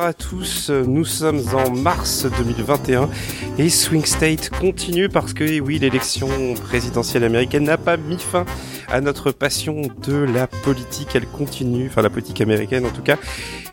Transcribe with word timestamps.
Bonsoir 0.00 0.08
à 0.08 0.14
tous, 0.14 0.70
nous 0.70 1.04
sommes 1.04 1.42
en 1.52 1.70
mars 1.72 2.24
2021 2.38 3.10
et 3.58 3.68
Swing 3.68 4.06
State 4.06 4.48
continue 4.48 5.10
parce 5.10 5.34
que 5.34 5.60
oui, 5.60 5.78
l'élection 5.78 6.54
présidentielle 6.54 7.22
américaine 7.22 7.64
n'a 7.64 7.76
pas 7.76 7.98
mis 7.98 8.16
fin 8.16 8.46
à 8.88 9.02
notre 9.02 9.30
passion 9.30 9.82
de 10.06 10.14
la 10.14 10.46
politique, 10.46 11.08
elle 11.14 11.26
continue, 11.26 11.88
enfin 11.88 12.00
la 12.00 12.08
politique 12.08 12.40
américaine 12.40 12.86
en 12.86 12.90
tout 12.90 13.02
cas, 13.02 13.18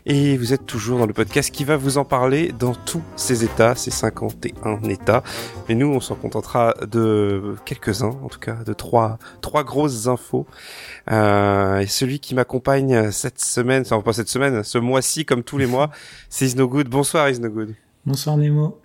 et 0.08 0.38
vous 0.38 0.54
êtes 0.54 0.64
toujours 0.64 0.98
dans 0.98 1.06
le 1.06 1.12
podcast 1.12 1.50
qui 1.50 1.64
va 1.64 1.76
vous 1.76 1.98
en 1.98 2.04
parler 2.04 2.50
dans 2.58 2.74
tous 2.74 3.02
ces 3.14 3.44
états, 3.44 3.74
ces 3.74 3.90
51 3.90 4.82
états, 4.88 5.22
mais 5.68 5.74
nous 5.74 5.86
on 5.86 6.00
s'en 6.00 6.14
contentera 6.14 6.74
de 6.90 7.56
quelques-uns, 7.66 8.16
en 8.22 8.28
tout 8.28 8.40
cas 8.40 8.56
de 8.64 8.72
trois, 8.72 9.18
trois 9.42 9.64
grosses 9.64 10.06
infos. 10.06 10.46
Euh, 11.10 11.80
et 11.80 11.86
celui 11.86 12.20
qui 12.20 12.34
m'accompagne 12.34 13.10
cette 13.12 13.38
semaine, 13.38 13.82
enfin 13.82 14.00
pas 14.00 14.14
cette 14.14 14.30
semaine, 14.30 14.64
ce 14.64 14.78
mois-ci 14.78 15.26
comme 15.26 15.44
tous 15.44 15.58
les 15.58 15.66
mois, 15.66 15.90
c'est 16.30 16.46
Isnogood. 16.46 16.88
Bonsoir 16.88 17.28
Isnogood. 17.28 17.74
Bonsoir 18.06 18.38
Nemo. 18.38 18.80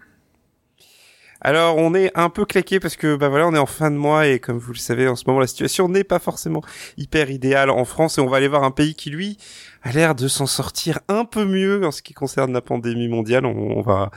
Alors 1.45 1.77
on 1.77 1.93
est 1.93 2.09
un 2.15 2.29
peu 2.29 2.45
claqué 2.45 2.79
parce 2.79 2.95
que 2.95 3.17
bah 3.17 3.27
voilà 3.27 3.47
on 3.47 3.53
est 3.53 3.59
en 3.59 3.65
fin 3.65 3.91
de 3.91 3.97
mois 3.97 4.27
et 4.27 4.39
comme 4.39 4.57
vous 4.57 4.71
le 4.71 4.77
savez 4.77 5.09
en 5.09 5.17
ce 5.17 5.25
moment 5.27 5.41
la 5.41 5.47
situation 5.47 5.89
n'est 5.89 6.05
pas 6.05 6.19
forcément 6.19 6.61
hyper 6.95 7.29
idéale 7.29 7.69
en 7.69 7.83
France 7.83 8.17
et 8.17 8.21
on 8.21 8.27
va 8.27 8.37
aller 8.37 8.47
voir 8.47 8.63
un 8.63 8.71
pays 8.71 8.95
qui 8.95 9.09
lui 9.09 9.37
a 9.83 9.91
l'air 9.91 10.15
de 10.15 10.27
s'en 10.27 10.45
sortir 10.45 10.99
un 11.09 11.25
peu 11.25 11.45
mieux 11.45 11.85
en 11.85 11.91
ce 11.91 12.01
qui 12.01 12.13
concerne 12.13 12.53
la 12.53 12.61
pandémie 12.61 13.09
mondiale. 13.09 13.45
On, 13.45 13.81
va, 13.81 14.11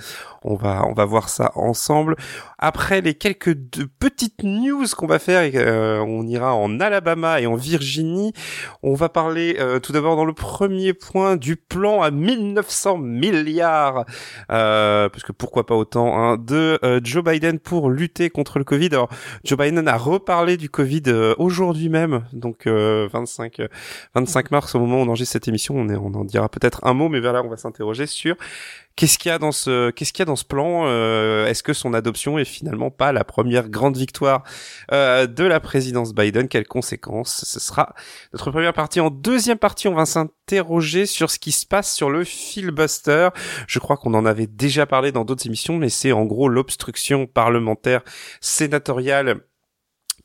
on 0.45 0.55
va, 0.55 0.87
on 0.87 0.93
va 0.93 1.05
voir 1.05 1.29
ça 1.29 1.51
ensemble. 1.57 2.15
Après 2.59 3.01
les 3.01 3.15
quelques 3.15 3.55
petites 3.99 4.45
news 4.45 4.87
qu'on 4.97 5.09
va 5.09 5.19
faire, 5.19 5.51
euh, 5.55 5.99
on 5.99 6.25
ira 6.27 6.55
en 6.55 6.79
Alabama 6.79 7.41
et 7.41 7.47
en 7.47 7.57
Virginie. 7.57 8.33
On 8.83 8.95
va 8.95 9.09
parler 9.09 9.57
euh, 9.59 9.81
tout 9.81 9.93
d'abord 9.93 10.15
dans 10.15 10.25
le 10.25 10.33
premier 10.33 10.95
point 10.95 11.37
du 11.37 11.57
plan 11.57 12.01
à 12.01 12.13
1900 12.13 12.99
milliards, 12.99 14.05
euh, 14.51 15.09
parce 15.09 15.25
que 15.25 15.33
pourquoi 15.33 15.67
pas 15.67 15.75
autant, 15.75 16.17
hein, 16.17 16.37
de 16.37 16.79
euh, 16.85 17.01
Joe 17.03 17.25
Biden 17.25 17.59
pour 17.59 17.91
lutter 17.91 18.31
contre 18.31 18.59
le 18.59 18.65
Covid. 18.65 18.91
Alors 18.93 19.09
Joe 19.45 19.59
Biden 19.59 19.89
a 19.89 19.97
reparlé 19.97 20.57
du 20.57 20.71
Covid 20.71 21.03
aujourd'hui 21.39 21.89
même, 21.89 22.25
donc 22.33 22.67
25, 22.67 23.63
25 24.15 24.51
mars 24.53 24.75
au 24.75 24.79
moment 24.79 24.99
où 24.99 25.01
on 25.01 25.09
enregistre 25.09 25.33
cette 25.33 25.49
émission 25.49 25.56
on, 25.71 25.89
en 25.89 26.25
dira 26.25 26.49
peut-être 26.49 26.81
un 26.85 26.95
mot, 26.95 27.09
mais 27.09 27.21
vers 27.21 27.33
là, 27.33 27.43
on 27.45 27.49
va 27.49 27.57
s'interroger 27.57 28.07
sur 28.07 28.37
qu'est-ce 28.97 29.19
qu'il 29.19 29.29
y 29.29 29.33
a 29.33 29.39
dans 29.39 29.53
ce, 29.53 29.91
qu'est-ce 29.91 30.13
qu'il 30.13 30.21
y 30.21 30.23
a 30.23 30.27
dans 30.27 30.37
ce 30.37 30.45
plan. 30.45 30.87
Euh, 30.87 31.47
est-ce 31.47 31.63
que 31.63 31.73
son 31.73 31.95
adoption 31.95 32.39
est 32.39 32.45
finalement 32.45 32.91
pas 32.91 33.13
la 33.13 33.25
première 33.25 33.69
grande 33.69 33.97
victoire 33.97 34.43
euh, 34.93 35.27
de 35.27 35.45
la 35.45 35.61
présidence 35.61 36.15
Biden? 36.15 36.49
Quelles 36.49 36.67
conséquences 36.67 37.45
Ce 37.45 37.61
sera 37.61 37.95
notre 38.33 38.51
première 38.51 38.73
partie? 38.73 39.01
En 39.01 39.11
deuxième 39.11 39.59
partie, 39.59 39.89
on 39.89 39.95
va 39.95 40.07
s'interroger 40.07 41.07
sur 41.07 41.31
ce 41.31 41.39
qui 41.39 41.53
se 41.53 41.67
passe 41.67 41.95
sur 41.95 42.11
le 42.11 42.25
filibuster. 42.25 43.29
Je 43.69 43.79
crois 43.79 43.97
qu'on 43.97 44.15
en 44.15 44.27
avait 44.27 44.47
déjà 44.47 44.87
parlé 44.87 45.13
dans 45.13 45.25
d'autres 45.25 45.47
émissions, 45.47 45.77
mais 45.77 45.91
c'est 45.91 46.13
en 46.13 46.25
gros 46.25 46.49
l'obstruction 46.49 47.27
parlementaire 47.27 48.03
sénatoriale 48.41 49.41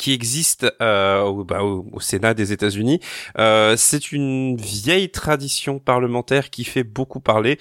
qui 0.01 0.13
existe 0.13 0.65
euh, 0.81 1.43
bah, 1.43 1.61
au, 1.61 1.99
Sénat 1.99 2.33
des 2.33 2.51
États-Unis. 2.51 2.99
Euh, 3.37 3.75
c'est 3.77 4.11
une 4.11 4.57
vieille 4.57 5.11
tradition 5.11 5.77
parlementaire 5.77 6.49
qui 6.49 6.63
fait 6.63 6.83
beaucoup 6.83 7.19
parler. 7.19 7.59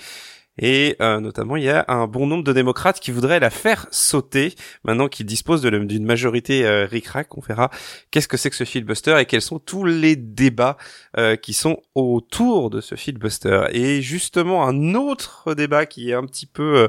Et 0.61 0.95
euh, 1.01 1.19
notamment, 1.21 1.57
il 1.57 1.65
y 1.65 1.71
a 1.71 1.85
un 1.89 2.07
bon 2.07 2.27
nombre 2.27 2.45
de 2.45 2.53
démocrates 2.53 3.01
qui 3.01 3.11
voudraient 3.11 3.41
la 3.41 3.51
faire 3.51 3.87
sauter. 3.91 4.55
Maintenant 4.85 5.09
qu'ils 5.09 5.27
disposent 5.27 5.63
d'une 5.63 6.05
majorité 6.05 6.67
euh, 6.67 6.85
ric-rac, 6.85 7.37
on 7.37 7.41
verra 7.41 7.71
qu'est-ce 8.11 8.29
que 8.29 8.37
c'est 8.37 8.51
que 8.51 8.57
ce 8.57 8.65
filibuster 8.65 9.17
et 9.19 9.25
quels 9.25 9.43
sont 9.43 9.59
tous 9.59 9.85
les 9.85 10.17
débats 10.17 10.77
euh, 11.19 11.35
qui 11.37 11.55
sont 11.55 11.79
autour 11.95 12.71
de 12.71 12.81
ce 12.81 12.95
filibuster. 12.95 13.65
Et 13.73 14.03
justement, 14.03 14.67
un 14.67 14.95
autre 14.95 15.55
débat 15.55 15.87
qui 15.87 16.11
est 16.11 16.15
un 16.15 16.27
petit 16.27 16.47
peu 16.47 16.77
euh, 16.77 16.89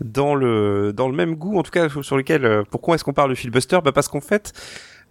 dans 0.00 0.34
le 0.34 0.92
dans 0.92 1.08
le 1.08 1.14
même 1.14 1.34
goût, 1.34 1.58
en 1.58 1.62
tout 1.62 1.70
cas 1.70 1.88
sur 1.88 2.16
lequel, 2.16 2.44
euh, 2.44 2.62
pourquoi 2.70 2.94
est-ce 2.94 3.04
qu'on 3.04 3.12
parle 3.12 3.30
de 3.30 3.34
filibuster? 3.34 3.78
Bah 3.82 3.92
Parce 3.92 4.08
qu'en 4.08 4.20
fait, 4.20 4.52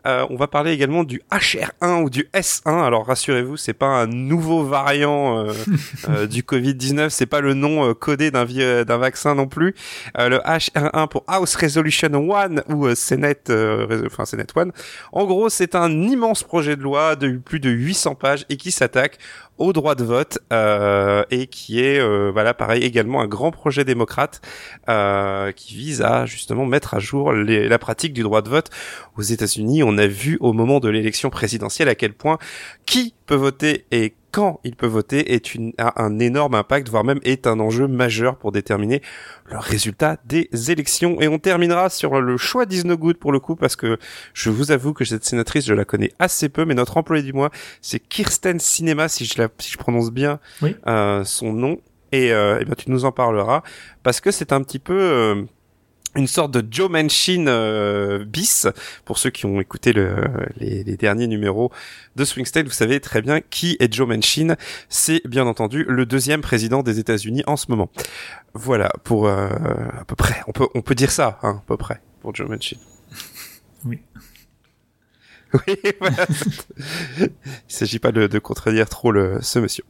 euh, 0.05 0.25
on 0.29 0.35
va 0.35 0.47
parler 0.47 0.71
également 0.71 1.03
du 1.03 1.21
HR1 1.31 2.03
ou 2.03 2.09
du 2.09 2.27
S1. 2.33 2.83
Alors 2.83 3.05
rassurez-vous, 3.05 3.57
c'est 3.57 3.73
pas 3.73 3.87
un 3.87 4.07
nouveau 4.07 4.63
variant 4.63 5.39
euh, 5.39 5.53
euh, 6.09 6.27
du 6.27 6.43
Covid-19, 6.43 7.09
c'est 7.09 7.25
pas 7.25 7.41
le 7.41 7.53
nom 7.53 7.93
codé 7.93 8.31
d'un 8.31 8.45
d'un 8.45 8.97
vaccin 8.97 9.35
non 9.35 9.47
plus. 9.47 9.73
le 10.17 10.37
HR1 10.37 11.07
pour 11.07 11.23
House 11.27 11.55
Resolution 11.55 12.09
1 12.13 12.73
ou 12.73 12.93
Senate 12.93 13.51
enfin 14.05 14.25
Senate 14.25 14.51
1. 14.55 14.67
En 15.11 15.25
gros, 15.25 15.49
c'est 15.49 15.75
un 15.75 15.91
immense 15.91 16.43
projet 16.43 16.75
de 16.75 16.81
loi 16.81 17.15
de 17.15 17.37
plus 17.37 17.59
de 17.59 17.69
800 17.69 18.15
pages 18.15 18.45
et 18.49 18.57
qui 18.57 18.71
s'attaque 18.71 19.17
au 19.57 19.73
droit 19.73 19.95
de 19.95 20.03
vote 20.03 20.39
euh, 20.51 21.23
et 21.31 21.47
qui 21.47 21.79
est 21.79 21.99
euh, 21.99 22.29
voilà 22.31 22.53
pareil 22.53 22.83
également 22.83 23.21
un 23.21 23.27
grand 23.27 23.51
projet 23.51 23.85
démocrate 23.85 24.41
euh, 24.89 25.51
qui 25.51 25.75
vise 25.75 26.01
à 26.01 26.25
justement 26.25 26.65
mettre 26.65 26.93
à 26.93 26.99
jour 26.99 27.31
les, 27.31 27.67
la 27.67 27.79
pratique 27.79 28.13
du 28.13 28.23
droit 28.23 28.41
de 28.41 28.49
vote 28.49 28.69
aux 29.17 29.21
États-Unis. 29.21 29.83
On 29.83 29.97
a 29.97 30.07
vu 30.07 30.37
au 30.41 30.53
moment 30.53 30.79
de 30.79 30.89
l'élection 30.89 31.29
présidentielle 31.29 31.89
à 31.89 31.95
quel 31.95 32.13
point 32.13 32.37
qui 32.85 33.13
peut 33.25 33.35
voter 33.35 33.85
et 33.91 34.13
quand 34.35 34.59
il 34.65 34.75
peut 34.75 34.85
voter 34.85 35.33
est 35.33 35.55
une, 35.55 35.71
a 35.77 36.03
un 36.03 36.19
énorme 36.19 36.55
impact, 36.55 36.89
voire 36.89 37.05
même 37.05 37.21
est 37.23 37.47
un 37.47 37.57
enjeu 37.61 37.87
majeur 37.87 38.35
pour 38.35 38.51
déterminer 38.51 39.01
le 39.45 39.57
résultat 39.57 40.17
des 40.25 40.49
élections. 40.69 41.21
Et 41.21 41.29
on 41.29 41.39
terminera 41.39 41.89
sur 41.89 42.19
le 42.19 42.35
choix 42.35 42.65
d'Isnogood 42.65 43.15
pour 43.15 43.31
le 43.31 43.39
coup, 43.39 43.55
parce 43.55 43.77
que 43.77 43.97
je 44.33 44.49
vous 44.49 44.71
avoue 44.71 44.91
que 44.91 45.05
cette 45.05 45.23
sénatrice, 45.23 45.65
je 45.65 45.73
la 45.73 45.85
connais 45.85 46.11
assez 46.19 46.49
peu, 46.49 46.65
mais 46.65 46.73
notre 46.73 46.97
employé 46.97 47.23
du 47.23 47.31
mois, 47.31 47.49
c'est 47.79 47.99
Kirsten 47.99 48.59
Cinema, 48.59 49.07
si 49.07 49.23
je, 49.23 49.41
la, 49.41 49.47
si 49.57 49.71
je 49.71 49.77
prononce 49.77 50.11
bien 50.11 50.41
euh, 50.85 51.23
son 51.23 51.53
nom. 51.53 51.77
Et, 52.11 52.33
euh, 52.33 52.59
et 52.59 52.65
ben, 52.65 52.75
tu 52.75 52.91
nous 52.91 53.05
en 53.05 53.13
parleras, 53.13 53.63
parce 54.03 54.19
que 54.19 54.31
c'est 54.31 54.51
un 54.51 54.61
petit 54.63 54.79
peu... 54.79 54.99
Euh, 54.99 55.43
une 56.15 56.27
sorte 56.27 56.51
de 56.51 56.65
Joe 56.69 56.89
Manchin 56.89 57.47
euh, 57.47 58.25
bis. 58.25 58.67
Pour 59.03 59.17
ceux 59.17 59.29
qui 59.29 59.45
ont 59.45 59.59
écouté 59.59 59.93
le, 59.93 60.15
les, 60.57 60.83
les, 60.83 60.97
derniers 60.97 61.27
numéros 61.27 61.71
de 62.15 62.25
Swing 62.25 62.45
State, 62.45 62.65
vous 62.65 62.71
savez 62.71 62.99
très 62.99 63.21
bien 63.21 63.41
qui 63.41 63.77
est 63.79 63.93
Joe 63.93 64.07
Manchin. 64.07 64.55
C'est 64.89 65.21
bien 65.27 65.45
entendu 65.45 65.85
le 65.87 66.05
deuxième 66.05 66.41
président 66.41 66.83
des 66.83 66.99
États-Unis 66.99 67.43
en 67.47 67.57
ce 67.57 67.65
moment. 67.69 67.89
Voilà 68.53 68.91
pour 69.03 69.27
euh, 69.27 69.49
à 69.99 70.05
peu 70.05 70.15
près. 70.15 70.41
On 70.47 70.51
peut 70.51 70.67
on 70.73 70.81
peut 70.81 70.95
dire 70.95 71.11
ça, 71.11 71.39
hein, 71.43 71.61
à 71.61 71.67
peu 71.67 71.77
près 71.77 72.01
pour 72.21 72.33
Joe 72.33 72.49
Manchin. 72.49 72.77
Oui. 73.87 73.99
Oui, 75.53 75.75
voilà. 75.99 76.25
Il 77.19 77.29
s'agit 77.67 77.99
pas 77.99 78.11
de, 78.11 78.25
de 78.25 78.39
contredire 78.39 78.89
trop 78.89 79.11
le, 79.11 79.37
ce 79.41 79.59
monsieur. 79.59 79.83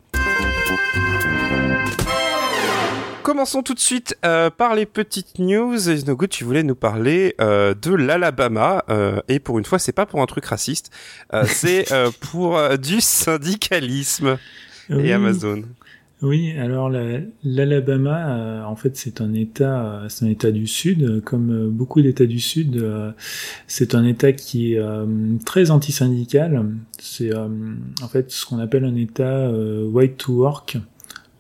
Commençons 3.26 3.64
tout 3.64 3.74
de 3.74 3.80
suite 3.80 4.16
euh, 4.24 4.52
par 4.52 4.76
les 4.76 4.86
petites 4.86 5.40
news. 5.40 5.80
Good, 6.06 6.30
tu 6.30 6.44
voulais 6.44 6.62
nous 6.62 6.76
parler 6.76 7.34
euh, 7.42 7.74
de 7.74 7.92
l'Alabama 7.92 8.86
euh, 8.90 9.20
et 9.28 9.40
pour 9.40 9.58
une 9.58 9.66
fois, 9.66 9.80
c'est 9.80 9.94
pas 9.94 10.06
pour 10.06 10.22
un 10.22 10.28
truc 10.28 10.46
raciste, 10.46 10.92
c'est 11.46 11.88
pour 12.20 12.60
du 12.78 13.02
syndicalisme 13.02 14.38
oui. 14.92 15.08
et 15.08 15.14
Amazon. 15.14 15.64
Oui, 16.22 16.52
alors 16.52 16.92
l'Alabama, 17.44 18.64
en 18.68 18.76
fait, 18.76 18.96
c'est 18.96 19.22
un 19.22 19.34
État, 19.34 20.04
c'est 20.08 20.26
un 20.26 20.30
État 20.30 20.52
du 20.52 20.68
Sud, 20.68 21.24
comme 21.24 21.72
beaucoup 21.72 22.04
d'États 22.04 22.28
du 22.28 22.40
Sud. 22.40 22.88
c'est 23.66 23.96
un 23.96 24.06
État 24.06 24.34
qui 24.34 24.76
est 24.76 24.82
très 25.46 25.72
anti-syndical. 25.72 26.64
C'est 27.00 27.34
en 27.34 28.08
fait 28.08 28.30
ce 28.30 28.46
qu'on 28.46 28.60
appelle 28.60 28.86
un 28.86 28.96
État 28.96 29.50
white 29.50 30.18
to 30.18 30.34
work. 30.34 30.78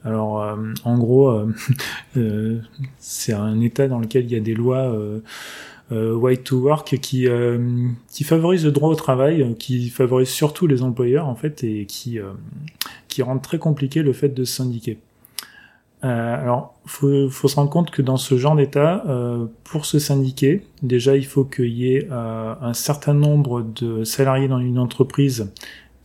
Alors, 0.05 0.41
euh, 0.41 0.55
en 0.83 0.97
gros, 0.97 1.29
euh, 1.29 1.53
euh, 2.17 2.59
c'est 2.99 3.33
un 3.33 3.59
État 3.59 3.87
dans 3.87 3.99
lequel 3.99 4.25
il 4.25 4.31
y 4.31 4.35
a 4.35 4.39
des 4.39 4.53
lois 4.53 4.95
white 5.91 6.43
to 6.45 6.57
work 6.57 6.97
qui 6.99 7.27
qui 8.09 8.23
favorisent 8.23 8.65
le 8.65 8.71
droit 8.71 8.89
au 8.89 8.95
travail, 8.95 9.55
qui 9.59 9.89
favorisent 9.89 10.29
surtout 10.29 10.67
les 10.67 10.81
employeurs 10.83 11.27
en 11.27 11.35
fait 11.35 11.63
et 11.63 11.85
qui 11.85 12.19
qui 13.07 13.21
rendent 13.21 13.41
très 13.41 13.59
compliqué 13.59 14.01
le 14.01 14.13
fait 14.13 14.29
de 14.29 14.43
se 14.45 14.55
syndiquer. 14.55 14.99
Euh, 16.05 16.41
alors, 16.41 16.75
faut, 16.85 17.29
faut 17.29 17.47
se 17.47 17.55
rendre 17.55 17.71
compte 17.71 17.89
que 17.89 18.01
dans 18.01 18.17
ce 18.17 18.37
genre 18.37 18.55
d'état, 18.55 19.03
euh, 19.07 19.45
pour 19.63 19.85
se 19.85 19.97
syndiquer, 19.97 20.61
déjà 20.83 21.15
il 21.15 21.25
faut 21.25 21.45
qu'il 21.45 21.69
y 21.69 21.95
ait 21.95 22.07
euh, 22.11 22.53
un 22.61 22.73
certain 22.73 23.13
nombre 23.13 23.63
de 23.63 24.03
salariés 24.03 24.47
dans 24.47 24.59
une 24.59 24.77
entreprise 24.77 25.51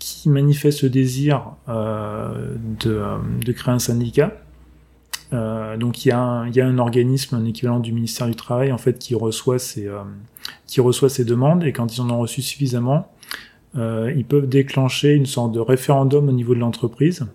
qui 0.00 0.28
manifeste 0.28 0.82
le 0.82 0.90
désir 0.90 1.52
euh, 1.68 2.56
de, 2.80 3.04
de, 3.44 3.52
créer 3.52 3.72
un 3.72 3.78
syndicat. 3.78 4.32
Euh, 5.32 5.76
donc 5.76 6.04
il 6.04 6.08
y, 6.08 6.12
a 6.12 6.20
un, 6.20 6.78
organisme, 6.78 7.36
un 7.36 7.44
équivalent 7.44 7.78
du 7.78 7.92
ministère 7.92 8.26
du 8.26 8.34
Travail, 8.34 8.72
en 8.72 8.78
fait, 8.78 8.98
qui 8.98 9.14
reçoit 9.14 9.60
ces, 9.60 9.86
euh, 9.86 10.00
qui 10.66 10.80
reçoit 10.80 11.08
ces 11.08 11.24
demandes, 11.24 11.62
et 11.62 11.72
quand 11.72 11.94
ils 11.94 12.00
en 12.00 12.10
ont 12.10 12.18
reçu 12.18 12.42
suffisamment, 12.42 13.12
euh, 13.76 14.12
ils 14.16 14.24
peuvent 14.24 14.48
déclencher 14.48 15.14
une 15.14 15.26
sorte 15.26 15.52
de 15.52 15.60
référendum 15.60 16.28
au 16.28 16.32
niveau 16.32 16.54
de 16.54 16.60
l'entreprise. 16.60 17.26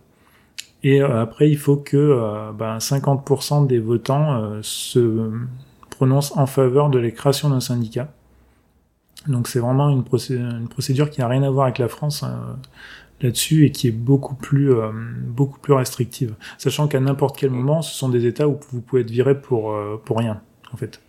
Et 0.84 1.02
euh, 1.02 1.22
après, 1.22 1.50
il 1.50 1.58
faut 1.58 1.78
que 1.78 1.96
euh, 1.96 2.52
ben, 2.52 2.78
50% 2.78 3.68
des 3.68 3.80
votants 3.80 4.62
se 4.62 5.32
prononcent 5.90 6.36
en 6.36 6.46
faveur 6.46 6.90
de 6.90 7.00
la 7.00 7.12
création 7.12 7.50
d'un 7.50 7.62
syndicat. 7.62 8.12
Donc 9.28 9.48
c'est 9.48 9.60
vraiment 9.60 9.90
une, 9.90 10.04
procédure, 10.04 10.50
une 10.50 10.68
procédure 10.68 11.10
qui 11.10 11.22
n'a 11.22 11.28
rien 11.28 11.44
à 11.44 11.50
voir 11.50 11.66
avec 11.66 11.80
la 11.80 11.88
France. 11.88 12.24
Hein. 12.24 12.58
là-dessus 13.22 13.66
et 13.66 13.72
qui 13.72 13.88
est 13.88 13.92
beaucoup 13.92 14.36
plus 14.36 14.74
beaucoup 15.26 15.60
plus 15.60 15.74
restrictive, 15.74 16.36
sachant 16.58 16.88
qu'à 16.88 17.00
n'importe 17.00 17.38
quel 17.38 17.50
moment, 17.50 17.82
ce 17.82 17.96
sont 17.96 18.10
des 18.10 18.26
États 18.26 18.48
où 18.48 18.60
vous 18.72 18.82
pouvez 18.82 19.02
être 19.04 19.12
viré 19.12 19.40
pour 19.40 19.76
pour 20.04 20.18
rien 20.18 20.42
en 20.74 20.78
fait. 20.78 21.00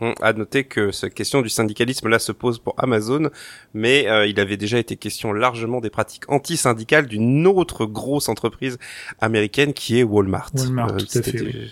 On 0.00 0.12
a 0.20 0.32
noté 0.32 0.64
que 0.64 0.92
cette 0.92 1.14
question 1.14 1.42
du 1.42 1.48
syndicalisme 1.48 2.08
là 2.08 2.20
se 2.20 2.30
pose 2.30 2.60
pour 2.60 2.74
Amazon, 2.78 3.30
mais 3.74 4.06
il 4.28 4.38
avait 4.38 4.56
déjà 4.56 4.78
été 4.78 4.96
question 4.96 5.32
largement 5.32 5.80
des 5.80 5.90
pratiques 5.90 6.30
anti-syndicales 6.30 7.06
d'une 7.06 7.46
autre 7.46 7.86
grosse 7.86 8.28
entreprise 8.28 8.78
américaine 9.20 9.72
qui 9.72 9.98
est 9.98 10.04
Walmart. 10.04 10.52
Walmart, 10.54 10.96
tout 10.96 11.18
à 11.18 11.22
fait. 11.22 11.70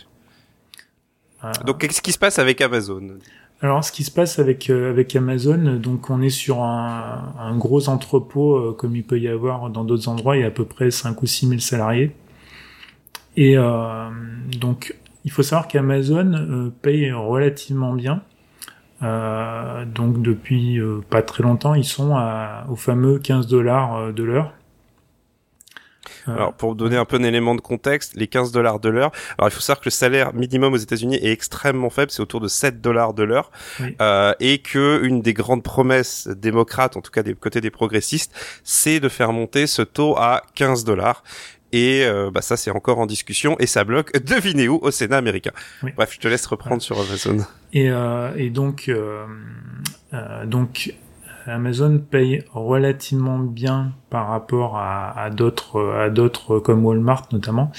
Donc 1.65 1.79
qu'est-ce 1.79 2.03
qui 2.03 2.13
se 2.13 2.19
passe 2.19 2.39
avec 2.39 2.61
Amazon? 2.61 3.19
Alors, 3.63 3.83
ce 3.83 3.91
qui 3.91 4.05
se 4.05 4.11
passe 4.11 4.39
avec 4.39 4.69
euh, 4.69 4.91
avec 4.91 5.17
Amazon, 5.17 5.79
donc 5.79 6.11
on 6.11 6.21
est 6.21 6.29
sur 6.29 6.63
un, 6.63 7.35
un 7.39 7.57
gros 7.57 7.89
entrepôt 7.89 8.57
euh, 8.57 8.77
comme 8.79 8.95
il 8.95 9.03
peut 9.03 9.19
y 9.19 9.29
avoir 9.29 9.71
dans 9.71 9.83
d'autres 9.85 10.09
endroits. 10.09 10.37
Il 10.37 10.41
y 10.41 10.45
a 10.45 10.49
à 10.49 10.51
peu 10.51 10.67
près 10.67 10.91
5 10.91 11.23
ou 11.23 11.27
6 11.27 11.49
000 11.49 11.61
salariés. 11.61 12.15
Et 13.37 13.57
euh, 13.57 14.09
donc, 14.61 14.95
il 15.25 15.31
faut 15.31 15.43
savoir 15.43 15.69
qu'Amazon 15.69 16.33
euh, 16.35 16.71
paye 16.83 17.11
relativement 17.13 17.95
bien. 17.95 18.23
donc 19.01 20.23
depuis 20.23 20.81
pas 21.11 21.23
très 21.23 21.43
longtemps, 21.43 21.75
ils 21.75 21.85
sont 21.85 22.15
à, 22.17 22.67
au 22.71 22.77
fameux 22.77 23.19
15 23.19 23.47
dollars 23.47 24.13
de 24.13 24.23
l'heure. 24.23 24.53
Alors 26.27 26.55
pour 26.55 26.75
donner 26.75 26.97
un 26.97 27.05
peu 27.05 27.19
d'élément 27.19 27.55
de 27.55 27.61
contexte, 27.61 28.15
les 28.17 28.27
15 28.27 28.53
dollars 28.53 28.81
de 28.81 28.89
l'heure. 28.89 29.13
Alors 29.39 29.49
il 29.49 29.53
faut 29.53 29.61
savoir 29.61 29.81
que 29.81 29.87
le 29.87 29.91
salaire 29.91 30.35
minimum 30.35 30.73
aux 30.73 30.79
États-Unis 30.79 31.17
est 31.17 31.33
extrêmement 31.33 31.91
faible, 31.91 32.11
c'est 32.11 32.23
autour 32.23 32.41
de 32.41 32.49
7 32.49 32.81
dollars 32.81 33.15
de 33.15 33.23
l'heure, 33.23 33.51
euh, 34.01 34.33
et 34.41 34.59
que 34.59 35.01
une 35.03 35.23
des 35.23 35.35
grandes 35.35 35.63
promesses 35.63 36.29
démocrates, 36.29 36.97
en 36.97 37.01
tout 37.01 37.11
cas 37.11 37.23
des 37.23 37.35
côtés 37.35 37.61
des 37.61 37.71
progressistes, 37.71 38.33
c'est 38.65 39.01
de 39.01 39.09
faire 39.09 39.33
monter 39.33 39.67
ce 39.67 39.83
taux 39.83 40.17
à 40.17 40.43
15 40.55 40.85
dollars. 40.85 41.23
Et 41.73 42.05
euh, 42.05 42.31
bah 42.31 42.43
ça 42.43 42.57
c'est 42.57 42.71
encore 42.71 42.99
en 42.99 43.07
discussion 43.07 43.57
et 43.59 43.67
ça 43.67 43.85
bloque. 43.85 44.13
Devinez 44.25 44.69
où 44.69 44.79
au 44.83 44.91
Sénat 44.91 45.17
américain. 45.17 45.51
Bref, 45.97 46.11
je 46.13 46.21
te 46.21 46.29
laisse 46.29 46.47
reprendre 46.47 46.81
sur 46.81 46.99
Amazon. 46.99 47.45
Et, 47.73 47.91
euh, 47.91 48.33
et 48.37 48.51
donc 48.51 48.89
euh, 48.89 49.27
euh 50.15 50.47
donc 50.47 50.95
Amazon 51.47 51.99
paye 51.99 52.45
relativement 52.53 53.39
bien 53.39 53.93
par 54.11 54.29
rapport 54.29 54.77
à, 54.79 55.31
d'autres, 55.31 55.95
à 55.99 56.11
d'autres 56.11 56.59
comme 56.59 56.85
Walmart 56.85 57.29
notamment, 57.33 57.71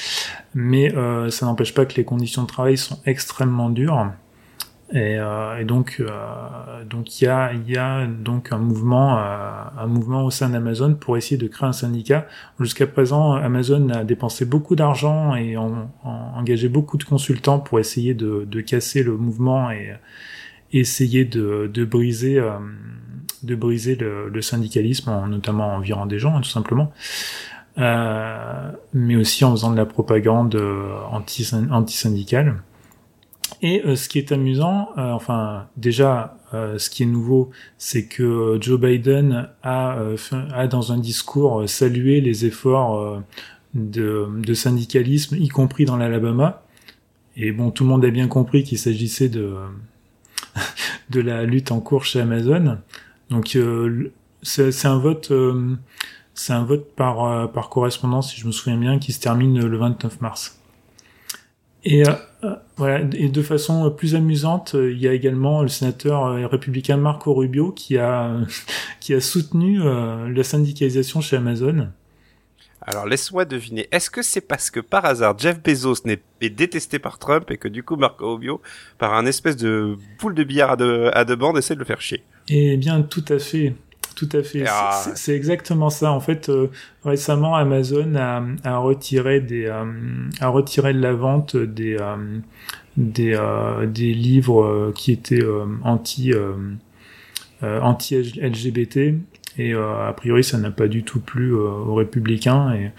mais 0.56 0.96
euh, 0.96 1.30
ça 1.30 1.46
n'empêche 1.46 1.74
pas 1.74 1.86
que 1.86 1.96
les 1.96 2.04
conditions 2.04 2.44
de 2.44 2.48
travail 2.48 2.78
sont 2.78 3.00
extrêmement 3.06 3.70
dures. 3.70 4.12
Et, 4.94 5.18
euh, 5.20 5.66
donc, 5.66 5.98
euh, 6.00 6.84
donc 6.86 7.20
il 7.20 7.26
y 7.26 7.28
a, 7.28 7.52
y 7.54 7.76
a 7.76 8.08
donc 8.08 8.54
un 8.54 8.58
mouvement, 8.58 9.18
un 9.18 9.88
mouvement 9.88 10.24
au 10.24 10.32
sein 10.32 10.50
d'Amazon 10.50 10.94
pour 10.94 11.18
essayer 11.18 11.38
de 11.38 11.48
créer 11.48 11.68
un 11.68 11.74
syndicat. 11.74 12.26
Jusqu'à 12.60 12.88
présent, 12.88 13.34
Amazon 13.34 13.90
a 13.90 14.06
dépensé 14.06 14.46
beaucoup 14.46 14.78
d'argent 14.78 15.36
et 15.36 15.58
ont 15.58 15.90
engagé 16.04 16.70
beaucoup 16.70 16.98
de 16.98 17.04
consultants 17.04 17.60
pour 17.60 17.80
essayer 17.80 18.14
de, 18.14 18.48
de 18.50 18.62
casser 18.62 19.04
le 19.04 19.18
mouvement 19.18 19.72
et 19.72 19.94
essayer 20.72 21.26
de, 21.26 21.70
de 21.74 21.86
briser 21.86 22.42
de 23.44 23.56
briser 23.56 23.96
le, 23.96 24.42
syndicalisme, 24.42 25.12
notamment 25.28 25.76
en 25.76 25.80
virant 25.80 26.06
des 26.06 26.20
gens, 26.20 26.36
hein, 26.36 26.42
tout 26.42 26.50
simplement. 26.50 26.92
Euh, 27.78 28.72
mais 28.94 29.16
aussi 29.16 29.46
en 29.46 29.52
faisant 29.52 29.72
de 29.72 29.78
la 29.78 29.86
propagande 29.86 30.56
euh, 30.56 31.00
anti-syndicale. 31.12 32.64
Et 33.62 33.84
euh, 33.86 33.96
ce 33.96 34.10
qui 34.10 34.18
est 34.18 34.32
amusant, 34.32 34.90
enfin 34.96 35.68
déjà, 35.78 36.38
ce 36.52 36.90
qui 36.90 37.04
est 37.04 37.08
nouveau, 37.08 37.52
c'est 37.78 38.06
que 38.06 38.58
Joe 38.62 38.80
Biden 38.80 39.50
a, 39.64 39.98
a 40.54 40.68
dans 40.68 40.92
un 40.92 40.98
discours 40.98 41.68
salué 41.68 42.22
les 42.22 42.46
efforts 42.46 43.22
de, 43.74 44.28
de, 44.38 44.54
syndicalisme, 44.54 45.36
y 45.36 45.50
compris 45.50 45.86
dans 45.86 45.98
l'Alabama. 45.98 46.64
Et 47.36 47.52
bon, 47.52 47.70
tout 47.70 47.84
le 47.84 47.90
monde 47.90 48.06
a 48.06 48.10
bien 48.10 48.28
compris 48.28 48.64
qu'il 48.64 48.80
s'agissait 48.80 49.30
de 49.30 49.56
de 51.10 51.22
la 51.22 51.44
lutte 51.44 51.72
en 51.72 51.80
cours 51.80 52.06
chez 52.06 52.22
Amazon. 52.22 52.78
Donc 53.30 53.56
euh, 53.56 54.12
c'est 54.42 54.86
un 54.86 54.98
vote, 54.98 55.32
euh, 55.32 55.76
c'est 56.34 56.54
un 56.54 56.64
vote 56.64 56.94
par 56.96 57.26
euh, 57.26 57.48
par 57.48 57.70
correspondance, 57.70 58.32
si 58.32 58.40
je 58.40 58.48
me 58.48 58.52
souviens 58.52 58.78
bien, 58.78 59.00
qui 59.00 59.12
se 59.12 59.20
termine 59.20 59.66
le 59.66 59.78
29 59.78 60.22
mars. 60.22 60.60
Et 61.84 62.04
voilà, 62.76 63.06
et 63.14 63.30
de 63.30 63.42
façon 63.42 63.90
plus 63.92 64.14
amusante, 64.16 64.76
il 64.78 64.98
y 64.98 65.08
a 65.08 65.14
également 65.14 65.62
le 65.62 65.70
sénateur 65.70 66.34
républicain 66.50 66.98
Marco 66.98 67.34
Rubio 67.34 67.72
qui 67.72 67.98
a 67.98 68.36
qui 69.00 69.14
a 69.14 69.22
soutenu 69.22 69.80
la 69.80 70.44
syndicalisation 70.44 71.22
chez 71.22 71.38
Amazon. 71.38 71.88
Alors 72.82 73.06
laisse-moi 73.06 73.46
deviner, 73.46 73.88
est-ce 73.92 74.10
que 74.10 74.22
c'est 74.22 74.42
parce 74.42 74.70
que 74.70 74.80
par 74.80 75.04
hasard 75.06 75.38
Jeff 75.38 75.62
Bezos 75.62 75.96
est, 76.06 76.50
détesté 76.50 77.00
par 77.00 77.18
Trump 77.18 77.50
et 77.52 77.58
que 77.58 77.68
du 77.68 77.84
coup 77.84 77.96
Marco 77.96 78.36
Rubio, 78.36 78.62
par 78.98 79.14
un 79.14 79.26
espèce 79.26 79.58
de 79.58 79.98
boule 80.20 80.36
de 80.36 80.44
billard 80.44 80.72
à 80.72 80.76
deux, 80.78 81.10
à 81.14 81.26
deux 81.26 81.36
bandes, 81.36 81.58
essaie 81.58 81.74
de 81.74 81.80
le 81.80 81.86
faire 81.86 82.02
chier? 82.02 82.24
Eh 82.50 82.78
bien, 82.78 83.02
tout 83.02 83.26
à 83.30 83.40
fait. 83.40 83.74
Tout 84.16 84.30
à 84.32 84.42
fait. 84.42 84.64
Ah. 84.68 85.04
C'est 85.14 85.36
exactement 85.36 85.92
ça. 85.92 86.12
En 86.12 86.20
fait, 86.20 86.50
euh, 86.50 86.72
récemment, 87.06 87.56
Amazon 87.56 88.16
a, 88.16 88.44
a 88.64 88.78
retiré 88.78 89.42
des, 89.42 89.66
euh, 89.66 89.86
a 90.40 90.48
retiré 90.48 90.94
de 90.94 91.00
la 91.00 91.14
vente 91.14 91.56
des, 91.56 91.98
euh, 92.00 92.40
des, 92.98 93.40
des 93.88 94.14
livres 94.16 94.92
qui 94.96 95.12
étaient 95.12 95.46
anti, 95.84 96.34
anti 97.62 98.16
LGBT. 98.42 99.20
Et 99.58 99.74
a 99.74 100.14
priori, 100.16 100.44
ça 100.44 100.58
n'a 100.58 100.70
pas 100.70 100.88
du 100.88 101.04
tout 101.04 101.20
plu 101.20 101.54
aux 101.54 101.96
républicains 101.96 102.74
et 102.74 102.92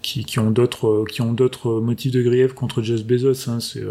qui, 0.00 0.24
qui 0.24 0.38
ont 0.38 0.50
d'autres, 0.50 1.04
qui 1.10 1.20
ont 1.20 1.34
d'autres 1.34 1.80
motifs 1.80 2.12
de 2.12 2.22
grief 2.22 2.54
contre 2.54 2.82
Jeff 2.82 3.04
Bezos. 3.04 3.50
Hein. 3.50 3.60
C'est, 3.60 3.84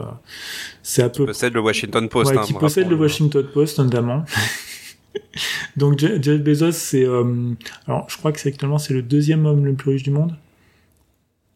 c'est 0.82 1.04
peu. 1.14 1.26
Qui 1.26 1.28
possède 1.28 1.54
le 1.54 1.62
Washington 1.62 2.10
Post. 2.10 2.32
Ouais, 2.32 2.40
hein, 2.40 2.44
qui 2.44 2.54
possède 2.54 2.90
le 2.90 2.96
Washington 2.96 3.46
Post 3.54 3.80
notamment. 3.80 4.26
Donc 5.78 6.00
Jeff 6.00 6.42
Bezos, 6.42 6.72
c'est 6.72 7.06
euh, 7.06 7.54
alors 7.88 8.06
je 8.10 8.18
crois 8.18 8.32
que 8.32 8.40
c'est 8.40 8.50
actuellement 8.50 8.78
c'est 8.78 8.94
le 8.94 9.02
deuxième 9.02 9.46
homme 9.46 9.66
le 9.66 9.74
plus 9.74 9.92
riche 9.92 10.04
du 10.04 10.12
monde. 10.12 10.36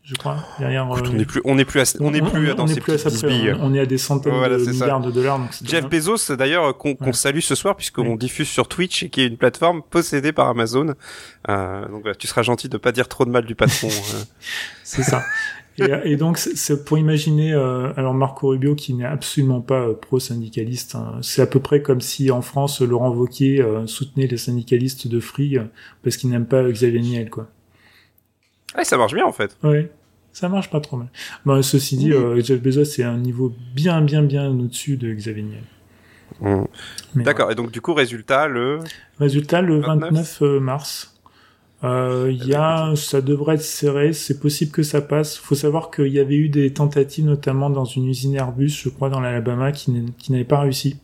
Je 0.03 0.15
crois. 0.15 0.37
Derrière, 0.59 0.87
on 0.89 0.97
est 0.97 1.25
plus, 1.25 1.41
on 1.45 1.57
est 1.57 1.65
plus, 1.65 1.79
à, 1.79 1.83
on, 1.99 2.13
est 2.13 2.21
plus 2.21 2.53
dans 2.55 2.67
ces 2.67 2.81
on, 2.81 3.65
on, 3.65 3.73
est 3.73 3.79
à 3.79 3.85
des 3.85 3.97
centaines 3.99 4.33
de 4.33 4.71
milliards 4.71 4.99
de 4.99 5.11
dollars. 5.11 5.39
Donc 5.39 5.49
Jeff 5.63 5.87
Bezos, 5.87 6.35
d'ailleurs, 6.35 6.75
qu'on 6.77 7.13
salue 7.13 7.39
ce 7.39 7.55
soir 7.55 7.75
puisqu'on 7.75 8.15
diffuse 8.15 8.47
sur 8.47 8.67
Twitch 8.67 9.03
et 9.03 9.09
qui 9.09 9.21
est 9.21 9.27
une 9.27 9.37
plateforme 9.37 9.81
possédée 9.89 10.31
par 10.31 10.47
Amazon. 10.47 10.95
Euh, 11.49 11.87
donc 11.87 12.05
tu 12.17 12.27
seras 12.27 12.41
gentil 12.41 12.67
de 12.67 12.77
pas 12.77 12.91
dire 12.91 13.07
trop 13.07 13.25
de 13.25 13.29
mal 13.29 13.45
du 13.45 13.55
patron. 13.55 13.89
Euh. 14.13 14.23
c'est 14.83 15.03
ça. 15.03 15.21
Et, 15.77 16.15
donc, 16.17 16.37
c'est 16.37 16.85
pour 16.85 16.97
imaginer, 16.97 17.53
euh, 17.53 17.93
alors 17.95 18.13
Marco 18.13 18.49
Rubio 18.49 18.75
qui 18.75 18.93
n'est 18.93 19.05
absolument 19.05 19.61
pas 19.61 19.81
euh, 19.81 19.93
pro-syndicaliste, 19.93 20.95
hein, 20.95 21.17
c'est 21.21 21.41
à 21.41 21.47
peu 21.47 21.59
près 21.59 21.81
comme 21.81 22.01
si 22.01 22.29
en 22.29 22.41
France 22.41 22.81
Laurent 22.81 23.09
Wauquiez 23.09 23.61
euh, 23.61 23.87
soutenait 23.87 24.27
les 24.27 24.37
syndicalistes 24.37 25.07
de 25.07 25.19
Free 25.19 25.57
parce 26.03 26.17
qu'il 26.17 26.29
n'aime 26.29 26.45
pas 26.45 26.63
Xavier 26.69 27.01
Niel, 27.01 27.29
quoi. 27.29 27.49
Ouais, 28.77 28.83
ça 28.83 28.97
marche 28.97 29.13
bien 29.13 29.25
en 29.25 29.31
fait. 29.31 29.57
Oui, 29.63 29.87
ça 30.31 30.49
marche 30.49 30.69
pas 30.69 30.79
trop 30.79 30.97
mal. 30.97 31.09
Bon, 31.45 31.61
ceci 31.61 31.97
dit, 31.97 32.13
Jeff 32.39 32.61
Bezos 32.61 32.85
c'est 32.85 33.03
un 33.03 33.17
niveau 33.17 33.53
bien, 33.75 34.01
bien, 34.01 34.23
bien 34.23 34.49
au-dessus 34.49 34.97
de 34.97 35.13
Xavier 35.13 35.43
Niel. 35.43 35.63
Mmh. 36.39 37.23
D'accord. 37.23 37.51
Et 37.51 37.55
donc 37.55 37.71
du 37.71 37.81
coup, 37.81 37.93
résultat 37.93 38.47
le. 38.47 38.79
Résultat 39.19 39.61
le 39.61 39.79
29 39.79 40.41
mars. 40.59 41.11
Euh, 41.83 42.31
il 42.31 42.45
y 42.45 42.53
a, 42.53 42.93
ça 42.95 43.21
devrait 43.21 43.55
être 43.55 43.63
serré, 43.63 44.13
c'est 44.13 44.39
possible 44.39 44.71
que 44.71 44.83
ça 44.83 45.01
passe. 45.01 45.37
Faut 45.37 45.55
savoir 45.55 45.89
qu'il 45.89 46.09
y 46.09 46.19
avait 46.19 46.35
eu 46.35 46.47
des 46.49 46.71
tentatives, 46.73 47.25
notamment 47.25 47.69
dans 47.69 47.85
une 47.85 48.07
usine 48.07 48.35
Airbus, 48.35 48.69
je 48.69 48.89
crois, 48.89 49.09
dans 49.09 49.19
l'Alabama, 49.19 49.71
qui 49.71 49.91
n'avaient 50.29 50.43
pas 50.43 50.59
réussi. 50.59 50.99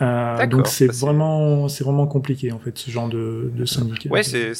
Euh, 0.00 0.46
donc 0.46 0.68
c'est 0.68 0.86
vraiment, 0.86 1.68
c'est 1.68 1.82
vraiment 1.82 2.06
compliqué 2.06 2.52
en 2.52 2.60
fait, 2.60 2.76
ce 2.78 2.90
genre 2.90 3.08
de, 3.08 3.50
de 3.52 3.64
syndicat. 3.64 4.10
Ouais, 4.10 4.22
c'est, 4.22 4.54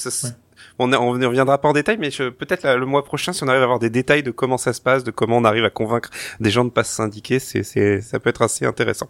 on, 0.79 0.93
on 0.93 1.17
ne 1.17 1.27
reviendra 1.27 1.59
pas 1.59 1.69
en 1.69 1.73
détail, 1.73 1.97
mais 1.99 2.11
peut-être 2.11 2.67
le 2.67 2.87
mois 2.87 3.05
prochain, 3.05 3.33
si 3.33 3.43
on 3.43 3.49
arrive 3.49 3.61
à 3.61 3.65
avoir 3.65 3.79
des 3.79 3.91
détails 3.91 4.23
de 4.23 4.31
comment 4.31 4.59
ça 4.59 4.73
se 4.73 4.81
passe, 4.81 5.05
de 5.05 5.11
comment 5.11 5.37
on 5.37 5.45
arrive 5.45 5.65
à 5.65 5.71
convaincre 5.71 6.11
des 6.41 6.51
gens 6.51 6.65
de 6.65 6.71
pas 6.71 6.85
se 6.85 6.95
syndiquer, 6.95 7.39
c'est, 7.39 7.63
c'est, 7.63 8.01
ça 8.01 8.21
peut 8.21 8.31
être 8.31 8.43
assez 8.43 8.65
intéressant. 8.65 9.09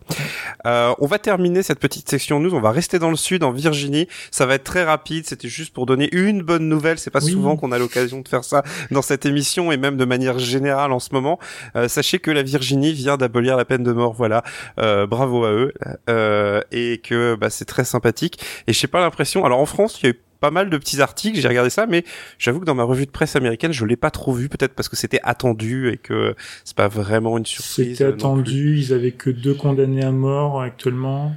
Euh, 0.66 0.94
on 0.98 1.06
va 1.06 1.18
terminer 1.18 1.62
cette 1.62 1.78
petite 1.78 2.08
section 2.08 2.40
news. 2.40 2.54
On 2.54 2.60
va 2.60 2.70
rester 2.70 2.98
dans 2.98 3.10
le 3.10 3.16
sud, 3.16 3.42
en 3.44 3.52
Virginie. 3.52 4.08
Ça 4.30 4.46
va 4.46 4.54
être 4.54 4.64
très 4.64 4.84
rapide. 4.84 5.26
C'était 5.26 5.48
juste 5.48 5.72
pour 5.72 5.86
donner 5.86 6.08
une 6.12 6.42
bonne 6.42 6.68
nouvelle. 6.68 6.98
C'est 6.98 7.10
pas 7.10 7.20
souvent 7.20 7.56
qu'on 7.56 7.72
a 7.72 7.78
l'occasion 7.78 8.20
de 8.20 8.28
faire 8.28 8.44
ça 8.44 8.62
dans 8.90 9.02
cette 9.02 9.26
émission 9.26 9.72
et 9.72 9.76
même 9.76 9.96
de 9.96 10.04
manière 10.04 10.38
générale 10.38 10.92
en 10.92 10.98
ce 10.98 11.10
moment. 11.12 11.38
Euh, 11.76 11.88
sachez 11.88 12.18
que 12.18 12.30
la 12.30 12.42
Virginie 12.42 12.92
vient 12.92 13.16
d'abolir 13.16 13.56
la 13.56 13.64
peine 13.64 13.82
de 13.82 13.92
mort. 13.92 14.12
Voilà, 14.12 14.42
euh, 14.78 15.06
bravo 15.06 15.44
à 15.44 15.52
eux 15.52 15.72
euh, 16.08 16.60
et 16.72 16.98
que 16.98 17.34
bah, 17.34 17.50
c'est 17.50 17.64
très 17.64 17.84
sympathique. 17.84 18.40
Et 18.66 18.72
j'ai 18.72 18.86
pas 18.86 19.00
l'impression. 19.00 19.44
Alors 19.44 19.60
en 19.60 19.66
France, 19.66 20.00
il 20.02 20.06
y 20.06 20.08
a 20.08 20.12
eu 20.12 20.20
pas 20.40 20.50
mal 20.50 20.70
de 20.70 20.78
petits 20.78 21.00
articles, 21.00 21.38
j'ai 21.38 21.48
regardé 21.48 21.70
ça, 21.70 21.86
mais 21.86 22.04
j'avoue 22.38 22.60
que 22.60 22.64
dans 22.64 22.74
ma 22.74 22.84
revue 22.84 23.06
de 23.06 23.10
presse 23.10 23.36
américaine, 23.36 23.72
je 23.72 23.84
l'ai 23.84 23.96
pas 23.96 24.10
trop 24.10 24.32
vu, 24.32 24.48
peut-être 24.48 24.74
parce 24.74 24.88
que 24.88 24.96
c'était 24.96 25.20
attendu 25.22 25.90
et 25.90 25.96
que 25.96 26.34
c'est 26.64 26.76
pas 26.76 26.88
vraiment 26.88 27.38
une 27.38 27.46
surprise. 27.46 27.96
C'était 27.96 28.04
attendu, 28.04 28.78
ils 28.78 28.92
avaient 28.92 29.12
que 29.12 29.30
deux 29.30 29.54
condamnés 29.54 30.04
à 30.04 30.12
mort 30.12 30.60
actuellement, 30.62 31.34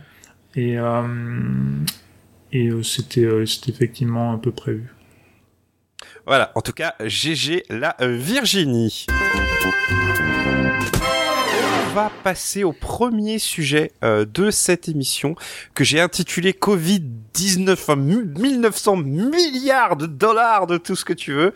et 0.55 0.77
euh, 0.77 1.03
et 2.51 2.67
euh, 2.67 2.83
c'était 2.83 3.23
euh, 3.23 3.43
effectivement 3.43 4.33
un 4.33 4.37
peu 4.37 4.51
prévu. 4.51 4.93
Voilà, 6.25 6.51
en 6.55 6.61
tout 6.61 6.73
cas, 6.73 6.95
GG 6.99 7.63
la 7.69 7.95
Virginie 7.99 9.07
va 11.93 12.09
passer 12.23 12.63
au 12.63 12.71
premier 12.71 13.37
sujet 13.37 13.91
euh, 14.01 14.25
de 14.25 14.49
cette 14.49 14.87
émission 14.87 15.35
que 15.73 15.83
j'ai 15.83 15.99
intitulé 15.99 16.53
Covid-19, 16.53 17.97
1900 17.97 18.95
milliards 18.95 19.97
de 19.97 20.05
dollars 20.05 20.67
de 20.67 20.77
tout 20.77 20.95
ce 20.95 21.03
que 21.03 21.11
tu 21.11 21.33
veux. 21.33 21.53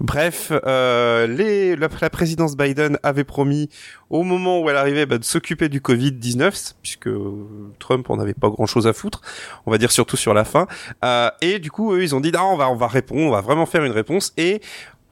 Bref, 0.00 0.50
euh, 0.50 1.28
les, 1.28 1.76
la, 1.76 1.88
présidence 1.88 2.56
Biden 2.56 2.98
avait 3.04 3.22
promis 3.22 3.68
au 4.10 4.24
moment 4.24 4.60
où 4.60 4.68
elle 4.68 4.76
arrivait 4.76 5.06
bah, 5.06 5.18
de 5.18 5.24
s'occuper 5.24 5.68
du 5.68 5.80
Covid-19, 5.80 6.74
puisque 6.82 7.10
Trump 7.78 8.10
en 8.10 8.18
avait 8.18 8.34
pas 8.34 8.48
grand-chose 8.48 8.88
à 8.88 8.92
foutre, 8.92 9.20
on 9.64 9.70
va 9.70 9.78
dire 9.78 9.92
surtout 9.92 10.16
sur 10.16 10.34
la 10.34 10.44
fin. 10.44 10.66
Euh, 11.04 11.30
et 11.40 11.60
du 11.60 11.70
coup, 11.70 11.92
eux, 11.92 12.02
ils 12.02 12.16
ont 12.16 12.20
dit, 12.20 12.32
non, 12.32 12.52
on 12.52 12.56
va, 12.56 12.68
on 12.68 12.76
va 12.76 12.88
répondre, 12.88 13.22
on 13.22 13.30
va 13.30 13.42
vraiment 13.42 13.66
faire 13.66 13.84
une 13.84 13.92
réponse. 13.92 14.32
Et 14.36 14.60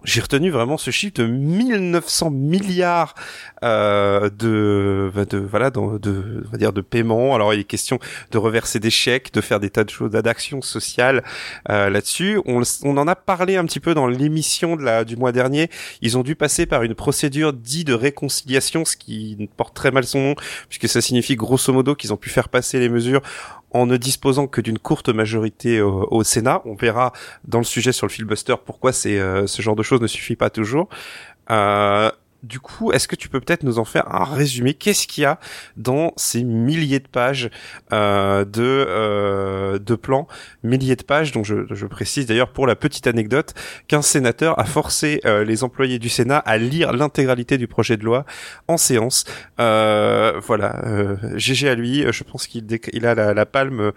j'ai 0.06 0.20
retenu 0.20 0.50
vraiment 0.50 0.78
ce 0.78 0.90
chiffre 0.90 1.14
de 1.14 1.26
1900 1.26 2.30
milliards 2.30 3.14
euh, 3.64 4.30
de, 4.30 5.10
bah, 5.14 5.24
de 5.24 5.38
voilà 5.38 5.70
de, 5.70 5.98
de 5.98 6.44
on 6.46 6.50
va 6.50 6.58
dire 6.58 6.72
de 6.72 6.80
paiement. 6.80 7.34
Alors 7.34 7.52
il 7.52 7.60
est 7.60 7.64
question 7.64 7.98
de 8.30 8.38
reverser 8.38 8.78
des 8.78 8.90
chèques, 8.90 9.32
de 9.34 9.40
faire 9.40 9.60
des 9.60 9.68
tas 9.68 9.84
de 9.84 9.90
choses, 9.90 10.10
d'actions 10.10 10.62
sociales 10.62 11.24
euh, 11.68 11.90
là-dessus. 11.90 12.40
On, 12.46 12.62
on 12.84 12.96
en 12.96 13.08
a 13.08 13.16
parlé 13.16 13.56
un 13.56 13.64
petit 13.66 13.80
peu 13.80 13.94
dans 13.94 14.06
l'émission 14.06 14.76
de 14.76 14.82
la 14.82 15.04
du 15.04 15.16
mois 15.16 15.32
dernier. 15.32 15.68
Ils 16.02 16.16
ont 16.16 16.22
dû 16.22 16.36
passer 16.36 16.66
par 16.66 16.84
une 16.84 16.94
procédure 16.94 17.52
dite 17.52 17.88
de 17.88 17.94
réconciliation, 17.94 18.84
ce 18.84 18.96
qui 18.96 19.48
porte 19.56 19.74
très 19.74 19.90
mal 19.90 20.04
son 20.04 20.20
nom 20.20 20.34
puisque 20.68 20.88
ça 20.88 21.00
signifie 21.00 21.34
grosso 21.34 21.72
modo 21.72 21.96
qu'ils 21.96 22.12
ont 22.12 22.16
pu 22.16 22.30
faire 22.30 22.48
passer 22.48 22.78
les 22.78 22.88
mesures 22.88 23.22
en 23.72 23.86
ne 23.86 23.96
disposant 23.96 24.46
que 24.46 24.60
d'une 24.60 24.78
courte 24.78 25.08
majorité 25.08 25.80
au, 25.80 26.22
Sénat. 26.24 26.62
On 26.64 26.74
verra 26.74 27.12
dans 27.44 27.58
le 27.58 27.64
sujet 27.64 27.92
sur 27.92 28.06
le 28.06 28.12
filibuster 28.12 28.54
pourquoi 28.64 28.92
c'est 28.92 29.18
euh, 29.18 29.46
ce 29.46 29.60
genre 29.62 29.76
de 29.76 29.82
choses 29.82 30.00
ne 30.00 30.06
suffit 30.06 30.36
pas 30.36 30.50
toujours. 30.50 30.88
Euh, 31.50 32.10
du 32.46 32.60
coup, 32.60 32.92
est-ce 32.92 33.08
que 33.08 33.16
tu 33.16 33.28
peux 33.28 33.40
peut-être 33.40 33.62
nous 33.62 33.78
en 33.78 33.84
faire 33.84 34.14
un 34.14 34.24
résumé? 34.24 34.74
Qu'est-ce 34.74 35.06
qu'il 35.06 35.22
y 35.22 35.24
a 35.24 35.38
dans 35.76 36.12
ces 36.16 36.44
milliers 36.44 37.00
de 37.00 37.08
pages 37.08 37.50
euh, 37.92 38.44
de 38.44 38.62
euh, 38.62 39.78
de 39.78 39.94
plans, 39.94 40.28
milliers 40.62 40.96
de 40.96 41.02
pages 41.02 41.32
dont 41.32 41.44
je, 41.44 41.66
je 41.70 41.86
précise 41.86 42.26
d'ailleurs 42.26 42.52
pour 42.52 42.66
la 42.66 42.76
petite 42.76 43.06
anecdote 43.06 43.54
qu'un 43.88 44.02
sénateur 44.02 44.58
a 44.58 44.64
forcé 44.64 45.20
euh, 45.24 45.44
les 45.44 45.64
employés 45.64 45.98
du 45.98 46.08
Sénat 46.08 46.38
à 46.38 46.58
lire 46.58 46.92
l'intégralité 46.92 47.58
du 47.58 47.66
projet 47.66 47.96
de 47.96 48.04
loi 48.04 48.24
en 48.68 48.76
séance. 48.76 49.24
Euh, 49.60 50.40
voilà, 50.46 50.82
GG 51.34 51.68
à 51.68 51.74
lui. 51.74 52.04
Je 52.10 52.24
pense 52.24 52.46
qu'il 52.46 52.66
il 52.92 53.06
a 53.06 53.14
la, 53.14 53.34
la 53.34 53.46
palme 53.46 53.92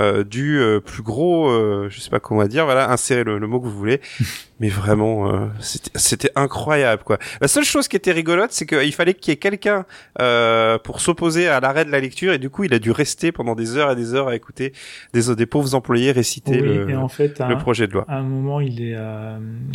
euh, 0.00 0.24
du 0.24 0.58
euh, 0.60 0.80
plus 0.80 1.02
gros, 1.02 1.50
euh, 1.50 1.88
je 1.90 2.00
sais 2.00 2.08
pas 2.10 2.20
comment 2.20 2.44
dire, 2.44 2.64
voilà, 2.64 2.90
insérez 2.90 3.24
le, 3.24 3.38
mot 3.40 3.60
que 3.60 3.66
vous 3.66 3.76
voulez, 3.76 4.00
mais 4.60 4.68
vraiment, 4.68 5.50
c'était 5.60 6.30
incroyable 6.36 7.02
quoi. 7.02 7.18
La 7.40 7.48
seule 7.48 7.64
chose 7.64 7.88
qui 7.90 7.96
était 7.96 8.12
rigolote, 8.12 8.52
c'est 8.52 8.66
qu'il 8.66 8.92
fallait 8.92 9.14
qu'il 9.14 9.32
y 9.32 9.34
ait 9.34 9.36
quelqu'un 9.36 9.84
pour 10.82 11.00
s'opposer 11.00 11.48
à 11.48 11.60
l'arrêt 11.60 11.84
de 11.84 11.90
la 11.90 12.00
lecture, 12.00 12.32
et 12.32 12.38
du 12.38 12.50
coup, 12.50 12.64
il 12.64 12.74
a 12.74 12.78
dû 12.78 12.90
rester 12.90 13.32
pendant 13.32 13.54
des 13.54 13.76
heures 13.76 13.90
et 13.90 13.96
des 13.96 14.14
heures 14.14 14.28
à 14.28 14.36
écouter 14.36 14.72
des, 15.12 15.34
des 15.34 15.46
pauvres 15.46 15.74
employés 15.74 16.12
réciter 16.12 16.60
le, 16.60 16.96
en 16.96 17.08
fait, 17.08 17.40
le 17.40 17.58
projet 17.58 17.86
de 17.86 17.92
loi. 17.92 18.04
À 18.08 18.18
un 18.18 18.22
moment, 18.22 18.60
il 18.60 18.82
est 18.82 18.96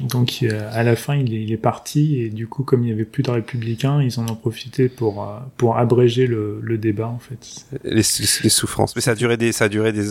donc 0.10 0.44
à 0.72 0.84
la 0.84 0.96
fin, 0.96 1.16
il 1.16 1.34
est, 1.34 1.44
il 1.44 1.52
est, 1.52 1.58
parti, 1.58 2.22
et 2.22 2.30
du 2.30 2.48
coup, 2.48 2.64
comme 2.64 2.82
il 2.84 2.88
n'y 2.88 2.92
avait 2.92 3.06
plus 3.06 3.24
de 3.24 3.32
républicains, 3.32 4.02
ils 4.02 4.20
en 4.20 4.28
ont 4.28 4.36
profité 4.36 4.90
pour 4.90 5.28
pour 5.58 5.78
abréger 5.78 6.28
le, 6.28 6.60
le 6.62 6.78
débat 6.78 7.08
en 7.08 7.20
fait. 7.20 7.66
Les, 7.84 7.96
les, 7.96 8.50
souffrances, 8.50 8.96
mais 8.96 9.02
ça 9.02 9.12
a 9.12 9.16
duré 9.16 9.38
des 9.38 9.52
ça 9.52 9.66
a 9.66 9.70
duré 9.70 9.92
des 9.92 10.06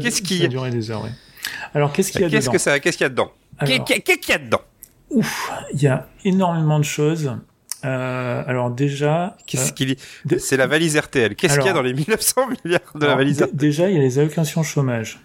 qu'est-ce 0.00 0.22
qui 0.22 0.44
a 0.44 0.48
duré 0.48 0.70
des 0.70 0.90
heures, 0.90 1.06
Alors, 1.74 1.92
qu'est-ce 1.92 2.12
qu'il 2.12 2.22
y 2.22 2.24
a 2.24 2.30
Qu'est-ce 2.30 2.50
que 2.50 2.58
ça, 2.58 2.80
qu'est-ce 2.80 2.96
qu'il 2.96 3.04
y 3.04 3.06
a 3.06 3.10
dedans? 3.10 3.32
Qu'est-ce 3.64 4.18
qu'il 4.18 4.30
y 4.30 4.32
a 4.32 4.38
dedans? 4.38 4.60
Ouf, 5.12 5.52
il 5.74 5.82
y 5.82 5.86
a 5.86 6.08
énormément 6.24 6.78
de 6.78 6.84
choses. 6.84 7.36
Euh, 7.84 8.42
alors 8.46 8.70
déjà, 8.70 9.36
qu'est-ce 9.46 9.70
euh, 9.70 9.74
qu'il 9.74 9.96
C'est 10.38 10.56
la 10.56 10.66
valise 10.66 10.96
RTL. 10.96 11.34
Qu'est-ce 11.34 11.58
qu'il 11.58 11.66
y 11.66 11.70
a 11.70 11.72
dans 11.72 11.82
les 11.82 11.94
1900 11.94 12.48
milliards 12.64 12.80
de 12.94 13.06
la 13.06 13.16
valise 13.16 13.42
RTL 13.42 13.56
Déjà, 13.56 13.88
il 13.88 13.96
y 13.96 13.98
a 13.98 14.02
les 14.02 14.18
allocations 14.18 14.62
chômage. 14.62 15.20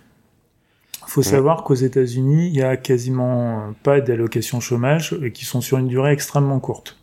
Il 1.07 1.11
faut 1.11 1.23
savoir 1.23 1.63
qu'aux 1.63 1.75
États-Unis, 1.75 2.47
il 2.47 2.55
y 2.55 2.61
a 2.61 2.75
quasiment 2.75 3.73
pas 3.81 4.01
d'allocations 4.01 4.59
chômage 4.59 5.15
qui 5.33 5.45
sont 5.45 5.61
sur 5.61 5.77
une 5.77 5.87
durée 5.87 6.11
extrêmement 6.11 6.59
courte. 6.59 6.97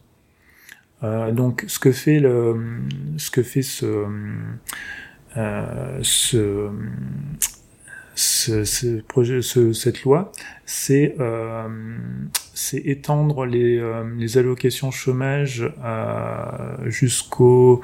Euh, 1.02 1.32
donc, 1.32 1.64
ce 1.68 1.78
que 1.78 1.90
fait 1.90 2.18
le, 2.20 2.56
ce 3.16 3.30
que 3.30 3.42
fait 3.42 3.62
ce 3.62 4.06
euh, 5.36 6.70
ce, 8.14 8.64
ce, 8.64 9.00
projet, 9.00 9.42
ce, 9.42 9.72
cette 9.72 10.02
loi, 10.02 10.32
c'est 10.66 11.16
euh, 11.20 11.68
étendre 12.72 13.46
les, 13.46 13.78
euh, 13.78 14.04
les 14.16 14.38
allocations 14.38 14.90
chômage 14.90 15.68
jusqu'au 16.84 17.82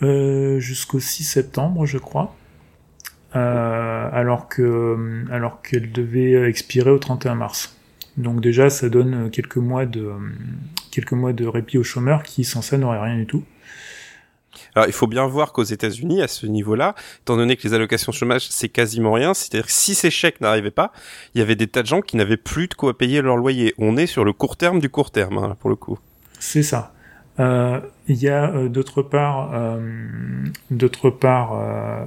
jusqu'au 0.00 0.98
6 0.98 1.24
septembre, 1.24 1.86
je 1.86 1.98
crois. 1.98 2.34
Euh, 3.34 4.10
alors 4.12 4.46
que 4.46 5.24
alors 5.30 5.62
qu'elle 5.62 5.90
devait 5.90 6.34
expirer 6.48 6.90
au 6.90 6.98
31 6.98 7.34
mars. 7.34 7.76
Donc 8.18 8.42
déjà, 8.42 8.68
ça 8.68 8.90
donne 8.90 9.30
quelques 9.30 9.56
mois 9.56 9.86
de 9.86 10.10
quelques 10.90 11.12
mois 11.12 11.32
de 11.32 11.46
répit 11.46 11.78
aux 11.78 11.82
chômeurs 11.82 12.24
qui 12.24 12.44
sans 12.44 12.60
ça 12.60 12.76
n'auraient 12.76 13.00
rien 13.00 13.16
du 13.16 13.26
tout. 13.26 13.42
Alors, 14.74 14.86
il 14.88 14.92
faut 14.92 15.06
bien 15.06 15.26
voir 15.26 15.52
qu'aux 15.52 15.62
États-Unis, 15.62 16.22
à 16.22 16.28
ce 16.28 16.46
niveau-là, 16.46 16.94
étant 17.20 17.36
donné 17.36 17.56
que 17.56 17.66
les 17.66 17.74
allocations 17.74 18.12
chômage, 18.12 18.48
c'est 18.50 18.68
quasiment 18.68 19.12
rien, 19.12 19.34
c'est-à-dire 19.34 19.66
que 19.66 19.72
si 19.72 19.94
ces 19.94 20.10
chèques 20.10 20.40
n'arrivaient 20.40 20.70
pas, 20.70 20.92
il 21.34 21.38
y 21.38 21.42
avait 21.42 21.56
des 21.56 21.66
tas 21.66 21.82
de 21.82 21.86
gens 21.86 22.00
qui 22.00 22.16
n'avaient 22.16 22.36
plus 22.36 22.68
de 22.68 22.74
quoi 22.74 22.96
payer 22.96 23.22
leur 23.22 23.36
loyer. 23.36 23.74
On 23.78 23.96
est 23.96 24.06
sur 24.06 24.24
le 24.24 24.32
court 24.32 24.56
terme 24.56 24.80
du 24.80 24.88
court 24.88 25.10
terme, 25.10 25.38
hein, 25.38 25.56
pour 25.60 25.70
le 25.70 25.76
coup. 25.76 25.98
C'est 26.38 26.62
ça. 26.62 26.92
Euh, 27.40 27.80
il 28.08 28.16
y 28.16 28.28
a 28.28 28.50
euh, 28.50 28.68
d'autre 28.68 29.02
part, 29.02 29.52
euh, 29.54 29.80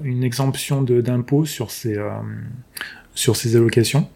une 0.03 0.23
exemption 0.23 0.81
d'impôt 0.83 1.45
sur 1.45 1.71
ces 1.71 1.97
sur 3.15 3.35
ces 3.35 3.55
allocations, 3.55 4.07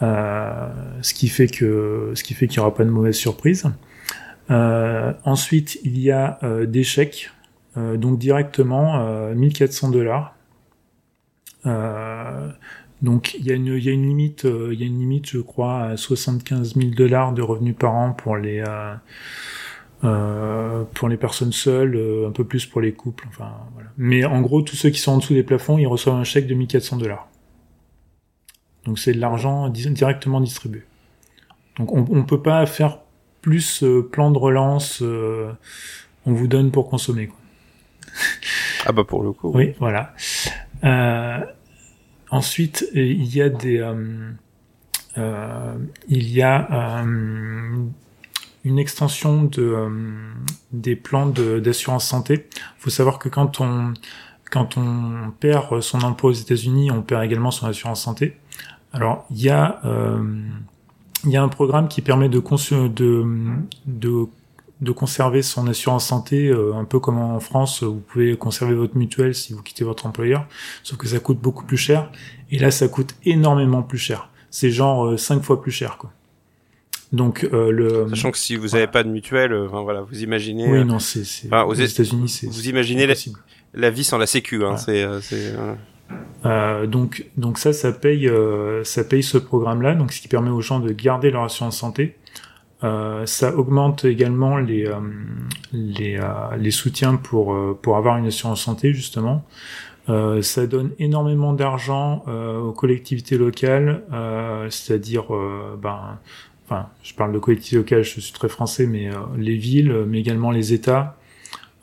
ce 0.00 1.14
qui 1.14 1.28
fait 1.28 1.48
ce 1.48 2.22
qui 2.22 2.34
fait 2.34 2.46
qu'il 2.46 2.60
n'y 2.60 2.66
aura 2.66 2.74
pas 2.74 2.84
de 2.84 2.90
mauvaise 2.90 3.16
surprise. 3.16 3.64
Euh, 4.50 5.12
ensuite, 5.24 5.78
il 5.84 5.98
y 5.98 6.10
a 6.10 6.38
euh, 6.42 6.66
des 6.66 6.82
chèques, 6.82 7.30
euh, 7.76 7.96
donc 7.96 8.18
directement 8.18 9.32
1400 9.34 9.90
dollars. 9.90 10.34
donc 13.02 13.34
il 13.34 13.46
y, 13.46 13.52
a 13.52 13.54
une, 13.54 13.66
y 13.66 13.88
a 13.88 13.92
une 13.92 14.06
limite, 14.06 14.44
il 14.44 14.80
y 14.80 14.82
a 14.82 14.86
une 14.86 14.98
limite, 14.98 15.28
je 15.28 15.38
crois, 15.38 15.82
à 15.82 15.96
75 15.96 16.74
000 16.74 16.90
dollars 16.90 17.32
de 17.32 17.42
revenus 17.42 17.76
par 17.76 17.94
an 17.94 18.12
pour 18.12 18.36
les 18.36 18.64
pour 20.94 21.08
les 21.08 21.16
personnes 21.16 21.52
seules, 21.52 22.24
un 22.26 22.30
peu 22.30 22.44
plus 22.44 22.64
pour 22.66 22.80
les 22.80 22.92
couples. 22.92 23.26
Enfin, 23.28 23.52
voilà. 23.74 23.90
Mais 23.98 24.24
en 24.24 24.40
gros, 24.40 24.62
tous 24.62 24.76
ceux 24.76 24.90
qui 24.90 24.98
sont 24.98 25.12
en 25.12 25.18
dessous 25.18 25.34
des 25.34 25.42
plafonds, 25.42 25.78
ils 25.78 25.86
reçoivent 25.86 26.16
un 26.16 26.24
chèque 26.24 26.46
de 26.46 26.54
1400 26.54 26.96
dollars. 26.96 27.28
Donc 28.86 28.98
c'est 28.98 29.12
de 29.12 29.20
l'argent 29.20 29.68
directement 29.68 30.40
distribué. 30.40 30.82
Donc 31.76 31.92
on, 31.92 32.06
on 32.10 32.24
peut 32.24 32.40
pas 32.40 32.64
faire 32.64 32.98
plus 33.40 33.82
euh, 33.82 34.02
plan 34.02 34.30
de 34.30 34.38
relance 34.38 35.00
euh, 35.02 35.52
on 36.26 36.32
vous 36.32 36.46
donne 36.46 36.70
pour 36.70 36.88
consommer. 36.88 37.28
Quoi. 37.28 37.38
ah 38.86 38.92
bah 38.92 39.04
pour 39.04 39.22
le 39.22 39.32
coup. 39.32 39.50
Oui, 39.54 39.74
voilà. 39.78 40.14
Euh, 40.84 41.40
ensuite, 42.30 42.86
il 42.92 43.34
y 43.34 43.40
a 43.40 43.48
des, 43.48 43.82
il 45.16 46.28
y 46.28 46.42
a 46.42 47.04
une 48.64 48.78
extension 48.78 49.44
de 49.44 49.88
des 50.72 50.96
plans 50.96 51.26
d'assurance 51.26 52.06
santé. 52.06 52.46
Il 52.54 52.80
faut 52.80 52.90
savoir 52.90 53.18
que 53.18 53.30
quand 53.30 53.60
on 53.60 53.94
quand 54.50 54.76
on 54.76 55.30
perd 55.40 55.80
son 55.80 56.02
emploi 56.02 56.30
aux 56.30 56.34
États-Unis, 56.34 56.90
on 56.90 57.00
perd 57.00 57.24
également 57.24 57.50
son 57.50 57.66
assurance 57.66 58.02
santé. 58.02 58.36
Alors 58.92 59.24
il 59.30 59.40
y 59.40 59.48
a 59.48 59.80
il 61.24 61.30
y 61.30 61.36
a 61.36 61.42
un 61.42 61.48
programme 61.48 61.88
qui 61.88 62.02
permet 62.02 62.28
de, 62.28 62.40
de, 62.88 63.24
de, 63.86 64.26
de 64.80 64.92
conserver 64.92 65.42
son 65.42 65.66
assurance 65.66 66.06
santé, 66.06 66.48
euh, 66.48 66.74
un 66.74 66.84
peu 66.84 67.00
comme 67.00 67.18
en 67.18 67.40
France, 67.40 67.82
vous 67.82 68.00
pouvez 68.00 68.36
conserver 68.36 68.74
votre 68.74 68.96
mutuelle 68.96 69.34
si 69.34 69.52
vous 69.52 69.62
quittez 69.62 69.84
votre 69.84 70.06
employeur, 70.06 70.46
sauf 70.82 70.98
que 70.98 71.08
ça 71.08 71.18
coûte 71.18 71.40
beaucoup 71.40 71.64
plus 71.64 71.76
cher. 71.76 72.10
Et 72.50 72.58
là, 72.58 72.70
ça 72.70 72.88
coûte 72.88 73.14
énormément 73.24 73.82
plus 73.82 73.98
cher. 73.98 74.30
C'est 74.50 74.70
genre 74.70 75.06
euh, 75.06 75.16
cinq 75.16 75.42
fois 75.42 75.60
plus 75.60 75.72
cher, 75.72 75.98
quoi. 75.98 76.12
Donc 77.10 77.48
euh, 77.54 77.70
le 77.70 78.06
sachant 78.10 78.30
que 78.30 78.36
si 78.36 78.56
vous 78.56 78.68
n'avez 78.68 78.86
pas 78.86 79.02
de 79.02 79.08
mutuelle, 79.08 79.54
enfin, 79.54 79.80
voilà, 79.80 80.02
vous 80.02 80.22
imaginez. 80.22 80.70
Oui, 80.70 80.84
non, 80.84 80.98
c'est 80.98 81.22
aux 81.50 81.72
États-Unis, 81.72 82.28
c'est 82.28 82.46
vous 82.46 82.68
imaginez 82.68 83.06
la, 83.06 83.14
la, 83.72 83.88
vie 83.88 84.04
sans 84.04 84.18
la 84.18 84.26
sécu, 84.26 84.62
hein, 84.62 84.76
c'est 84.76 85.06
c'est. 85.22 85.54
Euh, 86.46 86.86
donc, 86.86 87.26
donc 87.36 87.58
ça, 87.58 87.72
ça 87.72 87.92
paye, 87.92 88.28
euh, 88.28 88.84
ça 88.84 89.04
paye 89.04 89.22
ce 89.22 89.38
programme-là, 89.38 89.94
donc 89.94 90.12
ce 90.12 90.20
qui 90.20 90.28
permet 90.28 90.50
aux 90.50 90.60
gens 90.60 90.80
de 90.80 90.92
garder 90.92 91.30
leur 91.30 91.44
assurance 91.44 91.78
santé. 91.78 92.16
Euh, 92.84 93.26
ça 93.26 93.56
augmente 93.56 94.04
également 94.04 94.56
les 94.56 94.88
les, 95.72 96.20
les 96.58 96.70
soutiens 96.70 97.16
pour 97.16 97.56
pour 97.82 97.96
avoir 97.96 98.18
une 98.18 98.26
assurance 98.26 98.62
santé 98.62 98.92
justement. 98.94 99.44
Euh, 100.08 100.40
ça 100.40 100.66
donne 100.66 100.92
énormément 100.98 101.52
d'argent 101.52 102.24
euh, 102.28 102.58
aux 102.58 102.72
collectivités 102.72 103.36
locales, 103.36 104.02
euh, 104.12 104.70
c'est-à-dire, 104.70 105.26
ben, 105.80 106.18
enfin, 106.66 106.88
je 107.02 107.14
parle 107.14 107.32
de 107.32 107.38
collectivités 107.38 107.76
locales, 107.76 108.02
je 108.04 108.20
suis 108.20 108.32
très 108.32 108.48
français, 108.48 108.86
mais 108.86 109.10
les 109.36 109.56
villes, 109.56 110.04
mais 110.06 110.20
également 110.20 110.50
les 110.50 110.72
États. 110.72 111.17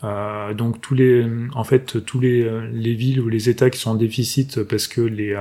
Donc 0.04 0.82
tous 0.82 0.94
les, 0.94 1.26
en 1.56 1.64
fait, 1.64 2.06
tous 2.06 2.20
les, 2.20 2.48
les 2.72 2.94
villes 2.94 3.20
ou 3.20 3.28
les 3.28 3.50
États 3.50 3.72
qui 3.72 3.80
sont 3.80 3.92
en 3.92 3.96
déficit 3.96 4.62
parce 4.64 4.88
que 4.88 5.02
les, 5.02 5.36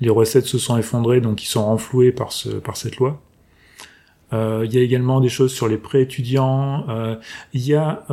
les 0.00 0.10
recettes 0.10 0.46
se 0.46 0.58
sont 0.58 0.76
effondrées, 0.76 1.20
donc 1.20 1.42
ils 1.42 1.48
sont 1.48 1.64
renfloués 1.64 2.12
par 2.12 2.30
ce, 2.30 2.50
par 2.50 2.76
cette 2.76 2.98
loi. 2.98 3.20
Il 4.32 4.72
y 4.72 4.78
a 4.78 4.80
également 4.80 5.20
des 5.20 5.28
choses 5.28 5.52
sur 5.52 5.66
les 5.66 5.76
prêts 5.76 6.02
étudiants. 6.02 6.86
Il 7.52 7.62
y 7.62 7.74
a 7.74 8.04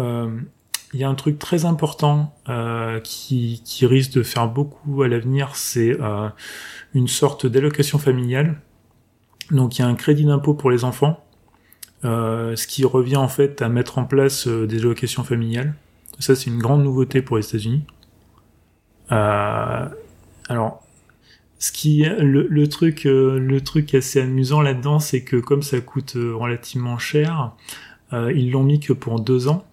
il 0.93 0.99
y 0.99 1.03
a 1.03 1.09
un 1.09 1.15
truc 1.15 1.37
très 1.37 1.65
important 1.65 2.33
euh, 2.49 2.99
qui, 3.01 3.61
qui, 3.65 3.85
risque 3.85 4.13
de 4.13 4.23
faire 4.23 4.47
beaucoup 4.47 5.03
à 5.03 5.07
l'avenir, 5.07 5.55
c'est 5.55 5.99
euh, 5.99 6.29
une 6.93 7.07
sorte 7.07 7.45
d'allocation 7.45 7.99
familiale. 7.99 8.61
Donc 9.51 9.77
il 9.77 9.81
y 9.81 9.85
a 9.85 9.87
un 9.87 9.95
crédit 9.95 10.25
d'impôt 10.25 10.53
pour 10.53 10.71
les 10.71 10.83
enfants, 10.83 11.19
euh, 11.19 11.26
ce 12.03 12.67
qui 12.67 12.85
revient 12.85 13.17
en 13.17 13.27
fait 13.27 13.61
à 13.61 13.69
mettre 13.69 13.97
en 13.97 14.05
place 14.05 14.47
euh, 14.47 14.67
des 14.67 14.79
allocations 14.79 15.23
familiales. 15.23 15.73
Ça 16.19 16.35
c'est 16.35 16.49
une 16.49 16.59
grande 16.59 16.83
nouveauté 16.83 17.21
pour 17.21 17.37
les 17.37 17.47
États-Unis. 17.47 17.83
Euh, 19.11 19.85
alors, 20.49 20.83
ce 21.59 21.71
qui 21.71 22.03
le, 22.03 22.47
le 22.47 22.69
truc 22.69 23.03
le 23.05 23.59
truc 23.61 23.95
assez 23.95 24.21
amusant 24.21 24.61
là-dedans, 24.61 24.99
c'est 24.99 25.23
que 25.23 25.37
comme 25.37 25.63
ça 25.63 25.79
coûte 25.81 26.13
relativement 26.15 26.97
cher, 26.97 27.53
ils 28.11 28.51
l'ont 28.51 28.63
mis 28.63 28.79
que 28.79 28.93
pour 28.93 29.19
deux 29.19 29.47
ans. 29.47 29.65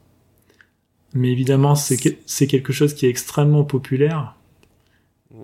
Mais 1.14 1.30
évidemment, 1.30 1.74
c'est 1.76 2.46
quelque 2.46 2.72
chose 2.72 2.94
qui 2.94 3.06
est 3.06 3.10
extrêmement 3.10 3.64
populaire. 3.64 4.34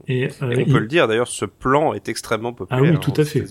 Et, 0.09 0.27
euh, 0.27 0.31
on 0.41 0.65
peut 0.65 0.79
le 0.79 0.87
dire, 0.87 1.09
d'ailleurs, 1.09 1.29
ce 1.29 1.45
plan 1.45 1.95
est 1.95 2.09
extrêmement 2.09 2.53
populaire. 2.53 2.85
Ah 2.85 2.93
oui, 2.93 3.01
tout 3.01 3.19
à 3.21 3.25
fait. 3.25 3.45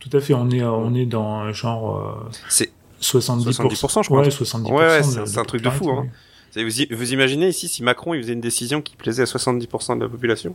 Tout 0.00 0.16
à 0.16 0.20
fait. 0.20 0.34
On 0.34 0.50
est, 0.50 0.62
on 0.62 0.94
est 0.94 1.06
dans 1.06 1.52
genre. 1.52 2.26
Euh, 2.26 2.30
c'est 2.48 2.70
70%, 3.00 3.52
70%, 3.52 4.02
je 4.02 4.08
crois. 4.08 4.20
Ouais, 4.20 4.28
70%. 4.28 4.72
Ouais, 4.72 5.02
c'est 5.26 5.38
un 5.38 5.44
truc 5.44 5.62
de 5.62 5.70
fou. 5.70 5.88
Hein. 5.90 6.08
Vous, 6.56 6.96
vous, 6.96 7.12
imaginez 7.12 7.48
ici 7.48 7.68
si 7.68 7.82
Macron 7.82 8.12
il 8.12 8.22
faisait 8.22 8.32
une 8.32 8.40
décision 8.40 8.82
qui 8.82 8.96
plaisait 8.96 9.22
à 9.22 9.26
70% 9.26 9.96
de 9.96 10.02
la 10.02 10.08
population? 10.08 10.54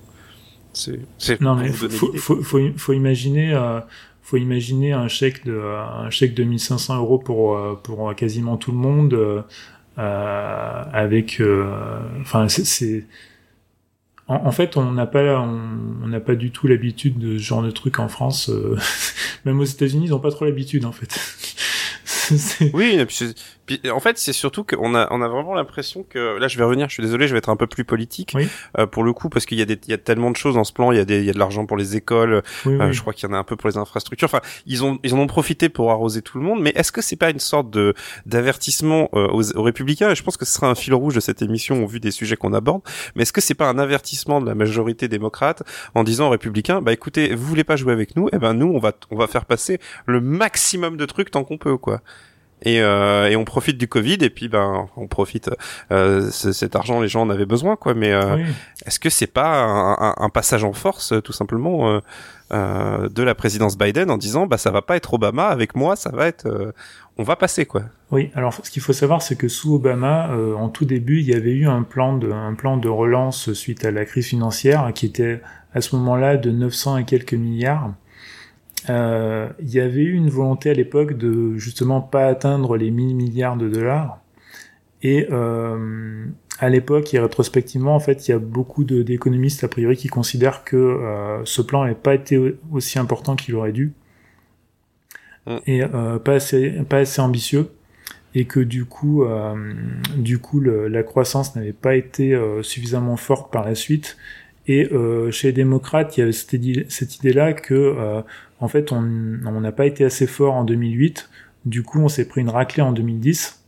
C'est. 0.73 1.39
Non 1.39 1.55
mais 1.55 1.69
faut, 1.69 1.89
faut, 2.17 2.41
faut, 2.41 2.59
faut, 2.75 2.93
imaginer. 2.93 3.53
Euh, 3.53 3.79
faut 4.21 4.37
imaginer 4.37 4.91
un 4.91 5.07
chèque 5.07 5.45
de 5.45 5.57
un 5.57 6.09
chèque 6.09 6.33
de 6.33 6.43
1500 6.43 6.97
euros 6.97 7.17
pour 7.17 7.55
euh, 7.55 7.79
pour 7.81 8.13
quasiment 8.15 8.57
tout 8.57 8.71
le 8.71 8.77
monde 8.77 9.45
euh, 9.97 10.83
avec, 10.91 11.39
euh, 11.39 11.99
enfin, 12.19 12.47
c'est 12.49 13.05
en, 14.27 14.51
fait, 14.51 14.75
on 14.75 14.91
n'a 14.91 15.05
pas, 15.05 15.39
on 15.39 16.07
n'a 16.07 16.19
pas 16.19 16.35
du 16.35 16.51
tout 16.51 16.67
l'habitude 16.67 17.19
de 17.19 17.37
ce 17.37 17.43
genre 17.43 17.61
de 17.61 17.71
truc 17.71 17.99
en 17.99 18.07
France. 18.07 18.49
Euh, 18.49 18.77
même 19.45 19.59
aux 19.59 19.65
États-Unis, 19.65 20.05
ils 20.05 20.11
n'ont 20.11 20.19
pas 20.19 20.31
trop 20.31 20.45
l'habitude, 20.45 20.85
en 20.85 20.91
fait. 20.91 21.15
oui, 22.73 22.99
en 23.91 23.99
fait, 23.99 24.17
c'est 24.17 24.33
surtout 24.33 24.63
qu'on 24.63 24.95
a, 24.95 25.07
on 25.11 25.21
a 25.21 25.27
vraiment 25.27 25.55
l'impression 25.55 26.03
que 26.03 26.37
là, 26.37 26.47
je 26.47 26.57
vais 26.57 26.63
revenir. 26.63 26.87
Je 26.89 26.93
suis 26.93 27.03
désolé, 27.03 27.27
je 27.27 27.33
vais 27.33 27.39
être 27.39 27.49
un 27.49 27.55
peu 27.55 27.67
plus 27.67 27.83
politique 27.83 28.35
euh, 28.77 28.85
pour 28.85 29.03
le 29.03 29.13
coup 29.13 29.29
parce 29.29 29.45
qu'il 29.45 29.57
y 29.57 29.61
a 29.61 29.65
des, 29.65 29.79
il 29.85 29.89
y 29.89 29.93
a 29.93 29.97
tellement 29.97 30.31
de 30.31 30.35
choses 30.35 30.55
dans 30.55 30.63
ce 30.63 30.73
plan. 30.73 30.91
Il 30.91 30.97
y 30.97 31.01
a 31.01 31.05
des, 31.05 31.19
il 31.19 31.25
y 31.25 31.29
a 31.29 31.33
de 31.33 31.39
l'argent 31.39 31.65
pour 31.65 31.77
les 31.77 31.95
écoles. 31.95 32.43
Euh, 32.65 32.91
je 32.91 33.01
crois 33.01 33.13
qu'il 33.13 33.27
y 33.27 33.31
en 33.31 33.35
a 33.35 33.39
un 33.39 33.43
peu 33.43 33.55
pour 33.55 33.69
les 33.69 33.77
infrastructures. 33.77 34.27
Enfin, 34.27 34.41
ils 34.65 34.83
ont, 34.83 34.99
ils 35.03 35.13
en 35.13 35.19
ont 35.19 35.27
profité 35.27 35.69
pour 35.69 35.91
arroser 35.91 36.21
tout 36.21 36.37
le 36.37 36.43
monde. 36.43 36.61
Mais 36.61 36.71
est-ce 36.75 36.91
que 36.91 37.01
c'est 37.01 37.15
pas 37.15 37.29
une 37.29 37.39
sorte 37.39 37.69
de 37.69 37.93
d'avertissement 38.25 39.09
euh, 39.13 39.27
aux, 39.27 39.57
aux, 39.57 39.63
républicains? 39.63 40.11
Et 40.11 40.15
je 40.15 40.23
pense 40.23 40.37
que 40.37 40.45
ce 40.45 40.53
sera 40.53 40.67
un 40.67 40.75
fil 40.75 40.93
rouge 40.93 41.15
de 41.15 41.19
cette 41.19 41.41
émission 41.41 41.83
au 41.83 41.87
vu 41.87 41.99
des 41.99 42.11
sujets 42.11 42.35
qu'on 42.35 42.53
aborde. 42.53 42.81
Mais 43.15 43.23
est-ce 43.23 43.33
que 43.33 43.41
c'est 43.41 43.55
pas 43.55 43.67
un 43.67 43.79
avertissement 43.79 44.41
de 44.41 44.45
la 44.45 44.55
majorité 44.55 45.07
démocrate 45.07 45.63
en 45.95 46.03
disant 46.03 46.27
aux 46.27 46.31
républicains, 46.31 46.81
bah 46.81 46.93
écoutez, 46.93 47.33
vous 47.33 47.45
voulez 47.45 47.63
pas 47.63 47.75
jouer 47.75 47.93
avec 47.93 48.15
nous 48.15 48.29
Eh 48.31 48.37
ben 48.37 48.53
nous, 48.53 48.67
on 48.67 48.79
va, 48.79 48.93
on 49.09 49.17
va 49.17 49.27
faire 49.27 49.45
passer 49.45 49.79
le 50.05 50.21
maximum 50.21 50.97
de 50.97 51.05
trucs 51.05 51.31
tant 51.31 51.43
qu'on 51.43 51.57
peut, 51.57 51.77
quoi 51.77 52.01
et, 52.61 52.81
euh, 52.81 53.29
et 53.29 53.35
on 53.35 53.43
profite 53.43 53.77
du 53.77 53.87
Covid 53.87 54.17
et 54.21 54.29
puis 54.29 54.47
ben 54.47 54.87
on 54.95 55.07
profite 55.07 55.51
euh, 55.91 56.29
cet 56.31 56.75
argent 56.75 57.01
les 57.01 57.07
gens 57.07 57.23
en 57.23 57.29
avaient 57.29 57.45
besoin 57.45 57.75
quoi. 57.75 57.93
Mais 57.93 58.11
euh, 58.11 58.37
est-ce 58.85 58.99
que 58.99 59.09
c'est 59.09 59.27
pas 59.27 59.61
un, 59.61 60.15
un, 60.17 60.29
passage 60.29 60.63
en 60.63 60.73
force 60.73 61.13
tout 61.23 61.33
simplement 61.33 61.89
euh, 61.89 61.99
euh, 62.53 63.09
de 63.09 63.23
la 63.23 63.35
présidence 63.35 63.77
Biden 63.77 64.09
en 64.09 64.17
disant 64.17 64.47
bah 64.47 64.57
ça 64.57 64.71
va 64.71 64.81
pas 64.81 64.95
être 64.95 65.13
Obama 65.13 65.47
avec 65.47 65.75
moi 65.75 65.95
ça 65.95 66.11
va 66.11 66.27
être 66.27 66.47
euh, 66.47 66.71
on 67.17 67.23
va 67.23 67.35
passer 67.35 67.65
quoi. 67.65 67.83
Oui. 68.11 68.31
Alors 68.35 68.53
ce 68.53 68.71
qu'il 68.71 68.81
faut 68.81 68.93
savoir 68.93 69.21
c'est 69.21 69.35
que 69.35 69.47
sous 69.47 69.75
Obama 69.75 70.29
en 70.57 70.69
tout 70.69 70.85
début 70.85 71.19
il 71.19 71.27
y 71.27 71.33
avait 71.33 71.53
eu 71.53 71.67
un 71.67 71.83
plan 71.83 72.17
de 72.17 72.31
un 72.31 72.53
plan 72.53 72.77
de 72.77 72.89
relance 72.89 73.51
suite 73.53 73.83
à 73.83 73.91
la 73.91 74.05
crise 74.05 74.27
financière 74.27 74.91
qui 74.93 75.05
était 75.05 75.41
à 75.73 75.81
ce 75.81 75.95
moment-là 75.97 76.37
de 76.37 76.51
900 76.51 76.97
et 76.97 77.05
quelques 77.05 77.33
milliards 77.33 77.93
euh, 78.89 79.49
il 79.59 79.69
y 79.69 79.79
avait 79.79 80.01
eu 80.01 80.13
une 80.13 80.29
volonté 80.29 80.69
à 80.69 80.73
l'époque 80.73 81.17
de 81.17 81.57
justement 81.57 82.01
pas 82.01 82.27
atteindre 82.27 82.77
les 82.77 82.91
1000 82.91 83.15
milliards 83.15 83.57
de 83.57 83.69
dollars. 83.69 84.19
Et 85.01 85.27
euh, 85.31 86.25
à 86.59 86.69
l'époque 86.69 87.13
et 87.13 87.19
rétrospectivement, 87.19 87.95
en 87.95 87.99
fait, 87.99 88.27
il 88.27 88.31
y 88.31 88.33
a 88.33 88.39
beaucoup 88.39 88.83
d'économistes 88.83 89.63
a 89.63 89.67
priori 89.67 89.97
qui 89.97 90.07
considèrent 90.07 90.63
que 90.63 90.75
euh, 90.75 91.43
ce 91.45 91.61
plan 91.61 91.83
n'avait 91.83 91.95
pas 91.95 92.15
été 92.15 92.55
aussi 92.71 92.97
important 92.97 93.35
qu'il 93.35 93.55
aurait 93.55 93.73
dû 93.73 93.93
mm. 95.47 95.57
et 95.67 95.83
euh, 95.83 96.17
pas 96.19 96.33
assez 96.33 96.71
pas 96.87 96.99
assez 96.99 97.21
ambitieux 97.21 97.69
et 98.37 98.45
que 98.45 98.59
du 98.59 98.85
coup, 98.85 99.23
euh, 99.23 99.73
du 100.17 100.39
coup, 100.39 100.59
le, 100.59 100.87
la 100.87 101.03
croissance 101.03 101.55
n'avait 101.55 101.71
pas 101.71 101.95
été 101.95 102.33
euh, 102.33 102.63
suffisamment 102.63 103.15
forte 103.15 103.51
par 103.51 103.65
la 103.65 103.75
suite. 103.75 104.17
Et 104.67 104.89
chez 105.29 105.49
les 105.49 105.53
démocrates, 105.53 106.17
il 106.17 106.21
y 106.21 106.23
avait 106.23 106.31
cette, 106.31 106.53
idée, 106.53 106.87
cette 106.89 107.17
idée-là 107.17 107.53
que 107.53 108.23
en 108.59 108.67
fait, 108.67 108.91
on 108.91 109.01
n'a 109.01 109.71
pas 109.71 109.85
été 109.85 110.05
assez 110.05 110.27
fort 110.27 110.53
en 110.53 110.63
2008. 110.63 111.29
Du 111.65 111.83
coup, 111.83 111.99
on 111.99 112.07
s'est 112.07 112.25
pris 112.25 112.41
une 112.41 112.49
raclée 112.49 112.83
en 112.83 112.91
2010. 112.91 113.63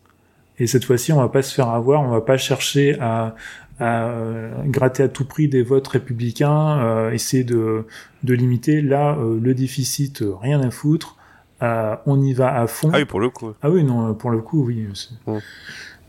Et 0.59 0.67
cette 0.67 0.85
fois-ci, 0.85 1.11
on 1.11 1.19
va 1.19 1.29
pas 1.29 1.41
se 1.41 1.53
faire 1.53 1.69
avoir. 1.69 2.01
On 2.01 2.09
va 2.09 2.21
pas 2.21 2.37
chercher 2.37 2.97
à, 2.99 3.35
euh, 3.81 4.51
gratter 4.65 5.03
à 5.03 5.07
tout 5.07 5.25
prix 5.25 5.47
des 5.47 5.61
votes 5.61 5.87
républicains, 5.87 6.79
euh, 6.79 7.11
essayer 7.11 7.43
de, 7.43 7.85
limiter. 8.23 8.81
Là, 8.81 9.17
euh, 9.19 9.39
le 9.41 9.53
déficit, 9.53 10.23
rien 10.41 10.61
à 10.61 10.71
foutre. 10.71 11.17
on 11.61 12.21
y 12.21 12.33
va 12.33 12.55
à 12.55 12.67
fond. 12.67 12.91
Ah 12.93 12.97
oui, 12.97 13.05
pour 13.05 13.19
le 13.19 13.29
coup. 13.29 13.53
Ah 13.61 13.69
oui, 13.69 13.83
non, 13.83 14.13
pour 14.13 14.29
le 14.29 14.39
coup, 14.39 14.65
oui. 14.65 14.87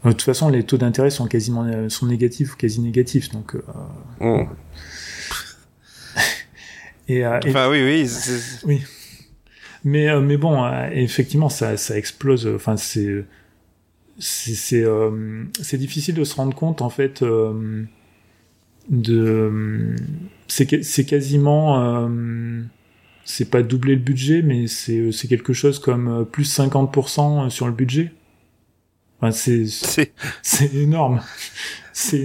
De 0.04 0.12
toute 0.12 0.22
façon, 0.22 0.48
les 0.48 0.62
taux 0.62 0.76
d'intérêt 0.76 1.10
sont 1.10 1.26
quasiment 1.26 1.88
sont 1.88 2.06
négatifs 2.06 2.54
ou 2.54 2.56
quasi 2.56 2.80
négatifs, 2.80 3.30
donc. 3.30 3.56
Et, 7.08 7.24
euh, 7.24 7.40
enfin, 7.46 7.70
oui, 7.70 7.82
oui. 7.82 8.10
Oui. 8.64 8.82
Mais, 9.84 10.08
euh, 10.08 10.20
mais 10.20 10.36
bon, 10.36 10.64
euh, 10.64 10.88
effectivement, 10.92 11.48
ça, 11.48 11.76
ça 11.76 11.96
explose. 11.96 12.46
Enfin, 12.46 12.76
c'est 12.76 13.24
c'est 14.20 14.84
c'est 15.62 15.78
difficile 15.78 16.16
de 16.16 16.24
se 16.24 16.34
rendre 16.34 16.52
compte 16.52 16.82
en 16.82 16.90
fait 16.90 17.22
de 18.88 19.94
c'est 20.48 21.04
quasiment 21.04 22.10
c'est 23.24 23.48
pas 23.48 23.62
doubler 23.62 23.94
le 23.94 24.00
budget 24.00 24.42
mais 24.42 24.66
c'est 24.66 25.12
c'est 25.12 25.28
quelque 25.28 25.52
chose 25.52 25.78
comme 25.78 26.26
plus 26.32 26.52
50% 26.52 27.48
sur 27.48 27.68
le 27.68 27.72
budget 27.72 28.10
enfin, 29.20 29.30
c'est 29.30 30.74
énorme. 30.74 31.20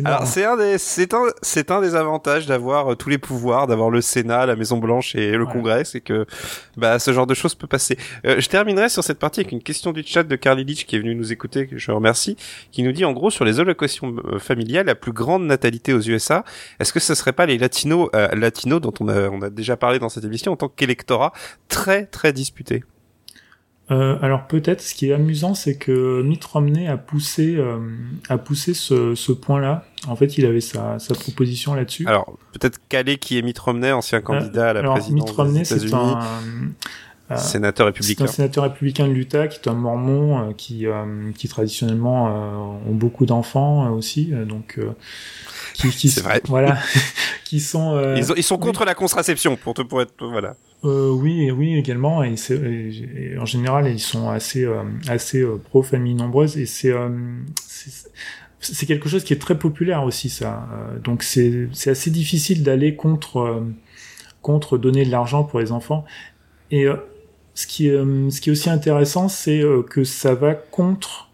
Alors 0.06 0.28
c'est 0.28 0.46
un 0.46 0.56
des 0.56 0.78
c'est 0.78 1.14
un 1.14 1.24
c'est 1.42 1.72
un 1.72 1.82
des 1.82 1.96
avantages 1.96 2.46
d'avoir 2.46 2.92
euh, 2.92 2.96
tous 2.96 3.10
les 3.10 3.18
pouvoirs, 3.18 3.66
d'avoir 3.66 3.90
le 3.90 4.02
Sénat, 4.02 4.46
la 4.46 4.56
Maison 4.56 4.78
Blanche 4.78 5.16
et 5.16 5.32
le 5.32 5.46
Congrès, 5.46 5.84
c'est 5.84 6.02
que 6.02 6.26
bah 6.78 7.00
ce 7.00 7.12
genre 7.12 7.26
de 7.26 7.34
choses 7.34 7.56
peut 7.56 7.68
passer. 7.68 7.98
Euh, 8.26 8.40
je 8.40 8.48
terminerai 8.50 8.90
sur 8.90 9.04
cette 9.04 9.18
partie 9.18 9.40
avec 9.40 9.52
une 9.52 9.64
question 9.64 9.92
du 9.92 10.04
chat 10.04 10.24
de 10.24 10.36
Carly 10.36 10.64
Leach 10.64 10.86
qui 10.86 10.96
est 10.96 11.00
venu 11.00 11.16
nous 11.16 11.32
écouter, 11.32 11.68
que 11.68 11.78
je 11.78 11.92
remercie, 11.92 12.38
qui 12.72 12.84
nous 12.84 12.92
dit 12.92 13.04
en 13.04 13.14
gros 13.14 13.32
sur 13.32 13.46
les 13.46 13.60
allocations 13.60 14.16
euh, 14.26 14.38
familiales, 14.38 14.86
la 14.86 14.96
plus 14.96 15.12
grande 15.12 15.44
natalité 15.46 15.94
aux 15.94 16.02
USA, 16.02 16.44
est-ce 16.80 16.94
que 16.94 17.00
ce 17.00 17.16
serait 17.16 17.34
pas 17.34 17.48
les 17.48 17.58
latinos 17.58 18.10
latinos 18.34 18.80
dont 18.80 18.94
on 19.00 19.08
a 19.08 19.30
on 19.30 19.42
a 19.42 19.50
déjà 19.50 19.76
parlé 19.76 19.98
dans 19.98 20.10
cette 20.10 20.24
émission 20.24 20.52
en 20.52 20.56
tant 20.56 20.70
qu'électorat 20.70 21.34
très 21.68 22.06
très 22.06 22.32
disputé 22.32 22.84
euh, 23.92 24.18
alors 24.22 24.48
peut-être, 24.48 24.82
ce 24.82 24.94
qui 24.94 25.10
est 25.10 25.14
amusant, 25.14 25.54
c'est 25.54 25.76
que 25.76 26.22
Mitt 26.22 26.44
Romney 26.46 26.88
a 26.88 26.98
poussé, 26.98 27.56
euh, 27.58 27.80
a 28.30 28.38
poussé 28.38 28.74
ce, 28.74 29.14
ce 29.14 29.32
point-là. 29.32 29.86
En 30.08 30.16
fait, 30.16 30.38
il 30.38 30.46
avait 30.46 30.62
sa, 30.62 31.00
sa 31.00 31.14
proposition 31.14 31.74
là-dessus. 31.74 32.08
Alors 32.08 32.38
peut-être 32.54 32.80
Calais 32.88 33.18
qui 33.18 33.38
est 33.38 33.42
Mitt 33.42 33.60
Romney, 33.60 33.92
ancien 33.92 34.20
euh, 34.20 34.22
candidat 34.22 34.70
à 34.70 34.74
la 34.74 34.80
alors, 34.80 34.94
présidence 34.96 35.30
Mitt 35.30 35.36
Romney, 35.36 35.66
c'est 35.66 35.94
un 35.94 36.20
euh, 37.32 37.36
sénateur 37.36 37.88
républicain. 37.88 38.26
C'est 38.26 38.32
un 38.32 38.34
sénateur 38.34 38.64
républicain 38.64 39.08
de 39.08 39.14
l'Utah 39.14 39.48
qui 39.50 39.60
est 39.60 39.68
un 39.70 39.74
mormon 39.74 40.54
qui, 40.54 40.86
qui 41.36 41.48
traditionnellement 41.50 42.80
ont 42.88 42.94
beaucoup 42.94 43.26
d'enfants 43.26 43.92
aussi, 43.92 44.32
donc 44.48 44.80
qui, 45.74 45.90
qui 45.90 46.10
c'est 46.10 46.22
vrai. 46.22 46.42
voilà, 46.46 46.78
qui 47.44 47.60
sont. 47.60 47.96
Euh, 47.96 48.16
ils, 48.18 48.26
ils, 48.38 48.44
sont 48.44 48.58
contre 48.58 48.86
la 48.86 48.96
contraception 48.96 49.56
pour 49.58 49.74
te 49.74 49.82
pour 49.82 50.02
être 50.02 50.14
voilà. 50.20 50.56
Euh, 50.86 51.12
oui, 51.12 51.50
oui 51.50 51.78
également 51.78 52.24
et, 52.24 52.36
et, 52.50 53.38
en 53.38 53.46
général 53.46 53.88
ils 53.88 54.02
sont 54.02 54.30
assez 54.30 54.66
euh, 54.66 54.84
assez 55.08 55.40
euh, 55.42 55.56
pro 55.56 55.82
famille 55.82 56.14
nombreuse 56.14 56.58
et 56.58 56.66
c'est 56.66 56.94
c'est 58.60 58.86
quelque 58.86 59.08
chose 59.08 59.24
qui 59.24 59.34
est 59.34 59.42
très 59.42 59.58
populaire 59.58 60.04
aussi 60.04 60.30
ça. 60.30 60.68
donc 61.04 61.24
c'est 61.24 61.70
assez 61.88 62.12
difficile 62.12 62.64
d'aller 62.64 62.96
contre 62.96 63.64
contre 64.42 64.78
donner 64.78 65.06
de 65.06 65.12
l'argent 65.12 65.44
pour 65.44 65.60
les 65.60 65.72
enfants. 65.72 66.06
Et 66.72 66.86
ce 67.56 67.68
qui 67.68 67.88
est 67.88 67.98
ce 68.30 68.42
qui 68.42 68.50
est 68.50 68.52
aussi 68.52 68.70
intéressant, 68.70 69.28
c'est 69.28 69.62
que 69.90 70.04
ça 70.06 70.34
va 70.34 70.54
contre 70.54 71.30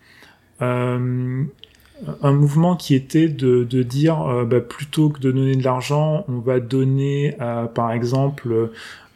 un 2.22 2.32
mouvement 2.32 2.76
qui 2.76 2.96
était 2.96 3.28
de, 3.28 3.64
de 3.64 3.84
dire 3.84 4.22
euh, 4.22 4.46
bah, 4.46 4.62
plutôt 4.62 5.10
que 5.10 5.20
de 5.20 5.32
donner 5.32 5.56
de 5.56 5.64
l'argent, 5.64 6.26
on 6.28 6.40
va 6.40 6.60
donner 6.60 7.36
euh, 7.42 7.66
par 7.66 7.92
exemple 7.92 8.52
euh, 8.52 8.74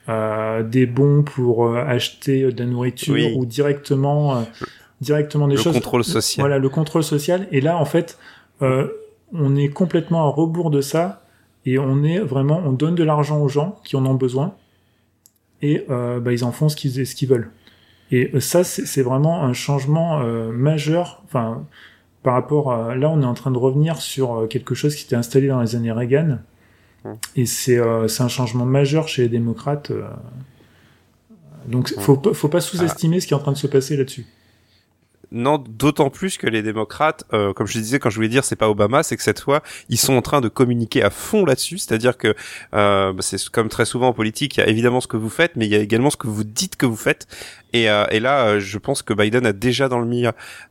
des 0.08 0.86
bons 0.86 1.24
pour 1.24 1.76
acheter 1.76 2.52
de 2.52 2.60
la 2.60 2.66
nourriture 2.66 3.38
ou 3.38 3.46
directement 3.46 4.46
directement 5.02 5.48
des 5.48 5.58
choses. 5.58 5.76
Le 5.76 5.80
contrôle 5.80 6.04
social. 6.04 6.44
Voilà 6.44 6.60
le 6.60 6.70
contrôle 6.70 7.04
social. 7.04 7.48
Et 7.52 7.62
là 7.62 7.78
en 7.78 7.86
fait, 7.86 8.18
on 8.62 9.56
est 9.56 9.70
complètement 9.70 10.28
à 10.28 10.30
rebours 10.30 10.72
de 10.72 10.82
ça 10.82 11.24
et 11.66 11.80
on 11.80 12.04
est 12.04 12.20
vraiment 12.20 12.62
on 12.66 12.74
donne 12.74 12.96
de 12.96 13.04
l'argent 13.04 13.42
aux 13.42 13.50
gens 13.50 13.80
qui 13.84 13.96
en 13.96 14.06
ont 14.06 14.16
besoin 14.16 14.56
et 15.62 15.86
bah, 15.88 16.32
ils 16.32 16.44
en 16.44 16.52
font 16.52 16.70
ce 16.70 16.76
qu'ils 16.76 17.06
ce 17.06 17.16
qu'ils 17.16 17.30
veulent. 17.30 17.52
Et 18.12 18.40
ça 18.42 18.64
c'est 18.64 19.02
vraiment 19.02 19.44
un 19.44 19.54
changement 19.54 20.20
majeur. 20.52 21.24
Enfin 21.26 21.66
par 22.24 22.34
rapport 22.34 22.72
à, 22.72 22.96
là 22.96 23.10
on 23.10 23.22
est 23.22 23.26
en 23.26 23.34
train 23.34 23.52
de 23.52 23.58
revenir 23.58 23.98
sur 23.98 24.36
euh, 24.36 24.48
quelque 24.48 24.74
chose 24.74 24.96
qui 24.96 25.06
était 25.06 25.16
installé 25.16 25.48
dans 25.48 25.62
les 25.62 25.76
années 25.76 25.92
Reagan. 25.92 26.40
Et 27.36 27.46
c'est 27.46 27.78
euh, 27.78 28.08
c'est 28.08 28.24
un 28.24 28.28
changement 28.28 28.66
majeur 28.66 29.08
chez 29.08 29.24
les 29.24 29.30
démocrates 29.30 29.92
euh. 29.92 30.04
donc 31.68 31.94
hum. 31.96 32.04
faut 32.04 32.34
faut 32.34 32.48
pas 32.48 32.62
sous-estimer 32.62 33.20
ce 33.20 33.28
qui 33.28 33.34
est 33.34 33.38
en 33.38 33.42
train 33.42 33.52
de 33.52 33.58
se 33.58 33.68
passer 33.68 33.98
là-dessus 33.98 34.26
non, 35.34 35.58
d'autant 35.58 36.12
plus 36.12 36.38
que 36.38 36.46
les 36.46 36.62
démocrates, 36.62 37.24
euh, 37.34 37.54
comme 37.54 37.66
je 37.66 37.80
disais 37.80 37.98
quand 37.98 38.12
je 38.12 38.16
voulais 38.16 38.30
dire 38.30 38.46
c'est 38.46 38.56
pas 38.56 38.70
Obama, 38.70 39.02
c'est 39.02 39.18
que 39.18 39.24
cette 39.24 39.40
fois 39.40 39.64
ils 39.90 39.98
sont 39.98 40.14
en 40.14 40.22
train 40.22 40.42
de 40.42 40.48
communiquer 40.48 41.02
à 41.02 41.10
fond 41.10 41.44
là-dessus, 41.44 41.80
c'est-à-dire 41.80 42.18
que 42.18 42.36
euh, 42.76 43.12
bah, 43.14 43.22
c'est 43.22 43.44
comme 43.50 43.68
très 43.68 43.86
souvent 43.86 44.10
en 44.10 44.14
politique, 44.14 44.58
il 44.58 44.60
y 44.60 44.64
a 44.64 44.68
évidemment 44.68 45.02
ce 45.02 45.08
que 45.08 45.18
vous 45.18 45.32
faites, 45.32 45.56
mais 45.56 45.66
il 45.66 45.72
y 45.72 45.76
a 45.76 45.80
également 45.80 46.12
ce 46.12 46.18
que 46.18 46.28
vous 46.28 46.44
dites 46.44 46.76
que 46.76 46.86
vous 46.86 46.96
faites. 46.96 47.26
Et, 47.74 47.90
euh, 47.90 48.06
et 48.12 48.20
là, 48.20 48.46
euh, 48.46 48.60
je 48.60 48.78
pense 48.78 49.02
que 49.02 49.14
Biden 49.14 49.46
a 49.48 49.52
déjà 49.52 49.90
dans 49.90 50.00
le 50.00 50.04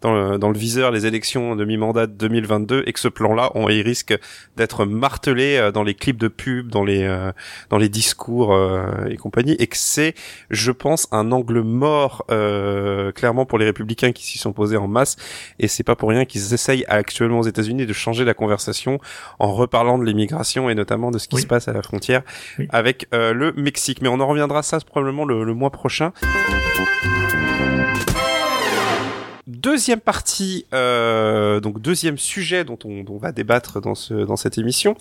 dans 0.01 0.13
le, 0.13 0.39
dans 0.39 0.51
le 0.51 0.59
viseur 0.59 0.93
les 0.93 1.05
élections 1.05 1.57
de 1.57 1.65
mi-mandat 1.65 2.07
2022 2.07 2.85
et 2.87 2.93
que 2.93 3.01
ce 3.01 3.09
plan-là, 3.09 3.51
on 3.55 3.69
il 3.69 3.83
risque 3.83 4.17
d'être 4.57 4.85
martelé 4.85 5.57
euh, 5.57 5.73
dans 5.73 5.83
les 5.83 5.95
clips 5.95 6.19
de 6.19 6.29
pub, 6.29 6.69
dans 6.69 6.85
les 6.85 7.03
dans 7.71 7.79
les 7.79 7.89
discours 7.89 8.57
et 9.09 9.17
compagnie, 9.17 9.57
et 9.59 9.67
que 9.67 9.77
c'est, 9.77 10.15
je 10.51 10.71
pense, 10.71 11.09
un 11.11 11.33
angle 11.33 11.63
mort 11.63 12.25
clairement 12.27 13.47
pour 13.47 13.59
les 13.59 13.65
républicains 13.65 14.13
qui 14.13 14.25
s'y 14.25 14.39
sont 14.39 14.53
posés 14.53 14.77
en 14.77 14.87
masse. 14.87 15.17
Et 15.59 15.69
c'est 15.69 15.83
pas 15.83 15.97
pour 15.97 16.11
rien 16.11 16.25
qu'ils 16.25 16.55
essayent 16.55 16.85
actuellement 16.89 17.41
aux 17.41 17.47
États-Unis 17.47 17.87
de 17.87 17.93
changer 17.93 18.25
la 18.25 18.35
conversation 18.35 19.01
en 19.39 19.53
reparlant 19.53 19.99
de 19.99 20.05
l'immigration 20.05 20.71
et 20.71 20.75
notamment 20.75 21.11
de 21.11 21.19
ce 21.19 21.29
qui 21.29 21.39
se 21.39 21.47
passe 21.47 21.67
à 21.67 21.73
la 21.73 21.83
frontière 21.83 22.23
avec 22.69 23.09
le 23.13 23.53
Mexique. 23.57 24.03
Mais 24.03 24.09
on 24.09 24.21
en 24.21 24.27
reviendra 24.27 24.61
à 24.61 24.63
ça 24.63 24.79
probablement 24.81 25.25
le, 25.25 25.45
le 25.45 25.55
mois 25.55 25.71
prochain. 25.71 26.13
Música 26.79 27.32
Deuxième 29.47 30.01
partie, 30.01 30.67
euh, 30.73 31.61
donc 31.61 31.81
deuxième 31.81 32.17
sujet 32.17 32.65
dont 32.65 32.79
on, 32.85 33.17
va 33.17 33.33
débattre 33.33 33.81
dans 33.81 33.95
ce 33.95 34.15
dans 34.15 34.37
cette 34.37 34.57
émission, 34.57 34.97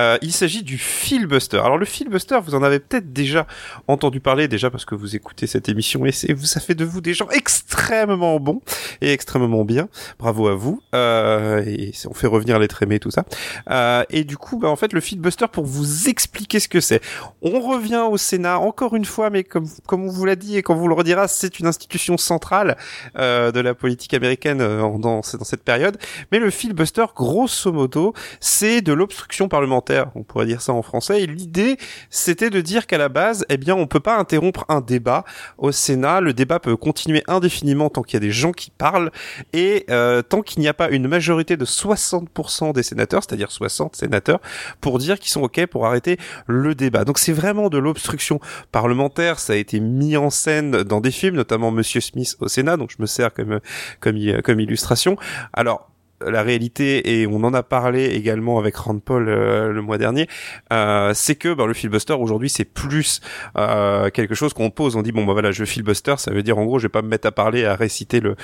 euh, 0.00 0.16
il 0.22 0.32
s'agit 0.32 0.62
du 0.62 0.78
filibuster. 0.78 1.58
Alors 1.58 1.78
le 1.78 1.84
filibuster, 1.84 2.38
vous 2.42 2.54
en 2.54 2.62
avez 2.62 2.78
peut-être 2.78 3.12
déjà 3.12 3.46
entendu 3.88 4.20
parler 4.20 4.48
déjà 4.48 4.70
parce 4.70 4.84
que 4.84 4.94
vous 4.94 5.14
écoutez 5.14 5.46
cette 5.46 5.68
émission 5.68 6.06
et 6.06 6.12
c'est 6.12 6.36
ça 6.44 6.60
fait 6.60 6.74
de 6.74 6.84
vous 6.84 7.00
des 7.00 7.14
gens 7.14 7.28
extrêmement 7.30 8.40
bons 8.40 8.62
et 9.00 9.12
extrêmement 9.12 9.64
bien. 9.64 9.88
Bravo 10.18 10.48
à 10.48 10.54
vous. 10.54 10.82
Euh, 10.94 11.62
et 11.66 11.92
on 12.08 12.14
fait 12.14 12.26
revenir 12.26 12.58
les 12.58 12.68
aimés 12.80 12.98
tout 12.98 13.10
ça. 13.10 13.24
Euh, 13.70 14.04
et 14.10 14.24
du 14.24 14.36
coup, 14.36 14.58
bah, 14.58 14.68
en 14.68 14.76
fait, 14.76 14.92
le 14.92 15.00
filibuster 15.00 15.46
pour 15.50 15.64
vous 15.64 16.08
expliquer 16.08 16.60
ce 16.60 16.68
que 16.68 16.80
c'est. 16.80 17.00
On 17.42 17.60
revient 17.60 18.04
au 18.08 18.16
Sénat 18.16 18.58
encore 18.58 18.96
une 18.96 19.04
fois, 19.04 19.30
mais 19.30 19.44
comme 19.44 19.66
comme 19.86 20.04
on 20.04 20.10
vous 20.10 20.24
l'a 20.24 20.36
dit 20.36 20.56
et 20.56 20.62
quand 20.62 20.74
vous 20.74 20.88
le 20.88 20.94
redira, 20.94 21.28
c'est 21.28 21.58
une 21.58 21.66
institution 21.66 22.16
centrale 22.16 22.76
euh, 23.16 23.52
de 23.52 23.60
la 23.60 23.74
politique 23.82 24.14
américaine 24.14 24.60
euh, 24.60 24.80
dans, 24.80 25.20
dans 25.20 25.22
cette 25.22 25.64
période. 25.64 25.98
Mais 26.30 26.38
le 26.38 26.50
filibuster, 26.50 27.04
grosso 27.16 27.72
modo, 27.72 28.14
c'est 28.40 28.80
de 28.80 28.92
l'obstruction 28.92 29.48
parlementaire. 29.48 30.06
On 30.14 30.22
pourrait 30.22 30.46
dire 30.46 30.62
ça 30.62 30.72
en 30.72 30.82
français. 30.82 31.22
Et 31.22 31.26
l'idée, 31.26 31.76
c'était 32.08 32.48
de 32.48 32.60
dire 32.60 32.86
qu'à 32.86 32.96
la 32.96 33.08
base, 33.08 33.44
eh 33.48 33.56
bien, 33.56 33.74
on 33.74 33.88
peut 33.88 34.00
pas 34.00 34.16
interrompre 34.16 34.64
un 34.68 34.80
débat 34.80 35.24
au 35.58 35.72
Sénat. 35.72 36.20
Le 36.20 36.32
débat 36.32 36.60
peut 36.60 36.76
continuer 36.76 37.24
indéfiniment 37.26 37.90
tant 37.90 38.02
qu'il 38.02 38.14
y 38.14 38.18
a 38.18 38.20
des 38.20 38.30
gens 38.30 38.52
qui 38.52 38.70
parlent 38.70 39.10
et 39.52 39.84
euh, 39.90 40.22
tant 40.22 40.42
qu'il 40.42 40.60
n'y 40.60 40.68
a 40.68 40.74
pas 40.74 40.88
une 40.90 41.08
majorité 41.08 41.56
de 41.56 41.64
60% 41.64 42.72
des 42.72 42.84
sénateurs, 42.84 43.22
c'est-à-dire 43.26 43.50
60 43.50 43.96
sénateurs, 43.96 44.40
pour 44.80 44.98
dire 44.98 45.18
qu'ils 45.18 45.32
sont 45.32 45.42
ok 45.42 45.66
pour 45.66 45.86
arrêter 45.86 46.18
le 46.46 46.76
débat. 46.76 47.04
Donc 47.04 47.18
c'est 47.18 47.32
vraiment 47.32 47.68
de 47.68 47.78
l'obstruction 47.78 48.38
parlementaire. 48.70 49.40
Ça 49.40 49.54
a 49.54 49.56
été 49.56 49.80
mis 49.80 50.16
en 50.16 50.30
scène 50.30 50.84
dans 50.84 51.00
des 51.00 51.10
films, 51.10 51.34
notamment 51.34 51.72
Monsieur 51.72 52.00
Smith 52.00 52.36
au 52.38 52.46
Sénat. 52.46 52.76
Donc 52.76 52.92
je 52.96 53.02
me 53.02 53.06
sers 53.06 53.34
comme 53.34 53.58
comme, 54.00 54.18
comme 54.42 54.60
illustration. 54.60 55.16
Alors, 55.52 55.91
la 56.26 56.42
réalité 56.42 57.20
et 57.20 57.26
on 57.26 57.42
en 57.44 57.54
a 57.54 57.62
parlé 57.62 58.06
également 58.06 58.58
avec 58.58 58.76
Rand 58.76 58.98
Paul 58.98 59.28
euh, 59.28 59.72
le 59.72 59.82
mois 59.82 59.98
dernier, 59.98 60.28
euh, 60.72 61.12
c'est 61.14 61.34
que 61.34 61.52
bah, 61.54 61.66
le 61.66 61.74
filibuster 61.74 62.14
aujourd'hui 62.14 62.50
c'est 62.50 62.64
plus 62.64 63.20
euh, 63.56 64.10
quelque 64.10 64.34
chose 64.34 64.52
qu'on 64.52 64.70
pose. 64.70 64.96
On 64.96 65.02
dit 65.02 65.12
bon 65.12 65.24
bah 65.24 65.32
voilà 65.32 65.52
je 65.52 65.64
filibuster, 65.64 66.14
ça 66.18 66.30
veut 66.32 66.42
dire 66.42 66.58
en 66.58 66.64
gros 66.64 66.78
je 66.78 66.84
vais 66.84 66.90
pas 66.90 67.02
me 67.02 67.08
mettre 67.08 67.28
à 67.28 67.32
parler 67.32 67.64
à 67.64 67.74
réciter 67.74 68.20
le 68.20 68.36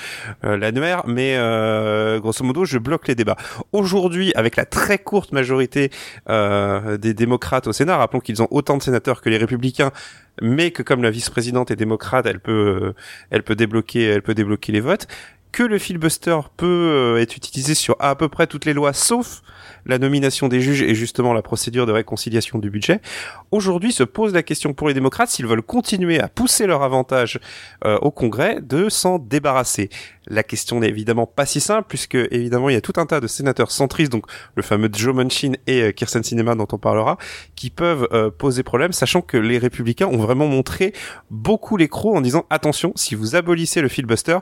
l'annuaire, 0.43 1.03
mais 1.07 1.37
grosso 2.21 2.45
modo 2.45 2.64
je 2.64 2.79
bloque 2.79 3.09
les 3.09 3.14
débats. 3.14 3.37
Aujourd'hui 3.73 4.33
avec 4.35 4.57
la 4.57 4.64
très 4.64 4.99
courte 4.99 5.33
majorité 5.33 5.91
des 6.29 7.14
démocrates 7.14 7.67
au 7.67 7.73
Sénat, 7.73 7.97
rappelons 7.97 8.21
qu'ils 8.21 8.43
ont 8.43 8.49
autant 8.51 8.77
de 8.77 8.83
sénateurs 8.83 9.21
que 9.21 9.31
les 9.31 9.38
républicains 9.38 9.93
mais 10.41 10.71
que 10.71 10.83
comme 10.83 11.03
la 11.03 11.11
vice-présidente 11.11 11.73
est 11.73 11.77
démocrate, 11.77 12.27
elle 12.27 12.38
peut, 12.38 12.95
elle 13.31 13.43
peut 13.43 13.57
débloquer, 13.57 14.05
elle 14.05 14.23
peut 14.23 14.35
débloquer 14.35 14.71
les 14.71 14.81
votes 14.81 15.09
que 15.53 15.63
le 15.63 15.79
filibuster 15.79 16.39
peut 16.57 16.67
euh, 16.67 17.21
être 17.21 17.37
utilisé 17.37 17.75
sur 17.75 17.97
à 18.01 18.15
peu 18.17 18.29
près 18.29 18.47
toutes 18.47 18.65
les 18.65 18.75
lois, 18.75 18.93
sauf 18.93 19.43
la 19.87 19.99
nomination 19.99 20.49
des 20.49 20.61
juges 20.61 20.83
et 20.83 20.95
justement 20.95 21.33
la 21.33 21.43
procédure 21.43 21.87
de 21.87 21.93
réconciliation 21.93 22.59
du 22.59 22.71
budget. 22.71 23.01
Aujourd'hui 23.51 23.93
se 23.93 24.03
pose 24.05 24.35
la 24.35 24.43
question 24.43 24.75
pour 24.75 24.89
les 24.89 24.95
démocrates 24.95 25.31
s'ils 25.31 25.47
veulent 25.47 25.63
continuer 25.63 26.21
à 26.21 26.29
pousser 26.29 26.67
leur 26.67 26.83
avantage 26.83 27.41
euh, 27.85 27.99
au 27.99 28.11
Congrès 28.11 28.61
de 28.61 28.89
s'en 28.89 29.19
débarrasser. 29.19 29.89
La 30.27 30.43
question 30.43 30.81
n'est 30.81 30.89
évidemment 30.89 31.27
pas 31.27 31.47
si 31.47 31.61
simple 31.61 31.87
puisque 31.89 32.17
évidemment 32.17 32.69
il 32.69 32.75
y 32.75 32.77
a 32.77 32.83
tout 32.83 32.93
un 32.97 33.07
tas 33.07 33.21
de 33.21 33.27
sénateurs 33.27 33.71
centristes, 33.71 34.13
donc 34.13 34.27
le 34.55 34.63
fameux 34.63 34.91
Joe 34.93 35.15
Manchin 35.15 35.53
et 35.67 35.83
euh, 35.83 35.93
Kirsten 35.93 36.23
Sinema 36.23 36.55
dont 36.55 36.69
on 36.73 36.79
parlera, 36.79 37.17
qui 37.57 37.71
peuvent 37.71 38.09
poser 38.39 38.63
problème, 38.63 38.93
sachant 38.93 39.23
que 39.23 39.37
les 39.37 39.59
républicains 39.59 40.07
ont 40.07 40.19
vraiment 40.19 40.47
montré 40.47 40.93
beaucoup 41.31 41.77
les 41.77 41.89
crocs 41.89 42.17
en 42.17 42.21
disant 42.21 42.47
attention, 42.51 42.93
si 42.95 43.15
vous 43.15 43.37
abolissez 43.37 43.81
le 43.81 43.89
filibuster, 43.89 44.39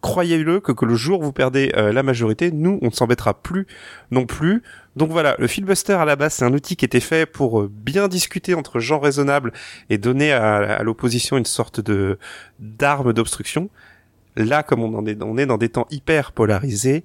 croyez-le 0.00 0.60
que, 0.60 0.72
que 0.72 0.84
le 0.84 0.94
jour 0.94 1.22
vous 1.22 1.32
perdez 1.32 1.72
euh, 1.76 1.92
la 1.92 2.02
majorité, 2.02 2.50
nous, 2.52 2.78
on 2.82 2.86
ne 2.86 2.90
s'embêtera 2.90 3.34
plus 3.34 3.66
non 4.10 4.26
plus. 4.26 4.62
Donc 4.96 5.10
voilà, 5.10 5.36
le 5.38 5.46
filibuster 5.46 5.92
à 5.92 6.04
la 6.04 6.16
base, 6.16 6.34
c'est 6.34 6.44
un 6.44 6.52
outil 6.52 6.76
qui 6.76 6.84
était 6.84 7.00
fait 7.00 7.26
pour 7.26 7.60
euh, 7.60 7.70
bien 7.72 8.08
discuter 8.08 8.54
entre 8.54 8.80
gens 8.80 8.98
raisonnables 8.98 9.52
et 9.90 9.98
donner 9.98 10.32
à, 10.32 10.82
l'opposition 10.82 11.36
une 11.36 11.44
sorte 11.44 11.80
de 11.80 12.18
d'arme 12.58 13.12
d'obstruction. 13.12 13.70
Là, 14.36 14.62
comme 14.62 14.82
on, 14.82 14.96
en 14.96 15.06
est, 15.06 15.20
on 15.22 15.36
est 15.36 15.46
dans 15.46 15.58
des 15.58 15.68
temps 15.68 15.86
hyper 15.90 16.32
polarisés, 16.32 17.02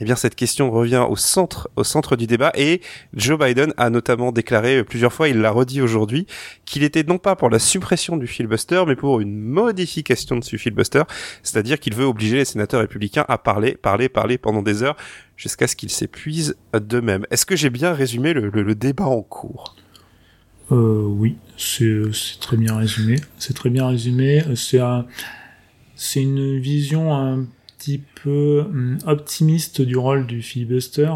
eh 0.00 0.04
bien 0.04 0.16
cette 0.16 0.34
question 0.34 0.70
revient 0.70 1.04
au 1.08 1.16
centre, 1.16 1.70
au 1.76 1.84
centre 1.84 2.16
du 2.16 2.26
débat 2.26 2.52
et 2.54 2.80
Joe 3.14 3.38
Biden 3.38 3.72
a 3.76 3.90
notamment 3.90 4.32
déclaré 4.32 4.84
plusieurs 4.84 5.12
fois, 5.12 5.28
il 5.28 5.38
l'a 5.40 5.50
redit 5.50 5.80
aujourd'hui, 5.80 6.26
qu'il 6.64 6.82
était 6.82 7.02
non 7.02 7.18
pas 7.18 7.36
pour 7.36 7.50
la 7.50 7.58
suppression 7.58 8.16
du 8.16 8.26
filibuster, 8.26 8.82
mais 8.86 8.96
pour 8.96 9.20
une 9.20 9.38
modification 9.38 10.36
de 10.36 10.44
ce 10.44 10.56
filibuster, 10.56 11.02
c'est-à-dire 11.42 11.80
qu'il 11.80 11.94
veut 11.94 12.04
obliger 12.04 12.36
les 12.36 12.44
sénateurs 12.44 12.80
républicains 12.80 13.24
à 13.28 13.38
parler, 13.38 13.76
parler, 13.76 14.08
parler 14.08 14.38
pendant 14.38 14.62
des 14.62 14.82
heures 14.82 14.96
jusqu'à 15.36 15.66
ce 15.66 15.76
qu'ils 15.76 15.90
s'épuisent 15.90 16.56
d'eux-mêmes. 16.74 17.26
Est-ce 17.30 17.46
que 17.46 17.56
j'ai 17.56 17.70
bien 17.70 17.92
résumé 17.92 18.32
le, 18.32 18.74
débat 18.74 19.06
en 19.06 19.22
cours? 19.22 19.76
Euh, 20.72 21.02
Oui, 21.04 21.36
c'est 21.56 22.02
très 22.40 22.56
bien 22.56 22.76
résumé. 22.76 23.16
C'est 23.38 23.54
très 23.54 23.70
bien 23.70 23.86
résumé. 23.88 24.42
C'est 24.54 24.80
un, 24.80 25.06
une 26.14 26.58
vision 26.58 27.14
un 27.14 27.46
petit 27.86 28.02
peu 28.22 28.64
hum, 28.66 28.98
optimiste 29.06 29.80
du 29.82 29.96
rôle 29.96 30.26
du 30.26 30.42
filibuster. 30.42 31.10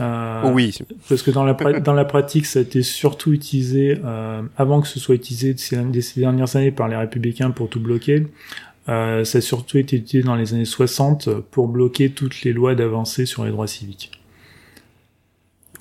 Euh, 0.00 0.52
oui. 0.52 0.76
Parce 1.08 1.22
que 1.22 1.30
dans 1.30 1.44
la, 1.44 1.54
dans 1.54 1.92
la 1.92 2.04
pratique, 2.04 2.46
ça 2.46 2.60
a 2.60 2.62
été 2.62 2.82
surtout 2.82 3.32
utilisé, 3.32 4.00
euh, 4.04 4.42
avant 4.56 4.80
que 4.80 4.88
ce 4.88 5.00
soit 5.00 5.14
utilisé 5.14 5.54
ces, 5.56 5.78
ces 6.00 6.20
dernières 6.20 6.54
années 6.56 6.70
par 6.70 6.88
les 6.88 6.96
républicains 6.96 7.50
pour 7.50 7.68
tout 7.68 7.80
bloquer. 7.80 8.26
Euh, 8.88 9.24
ça 9.24 9.38
a 9.38 9.40
surtout 9.40 9.76
été 9.76 9.96
utilisé 9.96 10.26
dans 10.26 10.36
les 10.36 10.54
années 10.54 10.64
60 10.64 11.28
pour 11.50 11.68
bloquer 11.68 12.10
toutes 12.10 12.42
les 12.42 12.52
lois 12.52 12.74
d'avancée 12.74 13.26
sur 13.26 13.44
les 13.44 13.50
droits 13.50 13.66
civiques. 13.66 14.17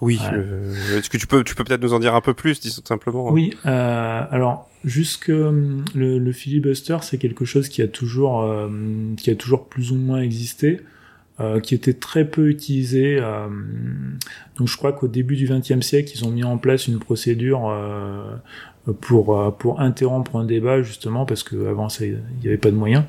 Oui. 0.02 0.20
Euh, 0.32 1.00
est-ce 1.00 1.10
que 1.10 1.18
tu 1.18 1.28
peux, 1.28 1.44
tu 1.44 1.56
peux 1.56 1.64
peut-être 1.64 1.82
nous 1.82 1.94
en 1.94 2.00
dire 2.00 2.16
un 2.16 2.22
peu 2.22 2.34
plus, 2.34 2.60
disons 2.60 2.82
simplement. 2.86 3.32
Oui. 3.32 3.56
Euh, 3.66 4.22
alors, 4.30 4.70
jusque 4.84 5.30
hum, 5.30 5.86
le, 5.96 6.20
le 6.20 6.32
filibuster, 6.32 6.98
c'est 7.02 7.18
quelque 7.18 7.46
chose 7.46 7.70
qui 7.70 7.82
a 7.82 7.88
toujours, 7.88 8.42
euh, 8.42 8.70
qui 9.18 9.30
a 9.30 9.36
toujours 9.36 9.66
plus 9.68 9.92
ou 9.92 9.96
moins 9.96 10.22
existé. 10.22 10.82
qui 11.62 11.76
était 11.76 11.94
très 11.94 12.26
peu 12.26 12.50
utilisé. 12.50 13.22
donc 14.58 14.68
je 14.68 14.76
crois 14.76 14.92
qu'au 14.92 15.08
début 15.08 15.36
du 15.36 15.48
XXe 15.48 15.86
siècle, 15.86 16.12
ils 16.16 16.26
ont 16.26 16.32
mis 16.32 16.44
en 16.44 16.58
place 16.58 16.88
une 16.88 16.98
procédure 16.98 17.72
pour 19.02 19.56
pour 19.60 19.80
interrompre 19.80 20.36
un 20.38 20.46
débat 20.46 20.82
justement 20.82 21.28
parce 21.28 21.44
que 21.44 21.68
avant 21.70 21.90
il 22.02 22.18
n'y 22.42 22.48
avait 22.48 22.58
pas 22.58 22.72
de 22.72 22.76
moyens. 22.76 23.04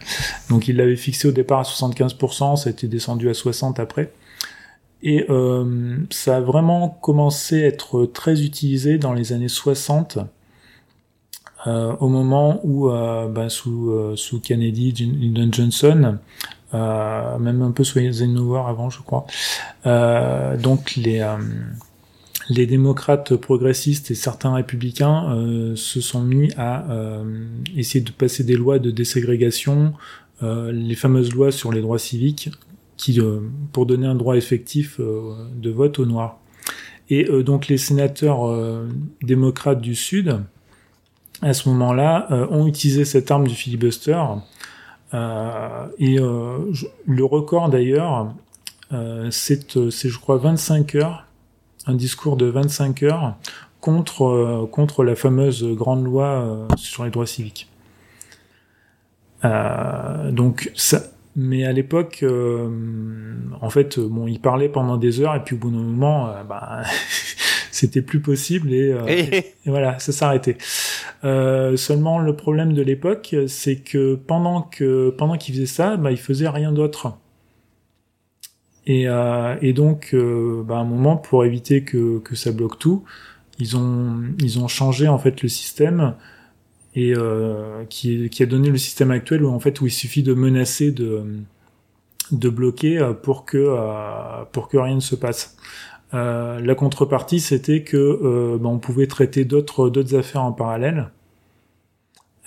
Donc 0.50 0.68
il 0.68 0.76
l'avait 0.76 0.96
fixé 0.96 1.26
au 1.26 1.32
départ 1.32 1.60
à 1.60 1.62
75%, 1.62 2.56
ça 2.56 2.68
a 2.68 2.70
été 2.70 2.86
descendu 2.86 3.30
à 3.30 3.34
60 3.34 3.80
après. 3.80 4.12
Et 5.02 5.26
euh, 5.30 5.96
ça 6.10 6.38
a 6.38 6.40
vraiment 6.40 6.88
commencé 6.88 7.62
à 7.62 7.66
être 7.68 8.06
très 8.06 8.42
utilisé 8.42 8.98
dans 8.98 9.12
les 9.12 9.32
années 9.32 9.48
60, 9.48 10.18
euh, 11.66 11.94
au 12.00 12.08
moment 12.08 12.60
où, 12.64 12.90
euh, 12.90 13.28
bah, 13.28 13.48
sous, 13.48 13.90
euh, 13.90 14.16
sous 14.16 14.40
Kennedy, 14.40 14.92
Lyndon 14.92 15.50
Johnson, 15.52 16.18
euh, 16.74 17.38
même 17.38 17.62
un 17.62 17.72
peu 17.72 17.84
sous 17.84 17.98
Eisenhower 17.98 18.62
avant, 18.68 18.90
je 18.90 19.00
crois. 19.02 19.26
donc 20.56 20.96
les 20.96 21.24
les 22.50 22.66
démocrates 22.66 23.36
progressistes 23.36 24.10
et 24.10 24.14
certains 24.14 24.54
républicains 24.54 25.74
se 25.76 26.00
sont 26.00 26.22
mis 26.22 26.50
à 26.56 26.86
essayer 27.76 28.02
de 28.02 28.10
passer 28.10 28.42
des 28.42 28.56
lois 28.56 28.78
de 28.78 28.90
déségrégation, 28.90 29.92
les 30.42 30.94
fameuses 30.94 31.34
lois 31.34 31.52
sur 31.52 31.72
les 31.72 31.82
droits 31.82 31.98
civiques, 31.98 32.50
qui, 32.98 33.18
euh, 33.20 33.40
pour 33.72 33.86
donner 33.86 34.06
un 34.06 34.14
droit 34.14 34.36
effectif 34.36 35.00
euh, 35.00 35.34
de 35.54 35.70
vote 35.70 35.98
aux 35.98 36.04
Noirs. 36.04 36.36
Et 37.08 37.30
euh, 37.30 37.42
donc 37.42 37.68
les 37.68 37.78
sénateurs 37.78 38.52
démocrates 39.22 39.80
du 39.80 39.94
Sud, 39.94 40.40
à 41.40 41.54
ce 41.54 41.70
moment-là, 41.70 42.28
ont 42.50 42.66
utilisé 42.66 43.06
cette 43.06 43.30
arme 43.30 43.46
du 43.46 43.54
filibuster. 43.54 44.20
et 45.14 46.16
le 46.18 47.24
record 47.24 47.70
d'ailleurs, 47.70 48.34
c'est, 49.30 49.78
je 49.78 50.18
crois, 50.18 50.36
25 50.36 50.96
heures, 50.96 51.26
un 51.86 51.94
discours 51.94 52.36
de 52.36 52.46
25 52.46 53.04
heures 53.04 53.36
contre, 53.80 54.68
contre 54.72 55.04
la 55.04 55.14
fameuse 55.14 55.64
grande 55.64 56.04
loi 56.04 56.66
sur 56.76 57.04
les 57.04 57.10
droits 57.10 57.26
civiques. 57.26 57.68
donc 59.44 60.72
ça, 60.74 61.02
mais 61.36 61.64
à 61.64 61.72
l'époque, 61.72 62.20
euh, 62.22 62.68
en 63.60 63.70
fait, 63.70 63.98
bon, 63.98 64.26
il 64.26 64.40
parlait 64.40 64.68
pendant 64.68 64.96
des 64.96 65.20
heures 65.20 65.34
et 65.34 65.44
puis 65.44 65.54
au 65.54 65.58
bout 65.58 65.70
d'un 65.70 65.78
moment, 65.78 66.28
euh, 66.28 66.42
bah, 66.42 66.82
c'était 67.70 68.02
plus 68.02 68.20
possible 68.20 68.72
et, 68.72 68.92
euh, 68.92 69.06
et, 69.06 69.54
voilà, 69.66 69.98
ça 69.98 70.12
s'arrêtait. 70.12 70.56
seulement, 71.22 72.18
le 72.18 72.34
problème 72.34 72.72
de 72.72 72.82
l'époque, 72.82 73.36
c'est 73.46 73.76
que 73.76 74.14
pendant 74.14 74.62
que 74.62 75.10
pendant 75.10 75.36
qu'il 75.36 75.54
faisait 75.54 75.66
ça, 75.66 75.96
bah, 75.96 76.10
il 76.10 76.18
faisait 76.18 76.48
rien 76.48 76.72
d'autre. 76.72 77.18
Et, 78.86 79.02
et 79.60 79.72
donc, 79.74 80.16
bah, 80.64 80.76
à 80.76 80.80
un 80.80 80.84
moment, 80.84 81.18
pour 81.18 81.44
éviter 81.44 81.84
que, 81.84 82.20
que 82.20 82.34
ça 82.34 82.52
bloque 82.52 82.78
tout, 82.78 83.04
ils 83.58 83.76
ont 83.76 84.22
ils 84.38 84.60
ont 84.60 84.68
changé 84.68 85.08
en 85.08 85.18
fait 85.18 85.42
le 85.42 85.48
système 85.48 86.14
et 86.98 87.14
euh, 87.14 87.84
qui, 87.88 88.28
qui, 88.28 88.42
a 88.42 88.46
donné 88.46 88.70
le 88.70 88.76
système 88.76 89.12
actuel 89.12 89.44
où 89.44 89.50
en 89.50 89.60
fait 89.60 89.80
où 89.80 89.86
il 89.86 89.92
suffit 89.92 90.24
de 90.24 90.34
menacer 90.34 90.90
de 90.90 91.22
de 92.32 92.48
bloquer 92.48 92.98
euh, 92.98 93.12
pour 93.12 93.44
que 93.44 93.56
euh, 93.58 94.44
pour 94.52 94.68
que 94.68 94.76
rien 94.76 94.96
ne 94.96 95.00
se 95.00 95.14
passe. 95.14 95.56
Euh, 96.14 96.60
la 96.60 96.74
contrepartie, 96.74 97.40
c'était 97.40 97.82
que 97.82 97.96
euh, 97.96 98.58
ben, 98.58 98.70
on 98.70 98.78
pouvait 98.78 99.06
traiter 99.06 99.44
d'autres 99.44 99.90
d'autres 99.90 100.16
affaires 100.16 100.42
en 100.42 100.52
parallèle. 100.52 101.10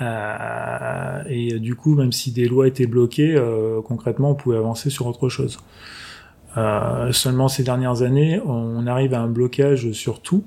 Euh, 0.02 1.24
et 1.30 1.60
du 1.60 1.76
coup, 1.76 1.96
même 1.96 2.12
si 2.12 2.32
des 2.32 2.48
lois 2.48 2.68
étaient 2.68 2.88
bloquées, 2.88 3.40
concrètement, 3.86 4.32
on 4.32 4.36
pouvait 4.36 4.58
avancer 4.58 4.90
sur 4.90 5.08
autre 5.08 5.30
chose. 5.30 5.60
seulement 7.12 7.48
ces 7.48 7.64
dernières 7.64 8.02
années, 8.02 8.42
on 8.46 8.88
arrive 8.88 9.14
à 9.14 9.22
un 9.22 9.28
blocage 9.28 9.92
sur 9.92 10.22
tout. 10.22 10.44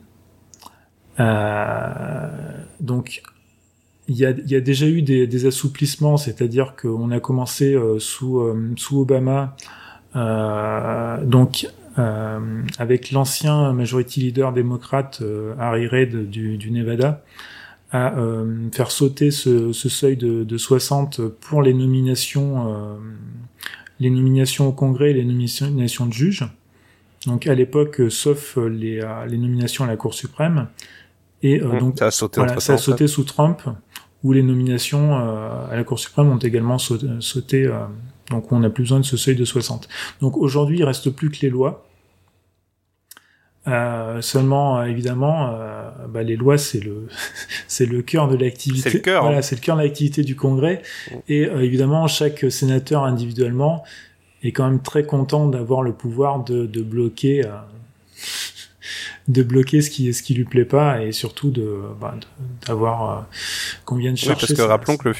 donc, 2.81 3.23
il 4.09 4.17
y 4.17 4.27
a, 4.27 4.33
y 4.47 4.55
a 4.55 4.61
déjà 4.61 4.87
eu 4.87 5.03
des, 5.03 5.27
des 5.27 5.47
assouplissements, 5.47 6.17
c'est-à-dire 6.17 6.75
qu'on 6.81 7.11
a 7.11 7.21
commencé 7.21 7.75
euh, 7.75 7.99
sous, 7.99 8.41
euh, 8.41 8.73
sous 8.77 9.01
Obama, 9.01 9.57
euh, 10.15 11.25
donc 11.25 11.69
euh, 11.99 12.63
avec 12.79 13.13
l'ancien 13.13 13.73
majority 13.73 14.21
leader 14.21 14.53
démocrate 14.53 15.23
Harry 15.59 15.87
Reid 15.87 16.29
du, 16.29 16.59
du, 16.59 16.71
Nevada, 16.71 17.23
à 17.93 18.13
faire 18.73 18.91
sauter 18.91 19.31
ce, 19.31 19.73
ce 19.73 19.89
seuil 19.89 20.17
de, 20.17 20.43
de, 20.43 20.59
60 20.59 21.21
pour 21.29 21.63
les 21.63 21.73
nominations, 21.73 22.99
les 24.01 24.11
nominations 24.11 24.67
au 24.67 24.73
Congrès, 24.73 25.13
les 25.13 25.25
nominations 25.25 26.07
de 26.07 26.13
juges. 26.13 26.45
Donc 27.27 27.47
à 27.47 27.55
l'époque, 27.55 28.03
sauf 28.09 28.57
les, 28.57 29.01
les 29.29 29.39
nominations 29.39 29.85
à 29.85 29.87
la 29.87 29.97
Cour 29.97 30.13
suprême. 30.13 30.67
Et 31.45 31.61
mmh, 31.61 31.79
donc 31.79 31.99
ça 31.99 32.07
a 32.07 32.11
sauté, 32.11 32.41
voilà, 32.41 32.59
ça 32.59 32.73
a 32.73 32.79
sauté 32.79 33.07
sous 33.07 33.23
Trump 33.23 33.63
où 34.25 34.33
les 34.33 34.43
nominations 34.43 35.15
euh, 35.15 35.71
à 35.71 35.77
la 35.77 35.85
Cour 35.85 35.99
suprême 35.99 36.31
ont 36.31 36.39
également 36.39 36.79
sauté, 36.79 37.67
euh, 37.67 37.75
donc 38.31 38.51
on 38.51 38.61
n'a 38.61 38.71
plus 38.71 38.85
besoin 38.85 38.99
de 38.99 39.05
ce 39.05 39.19
seuil 39.19 39.37
de 39.37 39.45
60. 39.45 39.87
Donc 40.23 40.39
aujourd'hui, 40.39 40.79
il 40.79 40.85
reste 40.85 41.11
plus 41.11 41.31
que 41.31 41.43
les 41.43 41.51
lois. 41.51 41.87
Euh, 43.67 44.23
seulement, 44.23 44.83
évidemment, 44.85 45.55
bah, 46.09 46.23
les 46.23 46.37
lois 46.37 46.57
c'est 46.57 46.81
le 46.81 47.09
c'est 47.69 47.87
le 47.87 48.01
cœur 48.01 48.29
de 48.29 48.37
l'activité. 48.37 48.89
C'est 48.89 48.97
le 48.97 49.01
cœur. 49.01 49.23
Voilà, 49.25 49.43
c'est 49.43 49.57
le 49.57 49.61
cœur 49.61 49.77
de 49.77 49.83
l'activité 49.83 50.23
du 50.23 50.37
Congrès. 50.37 50.81
Et 51.29 51.43
évidemment, 51.43 52.07
chaque 52.07 52.51
sénateur 52.51 53.05
individuellement 53.05 53.85
est 54.43 54.53
quand 54.53 54.65
même 54.65 54.81
très 54.81 55.05
content 55.05 55.47
d'avoir 55.47 55.83
le 55.83 55.93
pouvoir 55.93 56.43
de, 56.43 56.65
de 56.65 56.83
bloquer 56.83 57.43
de 59.29 59.43
bloquer 59.43 59.81
ce 59.81 59.91
qui 59.91 60.13
ce 60.13 60.23
qui 60.23 60.35
lui 60.35 60.45
plaît 60.45 60.65
pas 60.65 61.03
et 61.03 61.13
surtout 61.13 61.51
de 61.51 61.81
bah, 62.01 62.15
d'avoir 62.67 63.11
euh, 63.11 63.23
qu'on 63.85 63.97
vienne 63.97 64.17
chercher. 64.17 64.47
parce 64.47 64.61
que 64.61 64.63
rappelons 64.63 64.97
que 64.97 65.09
le 65.09 65.15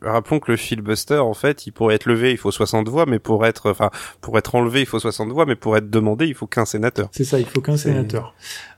rappelons 0.00 0.40
que 0.40 0.50
le 0.50 0.56
filibuster 0.56 1.18
en 1.18 1.34
fait, 1.34 1.66
il 1.66 1.72
pourrait 1.72 1.94
être 1.94 2.06
levé, 2.06 2.32
il 2.32 2.36
faut 2.36 2.50
60 2.50 2.88
voix, 2.88 3.06
mais 3.06 3.18
pour 3.18 3.46
être 3.46 3.70
enfin 3.70 3.90
pour 4.20 4.36
être 4.36 4.54
enlevé, 4.54 4.80
il 4.80 4.86
faut 4.86 4.98
60 4.98 5.30
voix, 5.30 5.46
mais 5.46 5.54
pour 5.54 5.76
être 5.76 5.90
demandé, 5.90 6.26
il 6.26 6.34
faut 6.34 6.46
qu'un 6.46 6.64
sénateur. 6.64 7.08
C'est 7.12 7.24
ça, 7.24 7.38
il 7.38 7.46
faut 7.46 7.60
qu'un 7.60 7.76
sénateur. 7.76 8.34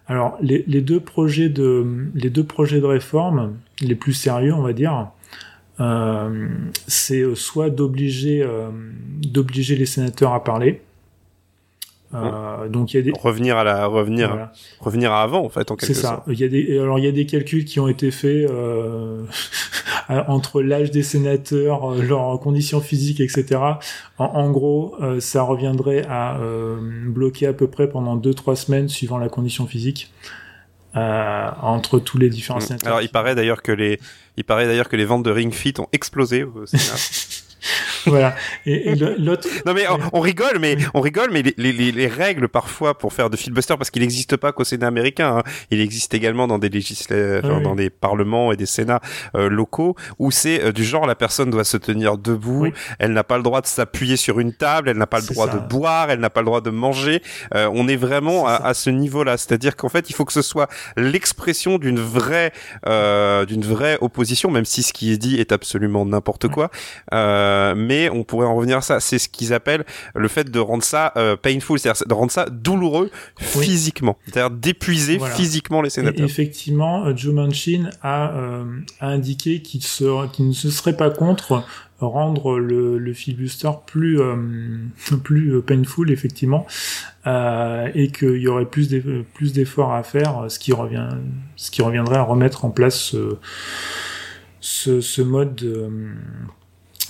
Alors 0.07 0.37
les, 0.43 0.65
les 0.67 0.83
deux 0.83 1.01
projets 1.01 1.49
de 1.49 2.11
les 2.15 2.29
deux 2.29 2.45
projets 2.45 2.81
de 2.81 2.87
réforme 2.87 3.57
les 3.81 3.95
plus 3.95 4.13
sérieux, 4.13 4.53
on 4.53 4.63
va 4.63 4.75
dire, 4.75 5.09
euh, 5.81 6.49
c'est 6.87 7.35
soit 7.35 7.71
d'obliger 7.71 8.43
euh, 8.43 8.69
d'obliger 9.23 9.77
les 9.77 9.87
sénateurs 9.87 10.35
à 10.35 10.45
parler 10.45 10.83
euh, 12.15 12.69
donc 12.69 12.93
il 12.93 12.97
y 12.97 13.01
a 13.01 13.03
des 13.03 13.13
revenir 13.19 13.57
à 13.57 13.65
la 13.65 13.87
revenir 13.87 14.51
revenir 14.81 15.13
à 15.13 15.23
avant 15.23 15.45
en 15.45 15.49
fait 15.49 15.71
en 15.71 15.77
quelque 15.77 15.95
sorte. 15.95 16.23
C'est 16.27 16.31
ça. 16.31 16.33
Il 16.33 16.41
y 16.41 16.45
a 16.45 16.49
des 16.49 16.79
alors 16.79 16.99
il 16.99 17.05
y 17.05 17.09
a 17.09 17.13
des 17.13 17.27
calculs 17.27 17.65
qui 17.65 17.81
ont 17.81 17.89
été 17.89 18.11
faits 18.11 18.49
euh, 18.51 19.25
entre 20.29 20.63
l'âge 20.63 20.91
des 20.91 21.03
sénateurs, 21.03 21.93
euh, 21.93 22.03
leurs 22.03 22.39
conditions 22.41 22.81
physiques, 22.81 23.21
etc. 23.21 23.61
En, 24.19 24.25
en 24.25 24.51
gros, 24.51 24.97
euh, 25.01 25.21
ça 25.21 25.43
reviendrait 25.43 26.05
à 26.09 26.39
euh, 26.39 26.77
bloquer 26.81 27.47
à 27.47 27.53
peu 27.53 27.69
près 27.69 27.89
pendant 27.89 28.17
deux 28.17 28.35
trois 28.35 28.57
semaines 28.57 28.89
suivant 28.89 29.19
la 29.19 29.29
condition 29.29 29.67
phisique. 29.67 30.13
entre 30.95 31.99
tous 31.99 32.19
les 32.19 32.31
différents 32.31 32.61
mm. 32.61 32.69
sénateurs. 32.69 32.89
Alors 32.89 33.03
il 33.03 33.09
paraît 33.09 33.35
d'ailleurs 33.35 33.63
que 33.63 33.73
les 33.73 33.99
il 34.37 34.45
paraît 34.45 34.67
d'ailleurs 34.67 34.89
que 34.89 34.97
les 34.97 35.05
ventes 35.05 35.25
de 35.25 35.31
Ring 35.31 35.53
Fit 35.53 35.75
ont 35.79 35.89
explosé 35.93 36.45
au 36.45 36.67
Sénat. 36.67 36.83
voilà. 38.11 38.35
Et, 38.67 38.95
l'autre. 38.95 39.49
Non 39.67 39.75
mais 39.75 39.85
on, 40.13 40.21
rigole, 40.21 40.59
mais 40.61 40.77
on 40.93 41.01
rigole, 41.01 41.31
mais 41.31 41.43
les, 41.43 41.73
les, 41.73 41.93
les, 41.93 42.07
règles 42.07 42.49
parfois 42.49 42.97
pour 42.97 43.13
faire 43.13 43.31
de 43.31 43.37
filibuster, 43.37 43.77
parce 43.77 43.91
qu'il 43.91 44.03
n'existe 44.03 44.37
pas 44.37 44.53
qu'au 44.53 44.65
Sénat 44.65 44.87
américain, 44.87 45.39
hein. 45.39 45.43
il 45.71 45.81
existe 45.81 46.15
également 46.15 46.47
dans 46.47 46.59
des 46.59 46.69
législateurs, 46.69 47.61
dans 47.61 47.75
des 47.75 47.91
parlements 47.91 48.53
et 48.53 48.57
des 48.57 48.67
sénats 48.67 49.01
euh, 49.35 49.49
locaux, 49.49 49.97
où 50.19 50.31
c'est 50.31 50.63
euh, 50.63 50.73
du 50.73 50.85
genre 50.85 51.07
la 51.07 51.15
personne 51.15 51.51
doit 51.51 51.65
se 51.65 51.77
tenir 51.77 52.19
debout, 52.19 52.69
elle 52.99 53.13
n'a 53.13 53.25
pas 53.25 53.37
le 53.37 53.43
droit 53.43 53.61
de 53.61 53.67
s'appuyer 53.67 54.17
sur 54.17 54.41
une 54.41 54.53
table, 54.53 54.89
elle 54.91 54.99
n'a 54.99 55.07
pas 55.07 55.21
le 55.21 55.27
droit 55.27 55.49
de 55.49 55.59
boire, 55.59 56.11
elle 56.11 56.21
n'a 56.21 56.31
pas 56.31 56.41
le 56.41 56.47
droit 56.47 56.61
de 56.61 56.71
manger. 56.71 57.23
Euh, 57.55 57.71
on 57.73 57.89
est 57.89 57.97
vraiment 57.97 58.47
à, 58.47 58.55
à, 58.55 58.75
ce 58.75 58.91
niveau-là, 58.91 59.37
c'est-à-dire 59.37 59.77
qu'en 59.77 59.89
fait, 59.89 60.11
il 60.11 60.15
faut 60.15 60.25
que 60.25 60.33
ce 60.33 60.43
soit 60.43 60.69
l'expression 60.97 61.79
d'une 61.79 62.01
vraie, 62.01 62.53
d'une 62.85 63.65
vraie 63.65 63.99
opposition, 64.01 64.51
même 64.51 64.65
si 64.65 64.83
ce 64.83 64.93
qui 64.93 65.13
est 65.13 65.17
dit 65.17 65.41
est 65.41 65.53
absolument 65.53 66.05
n'importe 66.05 66.49
quoi. 66.49 66.71
mais 67.13 67.94
on 68.13 68.25
pourrait 68.25 68.47
en 68.47 68.57
revenir 68.57 68.79
à 68.79 68.81
ça. 68.81 69.01
C'est 69.01 69.19
ce 69.19 69.29
qu'ils 69.29 69.53
appellent 69.53 69.85
le 70.15 70.29
fait 70.29 70.51
de 70.51 70.59
rendre 70.59 70.83
ça 70.83 71.13
euh, 71.17 71.37
painful, 71.37 71.79
c'est-à-dire 71.79 72.07
de 72.07 72.15
rendre 72.15 72.33
ça 72.33 72.47
douloureux 72.51 73.11
physiquement, 73.39 74.17
c'est-à-dire 74.27 74.51
d'épuiser 74.51 75.19
physiquement 75.35 75.83
les 75.83 75.91
sénateurs. 75.91 76.25
effectivement, 76.25 77.07
euh, 77.07 77.17
Joe 77.17 77.35
Manchin 77.35 77.91
a, 78.03 78.33
euh, 78.35 78.65
a 79.01 79.09
indiqué 79.09 79.61
qu'il 79.63 79.81
ne 79.81 80.53
se 80.53 80.71
serait 80.71 80.97
pas 80.97 81.11
contre 81.11 81.65
rendre 82.01 82.59
le, 82.59 82.99
le 82.99 83.13
filibuster 83.15 83.71
plus 83.87 84.21
plus 85.23 85.63
painful 85.63 86.11
effectivement 86.11 86.67
et 87.25 88.11
qu'il 88.13 88.37
y 88.37 88.49
aurait 88.49 88.67
plus 88.67 88.91
plus 89.33 89.53
d'efforts 89.53 89.95
à 89.95 90.03
faire 90.03 90.45
ce 90.49 90.59
qui 90.59 90.73
revient 90.73 91.09
ce 91.57 91.71
qui 91.71 91.81
reviendrait 91.81 92.19
à 92.19 92.23
remettre 92.23 92.67
en 92.67 92.71
place 92.71 92.97
ce, 92.97 93.37
ce, 94.61 95.01
ce 95.01 95.23
mode 95.23 95.65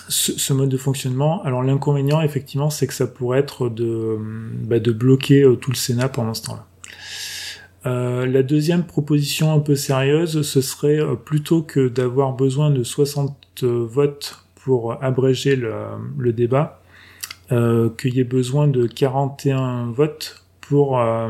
ce, 0.08 0.52
mode 0.52 0.68
de 0.68 0.76
fonctionnement. 0.76 1.42
Alors 1.44 1.62
l'inconvénient, 1.62 2.20
effectivement, 2.20 2.70
c'est 2.70 2.86
que 2.86 2.94
ça 2.94 3.06
pourrait 3.06 3.40
être 3.40 3.68
de, 3.68 4.18
bah, 4.62 4.78
de 4.78 4.92
bloquer 4.92 5.44
tout 5.60 5.70
le 5.70 5.76
Sénat 5.76 6.08
pendant 6.08 6.34
ce 6.34 6.42
temps-là. 6.42 6.66
Euh, 7.86 8.26
la 8.26 8.42
deuxième 8.42 8.84
proposition 8.84 9.52
un 9.52 9.60
peu 9.60 9.74
sérieuse, 9.74 10.42
ce 10.42 10.60
serait 10.60 11.00
plutôt 11.24 11.62
que 11.62 11.88
d'avoir 11.88 12.32
besoin 12.32 12.70
de 12.70 12.82
60 12.82 13.64
votes 13.64 14.44
pour 14.54 15.02
abréger 15.04 15.56
le, 15.56 15.72
le 16.18 16.32
débat, 16.32 16.80
euh, 17.52 17.90
qu'il 17.98 18.14
y 18.14 18.20
ait 18.20 18.24
besoin 18.24 18.68
de 18.68 18.86
41 18.86 19.90
votes 19.90 20.42
pour, 20.62 20.98
euh, 20.98 21.28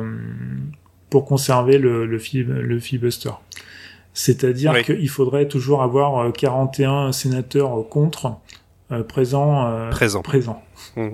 pour 1.10 1.24
conserver 1.24 1.78
le, 1.78 2.06
le, 2.06 2.18
le 2.42 2.78
filibuster. 2.78 3.30
C'est-à-dire 4.12 4.84
qu'il 4.84 5.08
faudrait 5.08 5.48
toujours 5.48 5.82
avoir 5.82 6.32
41 6.32 7.10
sénateurs 7.10 7.88
contre 7.88 8.36
euh. 8.92 8.98
Euh, 8.98 9.02
présent. 9.02 10.22
présent. 10.22 10.62
Mmh. 10.96 11.08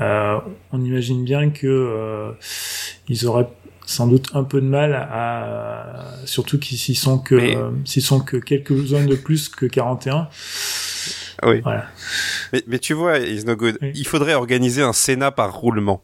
Euh, 0.00 0.38
on 0.72 0.82
imagine 0.82 1.24
bien 1.24 1.50
que 1.50 2.34
ils 3.08 3.26
auraient 3.26 3.48
sans 3.86 4.06
doute 4.06 4.30
un 4.34 4.44
peu 4.44 4.60
de 4.60 4.66
mal 4.66 4.94
à, 4.94 6.16
surtout 6.24 6.60
s'ils 6.60 6.96
sont 6.96 7.18
que 7.18 7.70
s'ils 7.84 8.02
sont 8.02 8.20
que 8.20 8.36
quelques 8.36 8.76
zones 8.76 9.06
de 9.06 9.16
plus 9.16 9.48
que 9.48 9.66
41 9.66 10.28
oui. 11.42 11.60
Voilà. 11.62 11.86
Mais, 12.52 12.62
mais 12.66 12.78
tu 12.78 12.94
vois, 12.94 13.18
it's 13.18 13.44
no 13.44 13.56
good. 13.56 13.78
Il 13.82 14.06
faudrait 14.06 14.34
organiser 14.34 14.82
un 14.82 14.92
Sénat 14.92 15.30
par 15.30 15.54
roulement. 15.54 16.02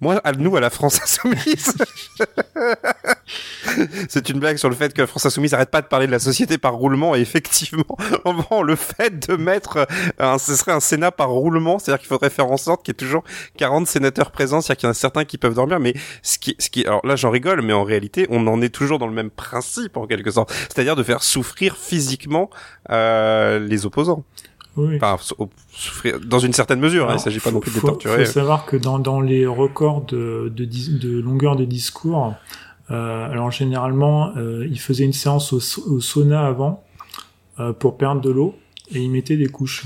Moi, 0.00 0.20
à 0.24 0.32
nous, 0.32 0.56
à 0.56 0.60
la 0.60 0.70
France 0.70 1.00
Insoumise, 1.02 1.76
c'est 4.08 4.28
une 4.28 4.38
blague 4.40 4.56
sur 4.56 4.68
le 4.68 4.74
fait 4.74 4.92
que 4.92 5.06
France 5.06 5.26
Insoumise 5.26 5.52
n'arrête 5.52 5.70
pas 5.70 5.82
de 5.82 5.86
parler 5.86 6.06
de 6.06 6.12
la 6.12 6.18
société 6.18 6.58
par 6.58 6.74
roulement. 6.74 7.14
Et 7.14 7.20
effectivement, 7.20 7.84
le 8.64 8.76
fait 8.76 9.28
de 9.28 9.36
mettre, 9.36 9.86
un, 10.18 10.38
ce 10.38 10.54
serait 10.56 10.72
un 10.72 10.80
Sénat 10.80 11.10
par 11.12 11.30
roulement, 11.30 11.78
c'est-à-dire 11.78 12.00
qu'il 12.00 12.08
faudrait 12.08 12.30
faire 12.30 12.50
en 12.50 12.56
sorte 12.56 12.84
qu'il 12.84 12.92
y 12.92 12.94
ait 12.96 13.06
toujours 13.06 13.22
40 13.56 13.86
sénateurs 13.86 14.30
présents, 14.30 14.60
c'est-à-dire 14.60 14.80
qu'il 14.80 14.86
y 14.86 14.88
en 14.88 14.92
a 14.92 14.94
certains 14.94 15.24
qui 15.24 15.38
peuvent 15.38 15.54
dormir. 15.54 15.80
Mais 15.80 15.94
ce 16.22 16.38
qui, 16.38 16.56
ce 16.58 16.70
qui, 16.70 16.84
alors 16.86 17.04
là, 17.06 17.16
j'en 17.16 17.30
rigole, 17.30 17.62
mais 17.62 17.72
en 17.72 17.84
réalité, 17.84 18.26
on 18.30 18.46
en 18.46 18.60
est 18.62 18.68
toujours 18.70 18.98
dans 18.98 19.06
le 19.06 19.14
même 19.14 19.30
principe 19.30 19.96
en 19.96 20.06
quelque 20.06 20.30
sorte, 20.30 20.52
c'est-à-dire 20.52 20.96
de 20.96 21.02
faire 21.02 21.22
souffrir 21.22 21.76
physiquement 21.76 22.50
euh, 22.90 23.58
les 23.58 23.86
opposants. 23.86 24.24
Oui. 24.76 24.96
Enfin, 24.96 25.18
souffrir 25.70 26.18
dans 26.20 26.38
une 26.38 26.54
certaine 26.54 26.80
mesure. 26.80 27.10
hein, 27.10 27.16
il 27.18 27.20
s'agit 27.20 27.40
pas 27.40 27.50
non 27.50 27.60
plus 27.60 27.70
de 27.72 27.76
les 27.76 27.82
torturer. 27.82 28.20
Il 28.22 28.26
faut 28.26 28.32
savoir 28.32 28.64
que 28.64 28.76
dans, 28.76 28.98
dans 28.98 29.20
les 29.20 29.44
records 29.46 30.02
de, 30.06 30.50
de, 30.54 30.64
de 30.64 31.20
longueur 31.20 31.56
de 31.56 31.66
discours, 31.66 32.28
euh, 32.28 32.30
alors 32.92 33.50
généralement, 33.50 34.32
euh, 34.36 34.66
il 34.70 34.80
faisait 34.80 35.04
une 35.04 35.12
séance 35.12 35.52
au, 35.52 35.60
au 35.90 36.00
sauna 36.00 36.46
avant 36.46 36.84
euh, 37.60 37.72
pour 37.72 37.96
perdre 37.96 38.20
de 38.20 38.30
l'eau 38.30 38.54
et 38.94 39.00
il 39.00 39.10
mettait 39.10 39.36
des 39.36 39.48
couches. 39.48 39.84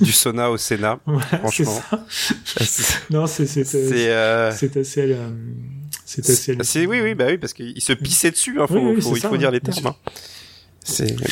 du 0.00 0.12
sauna 0.12 0.50
au 0.50 0.56
Sénat, 0.56 0.98
franchement. 1.38 1.82
non, 3.10 3.26
c'est 3.26 3.46
c'est 3.46 3.64
euh... 4.10 4.52
c'est 4.52 4.76
assez 4.76 5.12
euh, 5.12 5.30
c'est 6.04 6.60
assez. 6.60 6.86
oui 6.86 7.00
oui 7.00 7.14
bah 7.14 7.26
oui 7.28 7.38
parce 7.38 7.52
qu'il 7.52 7.80
se 7.80 7.92
pissait 7.92 8.30
dessus. 8.30 8.60
Hein, 8.60 8.66
faut, 8.66 9.00
faut, 9.00 9.16
il 9.16 9.22
faut 9.22 9.36
dire 9.36 9.50
les 9.50 9.60
termes. 9.60 9.86
Hein. 9.86 9.96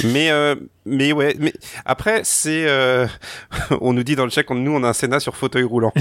Mais 0.05 0.31
euh, 0.31 0.55
mais 0.87 1.13
ouais 1.13 1.35
mais 1.39 1.53
après 1.85 2.23
c'est 2.25 2.67
euh, 2.67 3.07
on 3.81 3.93
nous 3.93 4.05
dit 4.05 4.17
dans 4.17 4.25
le 4.25 4.31
chat 4.31 4.43
qu'on 4.43 4.55
nous 4.55 4.73
on 4.73 4.83
a 4.85 4.89
un 4.89 4.93
Sénat 4.93 5.21
sur 5.21 5.37
fauteuil 5.37 5.65
roulant. 5.65 5.93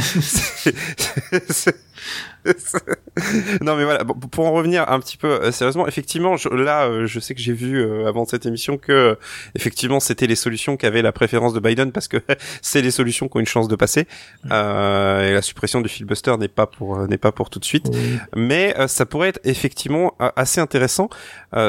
non 3.62 3.76
mais 3.76 3.84
voilà 3.84 4.06
pour 4.06 4.45
en 4.45 4.52
revenir 4.52 4.89
un 4.89 5.00
petit 5.00 5.17
peu 5.17 5.28
euh, 5.28 5.52
sérieusement 5.52 5.88
effectivement 5.88 6.38
je, 6.38 6.48
là 6.48 6.86
euh, 6.86 7.06
je 7.06 7.19
sais 7.19 7.36
que 7.36 7.41
j'ai 7.41 7.52
vu 7.52 7.78
euh, 7.78 8.08
avant 8.08 8.26
cette 8.26 8.45
émission 8.45 8.78
que 8.78 9.17
effectivement 9.56 10.00
c'était 10.00 10.26
les 10.26 10.36
solutions 10.36 10.78
qui 10.78 10.86
avaient 10.86 11.02
la 11.02 11.12
préférence 11.12 11.54
de 11.54 11.60
Biden 11.60 11.91
parce 11.91 12.08
que 12.08 12.17
c'est 12.62 12.82
les 12.82 12.91
solutions 12.91 13.28
qui 13.28 13.38
ont 13.38 13.39
une 13.41 13.45
chance 13.45 13.67
de 13.67 13.76
passer. 13.76 14.08
Et 14.45 14.50
la 14.50 15.41
suppression 15.41 15.82
du 15.82 15.89
filibuster 15.89 16.36
n'est 16.38 16.48
pas 16.48 16.65
pour 16.65 17.08
n'est 17.08 17.17
pas 17.17 17.32
pour 17.32 17.50
tout 17.50 17.60
de 17.60 17.65
suite. 17.65 17.89
Mais 18.36 18.76
ça 18.88 19.06
pourrait 19.06 19.30
être 19.30 19.41
effectivement 19.43 20.15
assez 20.36 20.62
intéressant 20.62 21.10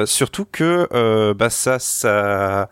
surtout 0.04 0.44
que 0.44 1.32
bah 1.32 1.50
ça 1.50 1.78
ça 1.78 2.68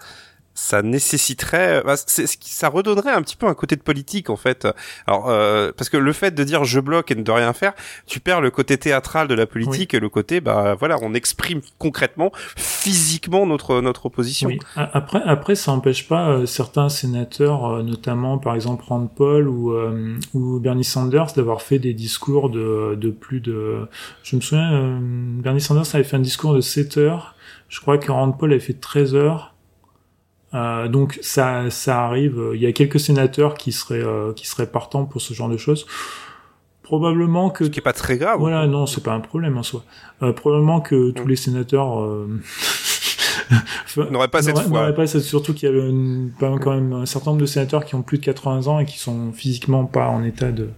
ça 0.58 0.82
nécessiterait, 0.82 1.82
bah, 1.84 1.94
ça 1.96 2.68
redonnerait 2.68 3.12
un 3.12 3.22
petit 3.22 3.36
peu 3.36 3.46
un 3.46 3.54
côté 3.54 3.76
de 3.76 3.80
politique 3.80 4.28
en 4.28 4.36
fait. 4.36 4.66
Alors 5.06 5.30
euh, 5.30 5.70
parce 5.76 5.88
que 5.88 5.96
le 5.96 6.12
fait 6.12 6.34
de 6.34 6.42
dire 6.42 6.64
je 6.64 6.80
bloque 6.80 7.12
et 7.12 7.14
de 7.14 7.30
rien 7.30 7.52
faire, 7.52 7.74
tu 8.06 8.18
perds 8.18 8.40
le 8.40 8.50
côté 8.50 8.76
théâtral 8.76 9.28
de 9.28 9.34
la 9.34 9.46
politique 9.46 9.94
et 9.94 10.00
le 10.00 10.08
côté 10.08 10.40
bah 10.40 10.74
voilà, 10.74 10.96
on 11.00 11.14
exprime 11.14 11.60
concrètement, 11.78 12.32
physiquement 12.56 13.46
notre 13.46 13.80
notre 13.80 14.06
opposition. 14.06 14.48
Oui. 14.48 14.58
Après 14.74 15.22
après 15.24 15.54
ça 15.54 15.70
n'empêche 15.70 16.08
pas 16.08 16.28
euh, 16.30 16.46
certains 16.46 16.88
sénateurs, 16.88 17.66
euh, 17.66 17.82
notamment 17.84 18.38
par 18.38 18.56
exemple 18.56 18.84
Rand 18.88 19.06
Paul 19.06 19.46
ou 19.48 19.72
ou 20.34 20.58
Bernie 20.58 20.84
Sanders 20.84 21.32
d'avoir 21.36 21.62
fait 21.62 21.78
des 21.78 21.94
discours 21.94 22.50
de 22.50 22.96
de 22.96 23.10
plus 23.10 23.40
de, 23.40 23.86
je 24.24 24.34
me 24.34 24.40
souviens, 24.40 24.98
Bernie 25.40 25.60
Sanders 25.60 25.94
avait 25.94 26.04
fait 26.04 26.16
un 26.16 26.20
discours 26.20 26.52
de 26.52 26.60
7 26.60 26.98
heures. 26.98 27.36
Je 27.68 27.80
crois 27.80 27.98
que 27.98 28.10
Rand 28.10 28.32
Paul 28.32 28.50
avait 28.50 28.60
fait 28.60 28.80
13 28.80 29.14
heures. 29.14 29.54
Euh, 30.54 30.88
donc 30.88 31.18
ça, 31.22 31.70
ça 31.70 32.04
arrive. 32.04 32.40
Il 32.54 32.60
y 32.60 32.66
a 32.66 32.72
quelques 32.72 33.00
sénateurs 33.00 33.54
qui 33.54 33.72
seraient 33.72 34.02
euh, 34.02 34.32
qui 34.32 34.46
seraient 34.46 34.70
partants 34.70 35.04
pour 35.04 35.20
ce 35.20 35.34
genre 35.34 35.48
de 35.48 35.56
choses. 35.56 35.86
Probablement 36.82 37.50
que 37.50 37.66
ce 37.66 37.70
qui 37.70 37.80
est 37.80 37.82
pas 37.82 37.92
très 37.92 38.16
grave. 38.16 38.38
Voilà, 38.38 38.66
non, 38.66 38.86
c'est 38.86 39.02
pas 39.02 39.12
un 39.12 39.20
problème 39.20 39.58
en 39.58 39.62
soi. 39.62 39.84
Euh, 40.22 40.32
probablement 40.32 40.80
que 40.80 41.10
tous 41.10 41.26
les 41.26 41.36
sénateurs 41.36 42.02
euh, 42.02 42.40
n'auraient 44.10 44.28
pas 44.28 44.40
cette 44.40 44.58
foi. 44.58 44.92
pas 44.92 45.06
surtout 45.06 45.52
qu'il 45.52 45.68
y 45.68 45.72
une, 45.72 46.32
quand 46.38 46.74
même 46.74 46.94
un 46.94 47.06
certain 47.06 47.32
nombre 47.32 47.42
de 47.42 47.46
sénateurs 47.46 47.84
qui 47.84 47.94
ont 47.94 48.00
plus 48.00 48.16
de 48.16 48.24
80 48.24 48.68
ans 48.68 48.78
et 48.80 48.86
qui 48.86 48.98
sont 48.98 49.32
physiquement 49.32 49.84
pas 49.84 50.08
en 50.08 50.24
état 50.24 50.50
de 50.50 50.70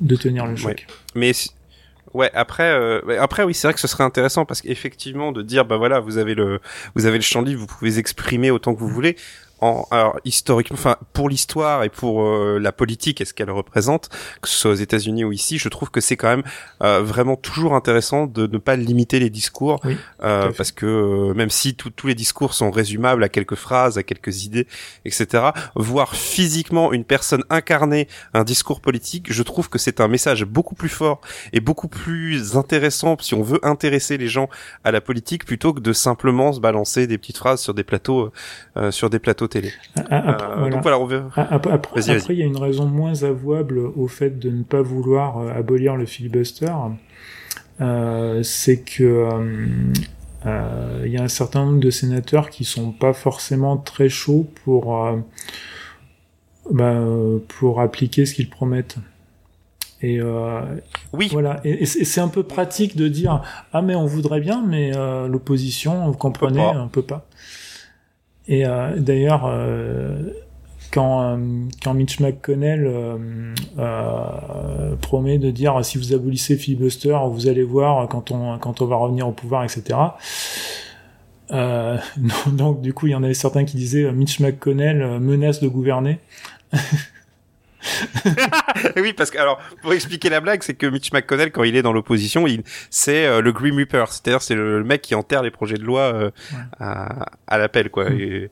de 0.00 0.16
tenir 0.16 0.46
le 0.46 0.56
choc. 0.56 0.86
Mais 1.14 1.32
Ouais, 2.14 2.30
après, 2.32 2.70
euh, 2.70 3.20
après 3.20 3.42
oui, 3.42 3.54
c'est 3.54 3.66
vrai 3.66 3.74
que 3.74 3.80
ce 3.80 3.88
serait 3.88 4.04
intéressant 4.04 4.44
parce 4.44 4.60
qu'effectivement 4.62 5.32
de 5.32 5.42
dire, 5.42 5.64
bah 5.64 5.76
voilà, 5.76 5.98
vous 5.98 6.16
avez 6.16 6.34
le, 6.34 6.60
vous 6.94 7.06
avez 7.06 7.18
le 7.18 7.22
champ 7.24 7.42
libre, 7.42 7.60
vous 7.62 7.66
pouvez 7.66 7.98
exprimer 7.98 8.52
autant 8.52 8.72
que 8.72 8.78
vous 8.78 8.88
voulez 8.88 9.16
alors 9.60 10.18
historiquement, 10.24 10.76
enfin 10.78 10.96
pour 11.12 11.28
l'histoire 11.28 11.84
et 11.84 11.88
pour 11.88 12.22
euh, 12.22 12.58
la 12.60 12.72
politique 12.72 13.20
et 13.20 13.24
ce 13.24 13.32
qu'elle 13.32 13.50
représente, 13.50 14.08
que 14.42 14.48
ce 14.48 14.56
soit 14.56 14.70
aux 14.72 14.74
États-Unis 14.74 15.24
ou 15.24 15.32
ici, 15.32 15.58
je 15.58 15.68
trouve 15.68 15.90
que 15.90 16.00
c'est 16.00 16.16
quand 16.16 16.28
même 16.28 16.42
euh, 16.82 17.00
vraiment 17.02 17.36
toujours 17.36 17.74
intéressant 17.74 18.26
de 18.26 18.46
ne 18.46 18.58
pas 18.58 18.76
limiter 18.76 19.20
les 19.20 19.30
discours, 19.30 19.80
euh, 20.22 20.50
parce 20.56 20.72
que 20.72 21.32
même 21.34 21.50
si 21.50 21.74
tous 21.74 22.06
les 22.06 22.14
discours 22.14 22.54
sont 22.54 22.70
résumables 22.70 23.22
à 23.24 23.28
quelques 23.28 23.54
phrases, 23.54 23.96
à 23.96 24.02
quelques 24.02 24.44
idées, 24.44 24.66
etc., 25.04 25.44
voir 25.74 26.14
physiquement 26.14 26.92
une 26.92 27.04
personne 27.04 27.44
incarner 27.48 28.08
un 28.34 28.44
discours 28.44 28.80
politique, 28.80 29.32
je 29.32 29.42
trouve 29.42 29.68
que 29.68 29.78
c'est 29.78 30.00
un 30.00 30.08
message 30.08 30.44
beaucoup 30.44 30.74
plus 30.74 30.88
fort 30.88 31.20
et 31.52 31.60
beaucoup 31.60 31.88
plus 31.88 32.56
intéressant 32.56 33.16
si 33.20 33.34
on 33.34 33.42
veut 33.42 33.60
intéresser 33.62 34.18
les 34.18 34.28
gens 34.28 34.48
à 34.82 34.90
la 34.90 35.00
politique 35.00 35.44
plutôt 35.44 35.72
que 35.72 35.80
de 35.80 35.92
simplement 35.92 36.52
se 36.52 36.60
balancer 36.60 37.06
des 37.06 37.18
petites 37.18 37.38
phrases 37.38 37.60
sur 37.60 37.74
des 37.74 37.84
plateaux, 37.84 38.32
sur 38.90 39.10
des 39.10 39.18
plateaux 39.18 39.43
télé. 39.48 39.72
Après, 39.96 40.92
il 42.30 42.38
y 42.38 42.42
a 42.42 42.46
une 42.46 42.56
raison 42.56 42.86
moins 42.86 43.22
avouable 43.22 43.78
au 43.78 44.08
fait 44.08 44.38
de 44.38 44.50
ne 44.50 44.62
pas 44.62 44.82
vouloir 44.82 45.38
euh, 45.38 45.52
abolir 45.52 45.96
le 45.96 46.06
filibuster. 46.06 46.72
Euh, 47.80 48.42
c'est 48.42 48.80
que 48.80 49.28
euh, 50.46 51.02
il 51.04 51.10
y 51.10 51.16
a 51.16 51.22
un 51.22 51.28
certain 51.28 51.64
nombre 51.64 51.80
de 51.80 51.90
sénateurs 51.90 52.50
qui 52.50 52.64
sont 52.64 52.92
pas 52.92 53.12
forcément 53.12 53.76
très 53.76 54.08
chauds 54.08 54.48
pour 54.64 55.06
bah, 56.70 57.00
pour 57.48 57.80
appliquer 57.80 58.26
ce 58.26 58.34
qu'ils 58.34 58.50
promettent. 58.50 58.96
Et 60.02 60.20
oui. 61.12 61.28
Voilà. 61.32 61.60
Et, 61.64 61.86
c'est 61.86 62.20
un 62.20 62.28
peu 62.28 62.42
pratique 62.42 62.96
de 62.96 63.08
dire 63.08 63.42
ah 63.72 63.82
mais 63.82 63.94
on 63.94 64.06
voudrait 64.06 64.40
bien, 64.40 64.64
mais 64.66 64.92
l'opposition, 65.28 66.10
vous 66.10 66.18
comprenez, 66.18 66.60
on 66.60 66.88
peut 66.88 67.02
pas. 67.02 67.26
Et 68.46 68.66
euh, 68.66 68.96
d'ailleurs, 68.98 69.46
euh, 69.46 70.18
quand, 70.92 71.22
euh, 71.22 71.64
quand 71.82 71.94
Mitch 71.94 72.20
McConnell 72.20 72.90
promet 75.00 75.38
de 75.38 75.50
dire 75.50 75.84
si 75.84 75.98
vous 75.98 76.12
abolissez 76.12 76.56
filibuster, 76.56 77.16
vous 77.30 77.48
allez 77.48 77.62
voir 77.62 78.08
quand 78.08 78.30
on 78.30 78.58
quand 78.58 78.82
on 78.82 78.86
va 78.86 78.96
revenir 78.96 79.26
au 79.26 79.32
pouvoir, 79.32 79.64
etc. 79.64 79.98
Euh, 81.50 81.98
donc 82.46 82.80
du 82.80 82.92
coup, 82.92 83.06
il 83.06 83.12
y 83.12 83.14
en 83.14 83.22
avait 83.22 83.34
certains 83.34 83.64
qui 83.64 83.76
disaient 83.76 84.10
Mitch 84.12 84.40
McConnell 84.40 85.18
menace 85.20 85.60
de 85.60 85.68
gouverner. 85.68 86.18
oui, 88.96 89.12
parce 89.12 89.30
que 89.30 89.38
alors 89.38 89.60
pour 89.82 89.92
expliquer 89.92 90.30
la 90.30 90.40
blague, 90.40 90.62
c'est 90.62 90.74
que 90.74 90.86
Mitch 90.86 91.12
McConnell, 91.12 91.50
quand 91.52 91.64
il 91.64 91.76
est 91.76 91.82
dans 91.82 91.92
l'opposition, 91.92 92.46
il 92.46 92.62
c'est 92.90 93.26
euh, 93.26 93.40
le 93.40 93.52
Grim 93.52 93.76
Reaper, 93.76 94.06
c'est-à-dire 94.10 94.42
c'est 94.42 94.54
le, 94.54 94.82
mec 94.84 95.02
qui 95.02 95.14
enterre 95.14 95.42
les 95.42 95.50
projets 95.50 95.76
de 95.76 95.84
loi 95.84 96.00
euh, 96.00 96.30
à, 96.78 97.26
à 97.46 97.58
l'appel, 97.58 97.90
quoi. 97.90 98.10
Mm. 98.10 98.20
Et, 98.20 98.50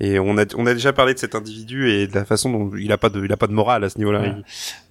et, 0.00 0.18
on 0.18 0.36
a 0.38 0.44
on 0.56 0.66
a 0.66 0.74
déjà 0.74 0.92
parlé 0.92 1.14
de 1.14 1.18
cet 1.18 1.34
individu 1.34 1.90
et 1.90 2.06
de 2.06 2.14
la 2.14 2.24
façon 2.24 2.50
dont 2.50 2.70
il 2.76 2.90
a 2.92 2.98
pas 2.98 3.08
de 3.08 3.24
il 3.24 3.32
a 3.32 3.36
pas 3.36 3.46
de 3.46 3.52
morale 3.52 3.84
à 3.84 3.88
ce 3.88 3.98
niveau-là. 3.98 4.36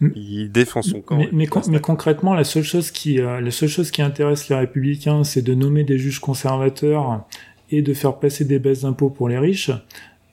Il, 0.02 0.12
il, 0.16 0.52
défend 0.52 0.82
son 0.82 1.02
camp. 1.02 1.18
Mais, 1.18 1.30
mais, 1.32 1.80
concrètement, 1.80 2.34
la 2.34 2.44
seule 2.44 2.64
chose 2.64 2.92
qui 2.92 3.20
euh, 3.20 3.42
la 3.42 3.52
seule 3.52 3.70
chose 3.70 3.92
qui 3.92 4.02
intéresse 4.02 4.50
les 4.50 4.56
républicains, 4.56 5.24
c'est 5.24 5.42
de 5.42 5.54
nommer 5.54 5.84
des 5.84 5.98
juges 5.98 6.20
conservateurs 6.20 7.26
et 7.70 7.82
de 7.82 7.94
faire 7.94 8.18
passer 8.20 8.46
des 8.46 8.60
baisses 8.60 8.82
d'impôts 8.82 9.10
pour 9.10 9.30
les 9.30 9.38
riches. 9.38 9.72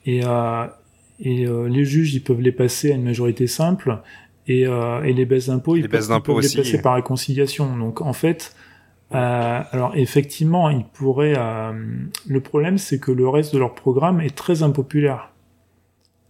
Et, 0.05 0.21
et 1.21 1.45
les 1.45 1.85
juges 1.85 2.13
ils 2.13 2.23
peuvent 2.23 2.41
les 2.41 2.51
passer 2.51 2.91
à 2.91 2.95
une 2.95 3.03
majorité 3.03 3.45
simple 3.47 3.99
et, 4.47 4.61
et 4.61 5.13
les 5.13 5.25
baisses 5.25 5.47
d'impôts 5.47 5.75
ils, 5.75 5.89
peuvent, 5.89 6.09
les 6.09 6.27
passer 6.27 6.81
par 6.81 6.95
réconciliation. 6.95 7.77
Donc 7.77 8.01
en 8.01 8.13
fait, 8.13 8.55
alors 9.11 9.91
effectivement, 9.95 10.69
ils 10.69 10.85
pourraient. 10.85 11.35
le 12.27 12.39
problème, 12.39 12.77
c'est 12.77 12.99
que 12.99 13.11
le 13.11 13.27
reste 13.27 13.53
de 13.53 13.59
leur 13.59 13.75
programme 13.75 14.21
est 14.21 14.35
très 14.35 14.63
impopulaire. 14.63 15.29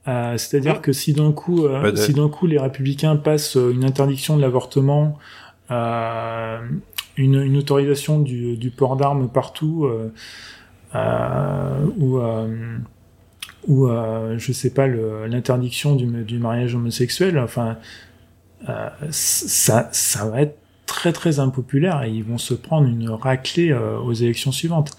Euh, 0.07 0.37
c'est-à-dire 0.37 0.81
que 0.81 0.91
si 0.91 1.13
d'un 1.13 1.31
coup, 1.31 1.65
euh, 1.65 1.95
si 1.95 2.13
d'un 2.13 2.29
coup 2.29 2.47
les 2.47 2.57
républicains 2.57 3.15
passent 3.15 3.57
euh, 3.57 3.71
une 3.71 3.83
interdiction 3.83 4.37
de 4.37 4.41
l'avortement, 4.41 5.17
une, 7.17 7.57
autorisation 7.57 8.19
du, 8.19 8.73
port 8.75 8.95
d'armes 8.95 9.29
partout, 9.29 9.87
ou 10.95 12.19
ou 13.67 13.87
je 14.37 14.51
sais 14.51 14.69
pas 14.69 14.87
l'interdiction 14.87 15.95
du, 15.95 16.39
mariage 16.39 16.75
homosexuel, 16.75 17.39
enfin 17.39 17.77
ça 19.11 19.89
ça 19.91 20.25
va 20.25 20.41
être 20.41 20.57
très 20.85 21.13
très 21.13 21.39
impopulaire 21.39 22.03
et 22.03 22.09
ils 22.09 22.23
vont 22.23 22.37
se 22.37 22.53
prendre 22.53 22.87
une 22.87 23.09
raclée 23.09 23.73
aux 23.73 24.13
élections 24.13 24.51
suivantes. 24.51 24.91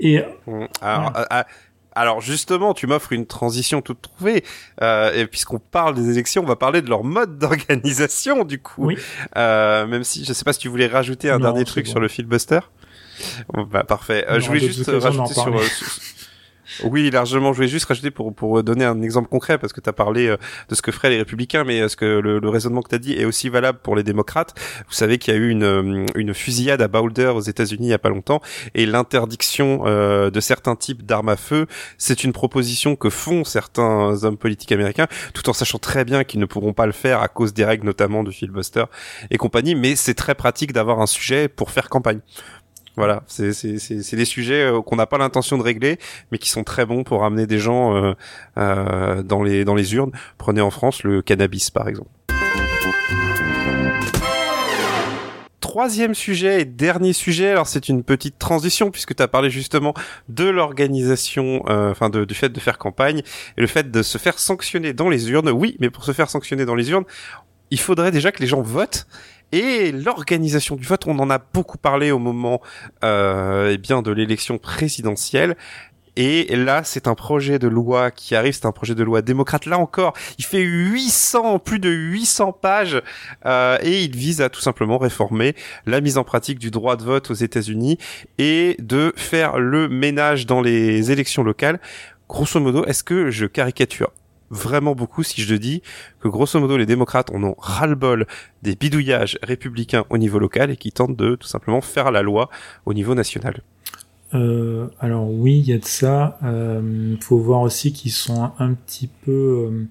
Et 0.00 0.22
mmh. 0.46 0.66
alors, 0.80 1.12
alors 1.98 2.20
justement, 2.20 2.74
tu 2.74 2.86
m'offres 2.86 3.12
une 3.12 3.26
transition 3.26 3.82
toute 3.82 4.00
trouvée. 4.00 4.44
Euh, 4.82 5.12
et 5.14 5.26
puisqu'on 5.26 5.58
parle 5.58 5.96
des 5.96 6.10
élections, 6.10 6.44
on 6.44 6.46
va 6.46 6.54
parler 6.54 6.80
de 6.80 6.88
leur 6.88 7.02
mode 7.02 7.38
d'organisation 7.40 8.44
du 8.44 8.60
coup. 8.60 8.86
Oui. 8.86 8.96
Euh, 9.36 9.86
même 9.86 10.04
si 10.04 10.24
je 10.24 10.32
sais 10.32 10.44
pas 10.44 10.52
si 10.52 10.60
tu 10.60 10.68
voulais 10.68 10.86
rajouter 10.86 11.28
un 11.28 11.40
dernier 11.40 11.64
truc 11.64 11.88
sur 11.88 11.98
le 11.98 12.06
filibuster. 12.06 12.60
bah, 13.70 13.82
parfait. 13.82 14.24
Euh, 14.28 14.38
je 14.38 14.46
voulais 14.46 14.60
juste 14.60 14.88
rajouter 14.88 15.34
sur, 15.34 15.52
oui, 16.84 17.10
largement. 17.10 17.52
Je 17.52 17.56
voulais 17.56 17.68
juste 17.68 17.86
rajouter 17.86 18.10
pour 18.10 18.34
pour 18.34 18.62
donner 18.62 18.84
un 18.84 19.02
exemple 19.02 19.28
concret 19.28 19.58
parce 19.58 19.72
que 19.72 19.80
tu 19.80 19.88
as 19.88 19.92
parlé 19.92 20.28
euh, 20.28 20.36
de 20.68 20.74
ce 20.74 20.82
que 20.82 20.92
feraient 20.92 21.10
les 21.10 21.18
républicains, 21.18 21.64
mais 21.64 21.80
euh, 21.80 21.88
ce 21.88 21.96
que 21.96 22.04
le, 22.04 22.38
le 22.38 22.48
raisonnement 22.48 22.82
que 22.82 22.88
tu 22.88 22.94
as 22.94 22.98
dit 22.98 23.14
est 23.14 23.24
aussi 23.24 23.48
valable 23.48 23.78
pour 23.82 23.96
les 23.96 24.02
démocrates. 24.02 24.54
Vous 24.86 24.94
savez 24.94 25.18
qu'il 25.18 25.34
y 25.34 25.36
a 25.36 25.40
eu 25.40 25.50
une 25.50 25.64
euh, 25.64 26.06
une 26.14 26.34
fusillade 26.34 26.82
à 26.82 26.88
Boulder 26.88 27.26
aux 27.26 27.40
États-Unis 27.40 27.88
il 27.88 27.90
y 27.90 27.94
a 27.94 27.98
pas 27.98 28.08
longtemps 28.08 28.40
et 28.74 28.86
l'interdiction 28.86 29.84
de 29.84 30.40
certains 30.40 30.76
types 30.76 31.04
d'armes 31.04 31.28
à 31.28 31.36
feu, 31.36 31.66
c'est 31.96 32.24
une 32.24 32.32
proposition 32.32 32.96
que 32.96 33.10
font 33.10 33.44
certains 33.44 34.24
hommes 34.24 34.36
politiques 34.36 34.72
américains, 34.72 35.06
tout 35.34 35.48
en 35.48 35.52
sachant 35.52 35.78
très 35.78 36.04
bien 36.04 36.24
qu'ils 36.24 36.40
ne 36.40 36.46
pourront 36.46 36.72
pas 36.72 36.86
le 36.86 36.92
faire 36.92 37.20
à 37.20 37.28
cause 37.28 37.54
des 37.54 37.64
règles 37.64 37.86
notamment 37.86 38.24
du 38.24 38.32
filibuster 38.32 38.84
et 39.30 39.38
compagnie. 39.38 39.74
Mais 39.74 39.96
c'est 39.96 40.14
très 40.14 40.34
pratique 40.34 40.72
d'avoir 40.72 41.00
un 41.00 41.06
sujet 41.06 41.48
pour 41.48 41.70
faire 41.70 41.88
campagne. 41.88 42.20
Voilà, 42.98 43.22
c'est 43.28 44.16
des 44.16 44.24
sujets 44.24 44.64
euh, 44.64 44.82
qu'on 44.82 44.96
n'a 44.96 45.06
pas 45.06 45.18
l'intention 45.18 45.56
de 45.56 45.62
régler, 45.62 46.00
mais 46.32 46.38
qui 46.38 46.50
sont 46.50 46.64
très 46.64 46.84
bons 46.84 47.04
pour 47.04 47.24
amener 47.24 47.46
des 47.46 47.60
gens 47.60 47.94
euh, 47.94 48.14
euh, 48.56 49.22
dans 49.22 49.44
les 49.44 49.64
dans 49.64 49.76
les 49.76 49.94
urnes. 49.94 50.10
Prenez 50.36 50.60
en 50.60 50.72
France 50.72 51.04
le 51.04 51.22
cannabis 51.22 51.70
par 51.70 51.86
exemple. 51.86 52.10
Troisième 55.60 56.16
sujet 56.16 56.62
et 56.62 56.64
dernier 56.64 57.12
sujet, 57.12 57.50
alors 57.50 57.68
c'est 57.68 57.88
une 57.88 58.02
petite 58.02 58.36
transition 58.40 58.90
puisque 58.90 59.14
tu 59.14 59.22
as 59.22 59.28
parlé 59.28 59.48
justement 59.48 59.94
de 60.28 60.48
l'organisation, 60.48 61.62
enfin 61.68 62.10
de, 62.10 62.24
du 62.24 62.34
fait 62.34 62.48
de 62.48 62.58
faire 62.58 62.78
campagne 62.78 63.18
et 63.56 63.60
le 63.60 63.68
fait 63.68 63.92
de 63.92 64.02
se 64.02 64.18
faire 64.18 64.40
sanctionner 64.40 64.92
dans 64.92 65.08
les 65.08 65.30
urnes. 65.30 65.50
Oui, 65.50 65.76
mais 65.78 65.88
pour 65.88 66.02
se 66.02 66.10
faire 66.10 66.30
sanctionner 66.30 66.64
dans 66.64 66.74
les 66.74 66.90
urnes, 66.90 67.04
il 67.70 67.78
faudrait 67.78 68.10
déjà 68.10 68.32
que 68.32 68.40
les 68.40 68.48
gens 68.48 68.62
votent 68.62 69.06
et 69.52 69.92
l'organisation 69.92 70.76
du 70.76 70.86
vote, 70.86 71.06
on 71.06 71.18
en 71.18 71.30
a 71.30 71.38
beaucoup 71.38 71.78
parlé 71.78 72.10
au 72.10 72.18
moment 72.18 72.60
euh, 73.04 73.70
eh 73.72 73.78
bien 73.78 74.02
de 74.02 74.10
l'élection 74.10 74.58
présidentielle. 74.58 75.56
Et 76.20 76.56
là, 76.56 76.82
c'est 76.82 77.06
un 77.06 77.14
projet 77.14 77.60
de 77.60 77.68
loi 77.68 78.10
qui 78.10 78.34
arrive, 78.34 78.52
c'est 78.52 78.66
un 78.66 78.72
projet 78.72 78.96
de 78.96 79.04
loi 79.04 79.22
démocrate. 79.22 79.66
Là 79.66 79.78
encore, 79.78 80.14
il 80.36 80.44
fait 80.44 80.60
800, 80.60 81.60
plus 81.60 81.78
de 81.78 81.88
800 81.88 82.52
pages, 82.60 83.00
euh, 83.46 83.78
et 83.82 84.02
il 84.02 84.16
vise 84.16 84.40
à 84.40 84.48
tout 84.48 84.60
simplement 84.60 84.98
réformer 84.98 85.54
la 85.86 86.00
mise 86.00 86.18
en 86.18 86.24
pratique 86.24 86.58
du 86.58 86.72
droit 86.72 86.96
de 86.96 87.04
vote 87.04 87.30
aux 87.30 87.34
États-Unis 87.34 87.98
et 88.38 88.74
de 88.80 89.12
faire 89.16 89.60
le 89.60 89.88
ménage 89.88 90.44
dans 90.44 90.60
les 90.60 91.12
élections 91.12 91.44
locales. 91.44 91.78
Grosso 92.28 92.58
modo, 92.58 92.84
est-ce 92.86 93.04
que 93.04 93.30
je 93.30 93.46
caricature? 93.46 94.10
Vraiment 94.50 94.94
beaucoup 94.94 95.22
si 95.22 95.40
je 95.42 95.54
te 95.54 95.58
dis 95.58 95.82
que 96.20 96.28
grosso 96.28 96.58
modo 96.60 96.76
les 96.76 96.86
démocrates 96.86 97.30
en 97.30 97.42
ont 97.42 97.54
ras-le-bol 97.58 98.26
des 98.62 98.76
bidouillages 98.76 99.38
républicains 99.42 100.04
au 100.10 100.18
niveau 100.18 100.38
local 100.38 100.70
et 100.70 100.76
qui 100.76 100.92
tentent 100.92 101.16
de 101.16 101.34
tout 101.34 101.48
simplement 101.48 101.80
faire 101.80 102.10
la 102.10 102.22
loi 102.22 102.48
au 102.86 102.94
niveau 102.94 103.14
national. 103.14 103.60
Euh, 104.34 104.88
alors 105.00 105.30
oui, 105.30 105.58
il 105.58 105.68
y 105.68 105.72
a 105.72 105.78
de 105.78 105.84
ça. 105.84 106.38
Euh, 106.44 107.16
faut 107.20 107.38
voir 107.38 107.62
aussi 107.62 107.92
qu'ils 107.92 108.12
sont 108.12 108.50
un, 108.58 108.74
petit 108.74 109.08
peu 109.24 109.86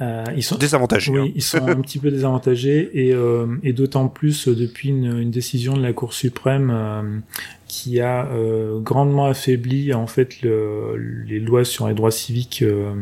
euh, 0.00 0.04
euh, 0.06 0.24
ils 0.36 0.42
sont 0.42 0.56
désavantagés. 0.56 1.12
Oui, 1.12 1.28
hein. 1.28 1.32
ils 1.34 1.42
sont 1.42 1.66
un 1.66 1.80
petit 1.80 1.98
peu 1.98 2.10
désavantagés 2.10 2.90
et, 2.94 3.14
euh, 3.14 3.46
et 3.62 3.72
d'autant 3.72 4.08
plus 4.08 4.48
depuis 4.48 4.90
une, 4.90 5.20
une, 5.20 5.30
décision 5.30 5.76
de 5.76 5.82
la 5.82 5.92
Cour 5.92 6.12
suprême 6.12 6.70
euh, 6.70 7.18
qui 7.66 8.00
a 8.00 8.26
euh, 8.26 8.78
grandement 8.80 9.26
affaibli 9.26 9.94
en 9.94 10.06
fait 10.06 10.42
le, 10.42 11.24
les 11.26 11.40
lois 11.40 11.64
sur 11.64 11.88
les 11.88 11.94
droits 11.94 12.10
civiques 12.10 12.62
euh, 12.62 12.92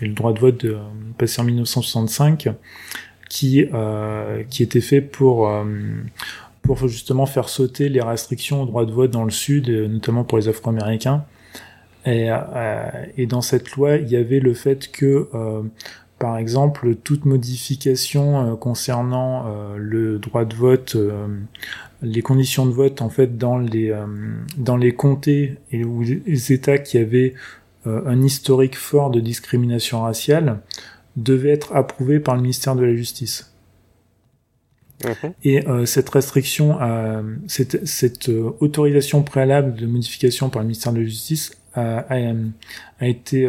et 0.00 0.06
le 0.06 0.14
droit 0.14 0.32
de 0.32 0.40
vote 0.40 0.64
de, 0.64 0.76
passé 1.18 1.40
en 1.40 1.44
1965, 1.44 2.48
qui 3.28 3.66
qui 4.48 4.62
était 4.62 4.80
fait 4.80 5.02
pour 5.02 5.50
pour 6.62 6.88
justement 6.88 7.26
faire 7.26 7.48
sauter 7.48 7.90
les 7.90 8.00
restrictions 8.00 8.62
au 8.62 8.66
droit 8.66 8.86
de 8.86 8.92
vote 8.92 9.10
dans 9.10 9.24
le 9.24 9.30
Sud, 9.30 9.68
notamment 9.68 10.24
pour 10.24 10.38
les 10.38 10.48
Afro-Américains. 10.48 11.24
Et, 12.06 12.30
et, 13.18 13.26
dans 13.26 13.42
cette 13.42 13.72
loi, 13.72 13.96
il 13.96 14.08
y 14.08 14.16
avait 14.16 14.40
le 14.40 14.54
fait 14.54 14.90
que 14.90 15.28
par 16.18 16.36
exemple, 16.38 16.96
toute 16.96 17.24
modification 17.24 18.52
euh, 18.52 18.56
concernant 18.56 19.46
euh, 19.46 19.76
le 19.78 20.18
droit 20.18 20.44
de 20.44 20.54
vote, 20.54 20.96
euh, 20.96 21.28
les 22.02 22.22
conditions 22.22 22.66
de 22.66 22.72
vote 22.72 23.02
en 23.02 23.08
fait 23.08 23.38
dans 23.38 23.58
les 23.58 23.92
dans 24.56 24.76
les 24.76 24.94
comtés 24.94 25.56
et 25.72 25.82
ou 25.82 26.02
les 26.02 26.52
États 26.52 26.78
qui 26.78 26.96
avaient 26.96 27.34
un 27.86 28.22
historique 28.22 28.76
fort 28.76 29.10
de 29.10 29.18
discrimination 29.18 30.02
raciale 30.02 30.60
devaient 31.16 31.50
être 31.50 31.74
approuvées 31.74 32.20
par 32.20 32.36
le 32.36 32.42
ministère 32.42 32.76
de 32.76 32.84
la 32.84 32.94
Justice. 32.94 33.52
Mhm. 35.04 35.32
Et 35.42 35.64
cette 35.86 36.08
restriction, 36.08 36.78
cette, 37.48 37.84
cette 37.84 38.28
autorisation 38.60 39.24
préalable 39.24 39.74
de 39.74 39.86
modification 39.86 40.50
par 40.50 40.62
le 40.62 40.68
ministère 40.68 40.92
de 40.92 41.00
la 41.00 41.04
Justice 41.04 41.50
a, 41.74 42.06
a, 42.14 42.32
a 43.00 43.08
été 43.08 43.44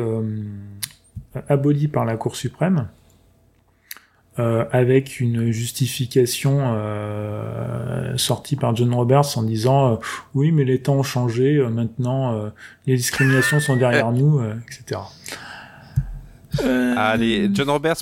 aboli 1.48 1.88
par 1.88 2.06
la 2.06 2.18
Cour 2.18 2.36
suprême. 2.36 2.88
Euh, 4.40 4.64
avec 4.72 5.20
une 5.20 5.52
justification 5.52 6.60
euh, 6.62 8.16
sortie 8.16 8.56
par 8.56 8.74
John 8.74 8.94
Roberts 8.94 9.38
en 9.38 9.44
disant 9.44 9.94
euh, 9.94 9.96
oui 10.34 10.54
mais 10.54 10.64
les 10.64 10.80
temps 10.82 10.98
ont 10.98 11.04
changé 11.04 11.58
maintenant 11.70 12.50
les 12.86 12.96
discriminations 12.96 13.60
sont 13.60 13.76
derrière 13.76 14.12
nous 14.14 14.40
etc 14.66 15.02
euh... 16.64 16.94
Allez, 16.98 17.50
John 17.54 17.70
Roberts, 17.70 17.98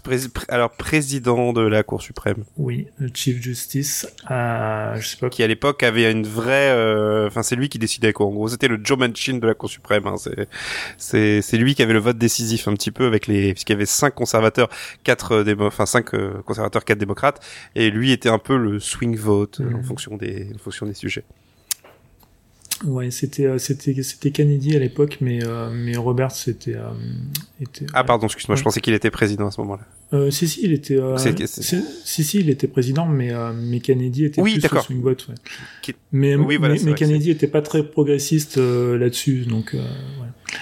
alors 0.49 0.71
président 0.71 1.53
de 1.53 1.61
la 1.61 1.83
Cour 1.83 2.01
suprême. 2.01 2.43
Oui, 2.57 2.87
le 2.97 3.09
Chief 3.13 3.41
Justice, 3.41 4.07
euh, 4.31 4.95
je 4.95 5.07
sais 5.07 5.17
pas. 5.17 5.29
Qui 5.29 5.43
à 5.43 5.47
l'époque 5.47 5.83
avait 5.83 6.11
une 6.11 6.25
vraie, 6.25 6.71
euh, 6.71 7.27
enfin 7.27 7.43
c'est 7.43 7.55
lui 7.55 7.69
qui 7.69 7.79
décidait 7.79 8.13
quoi. 8.13 8.25
En 8.25 8.31
gros, 8.31 8.47
c'était 8.47 8.67
le 8.67 8.79
Joe 8.83 8.97
Manchin 8.97 9.37
de 9.37 9.47
la 9.47 9.53
Cour 9.53 9.69
suprême. 9.69 10.07
Hein. 10.07 10.15
C'est 10.97 11.41
c'est 11.41 11.57
lui 11.57 11.75
qui 11.75 11.83
avait 11.83 11.93
le 11.93 11.99
vote 11.99 12.17
décisif 12.17 12.67
un 12.67 12.73
petit 12.73 12.91
peu 12.91 13.05
avec 13.05 13.27
les, 13.27 13.53
puisqu'il 13.53 13.73
y 13.73 13.75
avait 13.75 13.85
cinq 13.85 14.13
conservateurs, 14.15 14.69
quatre 15.03 15.33
euh, 15.33 15.43
démo... 15.43 15.65
enfin 15.67 15.85
cinq 15.85 16.13
euh, 16.13 16.41
conservateurs, 16.45 16.85
quatre 16.85 16.99
démocrates, 16.99 17.45
et 17.75 17.89
lui 17.89 18.11
était 18.11 18.29
un 18.29 18.39
peu 18.39 18.57
le 18.57 18.79
swing 18.79 19.15
vote 19.17 19.61
en 19.61 19.77
mhm. 19.77 19.83
fonction 19.83 20.17
des 20.17 20.51
en 20.55 20.57
fonction 20.57 20.85
des 20.85 20.93
sujets. 20.93 21.23
Ouais, 22.85 23.09
c'était 23.09 23.45
euh, 23.45 23.57
c'était 23.57 24.03
c'était 24.03 24.29
Kennedy 24.29 24.75
à 24.75 24.79
l'époque, 24.79 25.17
mais 25.19 25.43
euh, 25.43 25.71
mais 25.73 25.97
Robert 25.97 26.31
c'était 26.31 26.75
euh, 26.75 26.91
était. 27.59 27.87
Ah 27.93 28.03
pardon, 28.03 28.27
excuse-moi, 28.27 28.55
je 28.55 28.63
pensais 28.63 28.81
qu'il 28.81 28.93
était 28.93 29.09
président 29.09 29.47
à 29.47 29.51
ce 29.51 29.59
moment-là. 29.61 29.83
Euh, 30.13 30.29
si 30.29 30.47
si, 30.47 30.61
il 30.63 30.73
était. 30.73 30.99
Si 31.17 32.23
si, 32.23 32.39
il 32.39 32.49
était 32.49 32.67
président, 32.67 33.07
mais 33.07 33.31
mais 33.55 33.79
Kennedy 33.79 34.25
était 34.25 34.41
oui, 34.41 34.59
plus 34.59 34.79
swing 34.81 35.01
vote. 35.01 35.27
Ouais. 35.27 35.95
Mais 36.11 36.35
oui, 36.35 36.57
voilà, 36.57 36.75
mais, 36.83 36.93
Kennedy 36.93 37.31
était 37.31 37.47
pas 37.47 37.63
très 37.63 37.83
progressiste 37.83 38.57
là-dessus, 38.57 39.45
donc. 39.45 39.73
Ouais. 39.73 40.59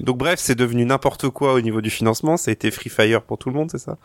Donc 0.00 0.16
bref, 0.16 0.38
c'est 0.40 0.54
devenu 0.54 0.86
n'importe 0.86 1.28
quoi 1.28 1.52
au 1.52 1.60
niveau 1.60 1.82
du 1.82 1.90
financement. 1.90 2.36
Ça 2.36 2.50
a 2.50 2.52
été 2.52 2.70
Free 2.70 2.88
Fire 2.88 3.22
pour 3.22 3.36
tout 3.36 3.50
le 3.50 3.56
monde, 3.56 3.70
c'est 3.70 3.78
ça? 3.78 3.98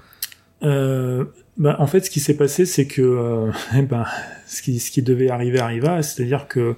Euh, 0.64 1.26
bah, 1.58 1.76
en 1.80 1.88
fait, 1.88 2.02
ce 2.02 2.10
qui 2.10 2.20
s'est 2.20 2.36
passé, 2.36 2.66
c'est 2.66 2.88
que 2.88 3.02
euh, 3.02 3.52
eh 3.78 3.82
ben, 3.82 4.06
ce, 4.48 4.62
qui, 4.62 4.80
ce 4.80 4.92
qui 4.92 5.02
devait 5.02 5.30
arriver 5.30 5.60
arriva, 5.60 6.02
c'est-à-dire 6.02 6.48
que 6.48 6.76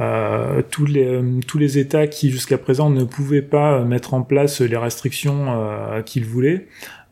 euh, 0.00 0.62
tous 0.70 0.84
les 0.84 1.06
euh, 1.06 1.40
tous 1.46 1.58
les 1.58 1.78
États 1.78 2.06
qui 2.06 2.30
jusqu'à 2.30 2.58
présent 2.58 2.90
ne 2.90 3.04
pouvaient 3.04 3.42
pas 3.42 3.82
mettre 3.84 4.14
en 4.14 4.22
place 4.22 4.60
les 4.60 4.76
restrictions 4.76 5.46
euh, 5.48 6.02
qu'ils 6.02 6.24
voulaient, 6.24 6.66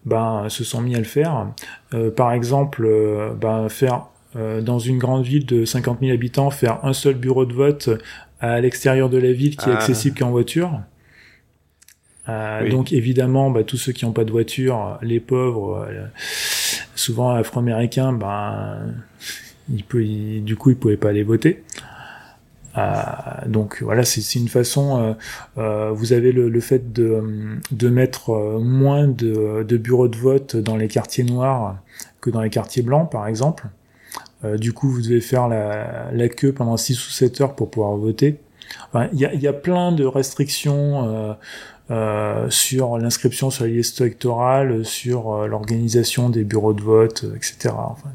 ben 0.04 0.46
se 0.48 0.64
sont 0.64 0.80
mis 0.80 0.94
à 0.94 0.98
le 0.98 1.04
faire. 1.04 1.48
par 2.16 2.32
exemple, 2.32 2.86
ben, 3.40 3.68
faire 3.68 4.06
dans 4.34 4.78
une 4.78 4.98
grande 4.98 5.24
ville 5.24 5.46
de 5.46 5.64
50 5.64 6.00
000 6.00 6.12
habitants, 6.12 6.50
faire 6.50 6.84
un 6.84 6.92
seul 6.92 7.14
bureau 7.14 7.46
de 7.46 7.54
vote 7.54 7.88
à 8.40 8.60
l'extérieur 8.60 9.08
de 9.08 9.16
la 9.16 9.32
ville 9.32 9.56
qui 9.56 9.70
est 9.70 9.72
ah. 9.72 9.76
accessible 9.76 10.18
qu'en 10.18 10.30
voiture. 10.30 10.80
Donc 12.26 12.92
évidemment, 12.92 13.50
bah, 13.50 13.64
tous 13.64 13.76
ceux 13.76 13.92
qui 13.92 14.04
n'ont 14.04 14.12
pas 14.12 14.24
de 14.24 14.30
voiture, 14.30 14.98
les 15.02 15.20
pauvres, 15.20 15.86
souvent 16.94 17.30
afro-américains, 17.30 18.12
ben, 18.12 18.94
il 19.72 19.84
peut, 19.84 20.04
du 20.04 20.56
coup, 20.56 20.70
ils 20.70 20.76
pouvaient 20.76 20.96
pas 20.96 21.10
aller 21.10 21.22
voter. 21.22 21.62
Euh, 22.76 22.92
donc 23.46 23.82
voilà, 23.82 24.04
c'est 24.04 24.38
une 24.38 24.48
façon. 24.48 25.00
Euh, 25.00 25.12
euh, 25.58 25.90
vous 25.92 26.12
avez 26.12 26.32
le, 26.32 26.48
le, 26.48 26.60
fait 26.60 26.92
de, 26.92 27.22
de 27.70 27.88
mettre 27.88 28.32
moins 28.60 29.06
de, 29.06 29.62
de, 29.62 29.76
bureaux 29.76 30.08
de 30.08 30.16
vote 30.16 30.56
dans 30.56 30.76
les 30.76 30.88
quartiers 30.88 31.24
noirs 31.24 31.76
que 32.20 32.30
dans 32.30 32.42
les 32.42 32.50
quartiers 32.50 32.82
blancs, 32.82 33.10
par 33.10 33.26
exemple. 33.26 33.66
du 34.58 34.72
coup, 34.72 34.90
vous 34.90 35.02
devez 35.02 35.20
faire 35.20 35.48
la, 35.48 36.10
la, 36.12 36.28
queue 36.28 36.52
pendant 36.52 36.76
6 36.76 37.06
ou 37.06 37.10
7 37.10 37.40
heures 37.40 37.54
pour 37.54 37.70
pouvoir 37.70 37.96
voter. 37.96 38.40
Il 38.70 38.76
enfin, 38.92 39.08
y, 39.12 39.24
a, 39.24 39.34
y, 39.34 39.46
a, 39.46 39.52
plein 39.52 39.92
de 39.92 40.04
restrictions 40.04 41.36
euh, 41.90 42.48
sur 42.50 42.98
l'inscription 42.98 43.50
sur 43.50 43.64
les 43.64 43.72
listes 43.72 44.00
électorales, 44.00 44.84
sur 44.84 45.46
l'organisation 45.46 46.30
des 46.30 46.44
bureaux 46.44 46.72
de 46.72 46.82
vote, 46.82 47.24
etc. 47.36 47.74
Enfin, 47.76 48.10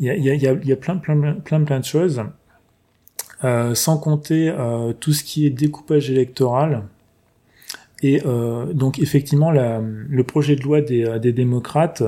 il 0.00 0.06
y 0.06 0.46
a, 0.46 0.76
plein, 0.76 0.96
plein, 0.96 1.34
plein, 1.34 1.64
plein 1.64 1.80
de 1.80 1.84
choses. 1.84 2.22
Euh, 3.44 3.74
sans 3.74 3.98
compter 3.98 4.50
euh, 4.50 4.92
tout 4.92 5.12
ce 5.12 5.24
qui 5.24 5.46
est 5.46 5.50
découpage 5.50 6.08
électoral. 6.10 6.84
Et 8.00 8.22
euh, 8.24 8.72
donc 8.72 9.00
effectivement, 9.00 9.50
la, 9.50 9.80
le 9.80 10.22
projet 10.22 10.54
de 10.54 10.62
loi 10.62 10.80
des, 10.80 11.32
démocrates, 11.32 12.04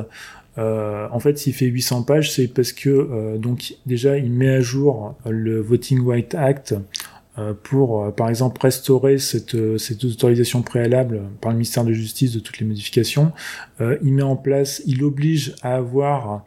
en 0.57 1.19
fait, 1.19 1.37
s'il 1.39 1.53
fait 1.53 1.67
800 1.67 2.05
pages, 2.05 2.31
c'est 2.33 2.47
parce 2.47 2.73
que 2.73 3.37
donc 3.39 3.75
déjà 3.87 4.17
il 4.17 4.31
met 4.31 4.51
à 4.51 4.61
jour 4.61 5.17
le 5.29 5.61
Voting 5.61 6.07
Rights 6.07 6.37
Act 6.37 6.77
pour, 7.65 8.15
par 8.15 8.29
exemple, 8.29 8.61
restaurer 8.61 9.19
cette, 9.19 9.79
cette 9.79 10.05
autorisation 10.05 10.63
préalable 10.63 11.23
par 11.41 11.51
le 11.51 11.57
ministère 11.57 11.85
de 11.85 11.93
Justice 11.93 12.33
de 12.33 12.39
toutes 12.39 12.59
les 12.59 12.67
modifications. 12.67 13.33
il 13.81 14.13
met 14.13 14.23
en 14.23 14.37
place, 14.37 14.83
il 14.87 15.03
oblige 15.03 15.55
à 15.63 15.75
avoir 15.75 16.45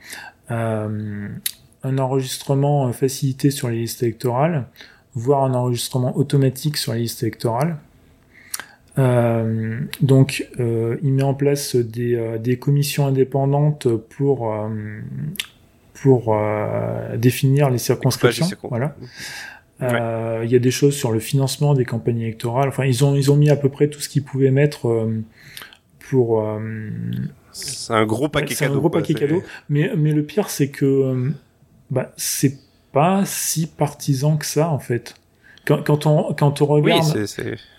un 0.50 1.98
enregistrement 1.98 2.92
facilité 2.94 3.52
sur 3.52 3.70
les 3.70 3.80
listes 3.80 4.02
électorales, 4.02 4.68
voire 5.14 5.44
un 5.44 5.54
enregistrement 5.54 6.16
automatique 6.18 6.78
sur 6.78 6.94
les 6.94 7.02
listes 7.02 7.24
électorales. 7.24 7.78
Euh, 8.98 9.80
donc, 10.02 10.48
euh, 10.60 10.98
il 11.04 11.14
met 11.14 11.24
en 11.24 11.34
place 11.34 11.76
des, 11.76 12.16
euh, 12.16 12.38
des 12.38 12.58
commissions 12.58 13.08
indépendantes 13.08 13.88
pour 13.96 14.54
pour 15.94 16.38
définir 17.16 17.72
les 17.72 17.80
circonscriptions. 17.80 18.46
Voilà. 18.70 18.96
Il 19.82 20.50
y 20.50 20.56
a 20.56 20.60
des 20.60 20.72
choses 20.72 20.96
sur 20.96 21.12
le 21.12 21.20
financement 21.20 21.74
des 21.74 21.86
campagnes 21.86 22.22
électorales. 22.22 22.70
Enfin, 22.70 22.86
ils 22.86 23.06
ont 23.06 23.16
ils 23.16 23.32
ont 23.32 23.36
mis 23.36 23.50
à 23.50 23.56
peu 23.56 23.70
près 23.70 23.88
tout 23.88 24.00
ce 24.00 24.10
qu'ils 24.10 24.24
pouvaient 24.24 24.52
mettre 24.52 25.08
pour. 26.10 26.44
c'est 27.52 27.94
un 27.94 28.06
gros 28.06 28.30
paquet 28.30 28.56
cadeau. 28.56 28.74
un 28.74 28.78
gros 28.78 28.90
paquet 28.90 29.14
cadeau. 29.14 29.44
Mais 29.70 29.92
mais 29.96 30.14
le 30.14 30.24
pire, 30.24 30.50
c'est 30.50 30.70
que 30.70 31.32
bah, 31.92 32.12
c'est 32.18 32.58
pas 32.92 33.24
si 33.26 33.68
partisan 33.68 34.38
que 34.38 34.46
ça, 34.46 34.70
en 34.70 34.80
fait. 34.80 35.16
Quand, 35.66 35.84
quand 35.84 36.06
on, 36.06 36.34
quand 36.34 36.62
on 36.62 36.66
regarde. 36.66 37.26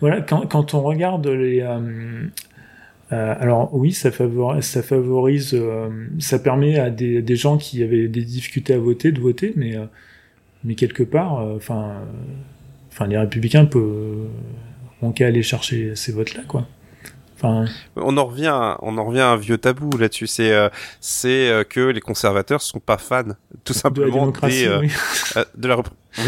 Voilà, 0.00 0.20
quand, 0.20 0.46
quand 0.46 0.74
on 0.74 0.82
regarde 0.82 1.26
les. 1.26 1.60
Euh, 1.60 2.26
euh, 3.12 3.34
alors 3.40 3.74
oui, 3.74 3.92
ça 3.92 4.10
favorise, 4.10 4.64
ça 4.64 4.82
favorise, 4.82 5.54
euh, 5.54 5.88
ça 6.18 6.38
permet 6.38 6.78
à 6.78 6.90
des, 6.90 7.22
des, 7.22 7.36
gens 7.36 7.56
qui 7.56 7.82
avaient 7.82 8.06
des 8.06 8.22
difficultés 8.22 8.74
à 8.74 8.78
voter 8.78 9.12
de 9.12 9.20
voter, 9.20 9.54
mais 9.56 9.76
mais 10.64 10.74
quelque 10.74 11.02
part, 11.02 11.34
enfin, 11.56 12.02
enfin 12.90 13.06
les 13.06 13.18
républicains 13.18 13.64
peuvent 13.64 14.28
ont 15.00 15.12
qu'à 15.12 15.26
aller 15.26 15.42
chercher 15.42 15.94
ces 15.94 16.12
votes-là, 16.12 16.42
quoi. 16.48 16.66
On 17.42 18.16
en 18.16 18.24
revient, 18.24 18.76
on 18.80 18.98
en 18.98 19.04
revient 19.04 19.20
à 19.20 19.28
un 19.28 19.36
vieux 19.36 19.58
tabou 19.58 19.96
là-dessus. 19.96 20.26
C'est, 20.26 20.52
euh, 20.52 20.68
c'est 21.00 21.48
euh, 21.48 21.62
que 21.62 21.80
les 21.80 22.00
conservateurs 22.00 22.62
sont 22.62 22.80
pas 22.80 22.98
fans, 22.98 23.22
tout 23.64 23.72
simplement, 23.72 24.26
de 24.26 24.38
la, 24.42 24.48
euh, 24.48 25.44
de, 25.54 25.68
la 25.68 25.76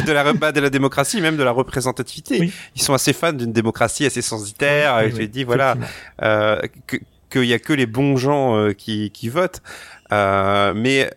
de 0.06 0.12
la 0.12 0.32
bah, 0.32 0.52
de 0.52 0.60
la 0.60 0.70
démocratie, 0.70 1.20
même 1.20 1.36
de 1.36 1.42
la 1.42 1.50
représentativité. 1.50 2.52
Ils 2.76 2.82
sont 2.82 2.94
assez 2.94 3.12
fans 3.12 3.32
d'une 3.32 3.52
démocratie 3.52 4.06
assez 4.06 4.22
censitaire. 4.22 5.00
et 5.00 5.10
je 5.10 5.22
dis 5.22 5.44
voilà 5.44 5.76
que 6.86 6.96
qu'il 7.28 7.44
y 7.44 7.54
a 7.54 7.58
que 7.58 7.72
les 7.72 7.86
bons 7.86 8.16
gens 8.16 8.70
qui, 8.76 9.10
qui 9.10 9.28
votent. 9.28 9.62
mais 10.10 11.10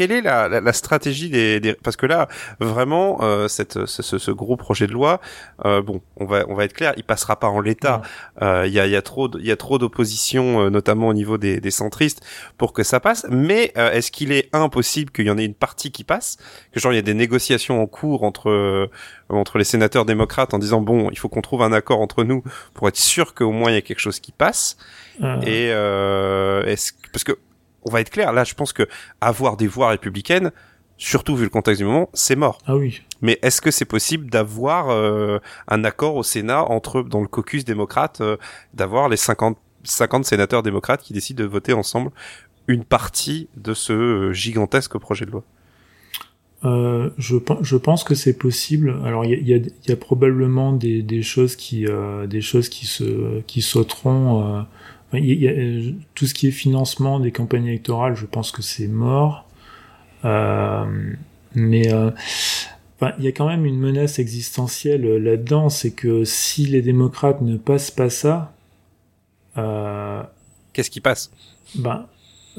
quelle 0.00 0.12
est 0.12 0.22
la, 0.22 0.48
la, 0.48 0.62
la 0.62 0.72
stratégie 0.72 1.28
des, 1.28 1.60
des, 1.60 1.74
parce 1.74 1.96
que 1.96 2.06
là 2.06 2.26
vraiment 2.58 3.18
euh, 3.20 3.48
cette 3.48 3.84
ce, 3.84 4.00
ce, 4.02 4.30
gros 4.30 4.56
projet 4.56 4.86
de 4.86 4.92
loi 4.92 5.20
euh, 5.66 5.82
bon 5.82 6.00
on 6.16 6.24
va 6.24 6.46
on 6.48 6.54
va 6.54 6.64
être 6.64 6.72
clair 6.72 6.94
il 6.96 7.04
passera 7.04 7.38
pas 7.38 7.48
en 7.48 7.60
l'état. 7.60 8.00
Euh, 8.40 8.64
il 8.66 8.72
y, 8.72 8.80
a, 8.80 8.86
y 8.86 8.96
a 8.96 9.02
trop 9.02 9.28
il 9.36 9.44
y 9.44 9.50
a 9.50 9.56
trop 9.56 9.76
d'opposition 9.76 10.62
euh, 10.62 10.70
notamment 10.70 11.08
au 11.08 11.12
niveau 11.12 11.36
des, 11.36 11.60
des 11.60 11.70
centristes 11.70 12.22
pour 12.56 12.72
que 12.72 12.82
ça 12.82 12.98
passe. 12.98 13.26
Mais 13.28 13.74
euh, 13.76 13.92
est-ce 13.92 14.10
qu'il 14.10 14.32
est 14.32 14.48
impossible 14.54 15.10
qu'il 15.10 15.26
y 15.26 15.30
en 15.30 15.36
ait 15.36 15.44
une 15.44 15.52
partie 15.52 15.90
qui 15.92 16.02
passe? 16.02 16.38
Que 16.72 16.80
genre 16.80 16.94
il 16.94 16.96
y 16.96 16.98
a 16.98 17.02
des 17.02 17.12
négociations 17.12 17.82
en 17.82 17.86
cours 17.86 18.22
entre 18.24 18.88
entre 19.28 19.58
les 19.58 19.64
sénateurs 19.64 20.06
démocrates 20.06 20.54
en 20.54 20.58
disant 20.58 20.80
bon 20.80 21.10
il 21.10 21.18
faut 21.18 21.28
qu'on 21.28 21.42
trouve 21.42 21.60
un 21.60 21.74
accord 21.74 22.00
entre 22.00 22.24
nous 22.24 22.42
pour 22.72 22.88
être 22.88 22.96
sûr 22.96 23.34
qu'au 23.34 23.52
moins 23.52 23.70
il 23.70 23.74
y 23.74 23.78
a 23.78 23.82
quelque 23.82 24.00
chose 24.00 24.18
qui 24.18 24.32
passe. 24.32 24.78
Et 25.42 25.66
est-ce 25.66 26.92
parce 27.12 27.24
que 27.24 27.36
on 27.84 27.90
va 27.90 28.00
être 28.00 28.10
clair, 28.10 28.32
là 28.32 28.44
je 28.44 28.54
pense 28.54 28.72
que 28.72 28.88
avoir 29.20 29.56
des 29.56 29.66
voix 29.66 29.88
républicaines, 29.88 30.52
surtout 31.00 31.34
vu 31.34 31.44
le 31.44 31.50
contexte 31.50 31.80
du 31.80 31.86
moment, 31.86 32.08
c'est 32.12 32.36
mort. 32.36 32.58
Ah 32.66 32.76
oui. 32.76 33.00
Mais 33.22 33.38
est-ce 33.42 33.60
que 33.60 33.70
c'est 33.70 33.86
possible 33.86 34.30
d'avoir 34.30 34.90
euh, 34.90 35.38
un 35.66 35.82
accord 35.84 36.14
au 36.14 36.22
Sénat 36.22 36.62
entre 36.64 37.02
dans 37.02 37.22
le 37.22 37.26
caucus 37.26 37.64
démocrate 37.64 38.20
euh, 38.20 38.36
d'avoir 38.74 39.08
les 39.08 39.16
50 39.16 39.58
50 39.82 40.26
sénateurs 40.26 40.62
démocrates 40.62 41.02
qui 41.02 41.14
décident 41.14 41.42
de 41.42 41.48
voter 41.48 41.72
ensemble 41.72 42.10
une 42.68 42.84
partie 42.84 43.48
de 43.56 43.72
ce 43.72 43.94
euh, 43.94 44.32
gigantesque 44.34 44.98
projet 44.98 45.24
de 45.24 45.30
loi? 45.30 45.42
Euh, 46.64 47.08
je, 47.16 47.36
je, 47.62 47.76
pense 47.76 48.04
que 48.04 48.14
c'est 48.14 48.36
possible. 48.36 48.94
Alors 49.06 49.24
il 49.24 49.48
y 49.48 49.54
a, 49.54 49.56
y 49.56 49.92
a, 49.92 49.96
probablement 49.96 50.74
des, 50.74 51.02
des, 51.02 51.22
choses 51.22 51.56
qui 51.56 51.86
des 52.28 52.40
choses 52.42 52.68
qui 52.68 52.84
se 52.84 53.40
qui 53.46 53.62
sauteront 53.62 54.66
il 55.14 55.42
y 55.42 55.48
a, 55.48 55.52
euh, 55.52 55.92
tout 56.14 56.26
ce 56.26 56.34
qui 56.34 56.48
est 56.48 56.52
financement 56.52 57.20
des 57.20 57.32
campagnes 57.32 57.66
électorales, 57.66 58.16
je 58.16 58.26
pense 58.26 58.52
que 58.52 58.62
c'est 58.62 58.88
mort. 58.88 59.46
Euh, 60.24 61.14
mais 61.54 61.92
euh, 61.92 62.10
enfin, 62.96 63.12
il 63.18 63.24
y 63.24 63.28
a 63.28 63.32
quand 63.32 63.48
même 63.48 63.64
une 63.64 63.78
menace 63.78 64.18
existentielle 64.18 65.04
euh, 65.04 65.18
là-dedans, 65.18 65.68
c'est 65.68 65.92
que 65.92 66.24
si 66.24 66.66
les 66.66 66.82
démocrates 66.82 67.40
ne 67.40 67.56
passent 67.56 67.90
pas 67.90 68.10
ça, 68.10 68.52
euh, 69.58 70.22
qu'est-ce 70.72 70.90
qui 70.90 71.00
passe? 71.00 71.30
Ben 71.74 72.06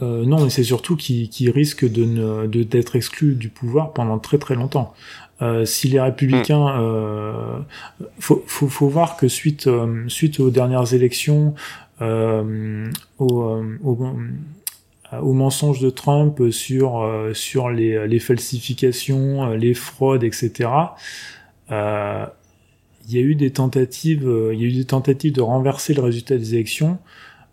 euh, 0.01 0.25
non, 0.25 0.43
mais 0.43 0.49
c'est 0.49 0.63
surtout 0.63 0.95
qu'ils 0.95 1.29
qu 1.29 1.49
risquent 1.49 1.89
de 1.89 2.05
ne 2.05 2.47
d'être 2.47 2.95
exclus 2.95 3.35
du 3.35 3.49
pouvoir 3.49 3.93
pendant 3.93 4.19
très 4.19 4.37
très 4.37 4.55
longtemps. 4.55 4.93
Euh, 5.41 5.65
si 5.65 5.89
les 5.89 5.99
républicains, 5.99 6.77
hmm. 6.77 6.81
euh, 6.81 7.59
faut, 8.19 8.43
faut, 8.47 8.67
faut, 8.67 8.87
voir 8.87 9.17
que 9.17 9.27
suite 9.27 9.69
suite 10.07 10.39
aux 10.39 10.49
dernières 10.49 10.93
élections, 10.93 11.55
euh, 12.01 12.91
au, 13.19 13.43
euh, 13.43 13.77
au, 13.83 13.97
euh, 14.03 15.19
au, 15.19 15.33
mensonge 15.33 15.79
de 15.79 15.89
Trump 15.89 16.49
sur 16.51 17.07
sur 17.33 17.69
les, 17.69 18.07
les 18.07 18.19
falsifications, 18.19 19.51
les 19.51 19.73
fraudes, 19.73 20.23
etc. 20.23 20.69
Euh, 21.71 22.25
il 23.07 23.15
y 23.15 23.17
a 23.17 23.21
eu 23.21 23.35
des 23.35 23.51
tentatives, 23.51 24.29
il 24.53 24.59
y 24.59 24.63
a 24.63 24.67
eu 24.67 24.73
des 24.73 24.85
tentatives 24.85 25.33
de 25.33 25.41
renverser 25.41 25.93
le 25.93 26.01
résultat 26.01 26.37
des 26.37 26.55
élections. 26.55 26.97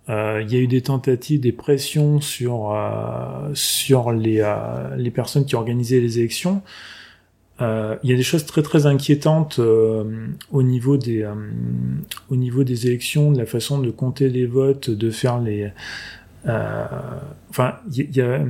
Euh, 0.08 0.42
il 0.46 0.52
y 0.52 0.56
a 0.56 0.60
eu 0.60 0.66
des 0.66 0.82
tentatives, 0.82 1.40
des 1.40 1.52
pressions 1.52 2.20
sur 2.20 2.72
euh, 2.72 3.50
sur 3.54 4.12
les 4.12 4.42
les 4.96 5.10
personnes 5.10 5.44
qui 5.44 5.56
organisaient 5.56 6.00
les 6.00 6.18
élections. 6.18 6.62
Euh, 7.60 7.96
il 8.04 8.10
y 8.10 8.12
a 8.12 8.16
des 8.16 8.22
choses 8.22 8.46
très 8.46 8.62
très 8.62 8.86
inquiétantes 8.86 9.58
euh, 9.58 10.28
au 10.52 10.62
niveau 10.62 10.96
des 10.96 11.22
euh, 11.22 11.34
au 12.30 12.36
niveau 12.36 12.62
des 12.62 12.86
élections, 12.86 13.32
de 13.32 13.38
la 13.38 13.46
façon 13.46 13.80
de 13.80 13.90
compter 13.90 14.28
les 14.28 14.46
votes, 14.46 14.90
de 14.90 15.10
faire 15.10 15.40
les. 15.40 15.72
enfin, 17.50 17.76
il 17.92 18.16
y, 18.16 18.20
a 18.20 18.40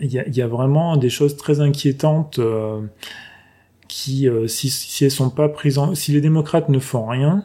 il 0.00 0.12
y 0.12 0.36
y 0.36 0.42
a 0.42 0.48
vraiment 0.48 0.96
des 0.96 1.10
choses 1.10 1.36
très 1.36 1.60
inquiétantes 1.60 2.40
qui, 3.88 4.28
si, 4.48 4.68
si 4.68 5.04
elles 5.04 5.10
sont 5.10 5.30
pas 5.30 5.48
prises 5.48 5.78
en, 5.78 5.94
si 5.94 6.12
les 6.12 6.20
démocrates 6.20 6.68
ne 6.68 6.80
font 6.80 7.06
rien, 7.06 7.44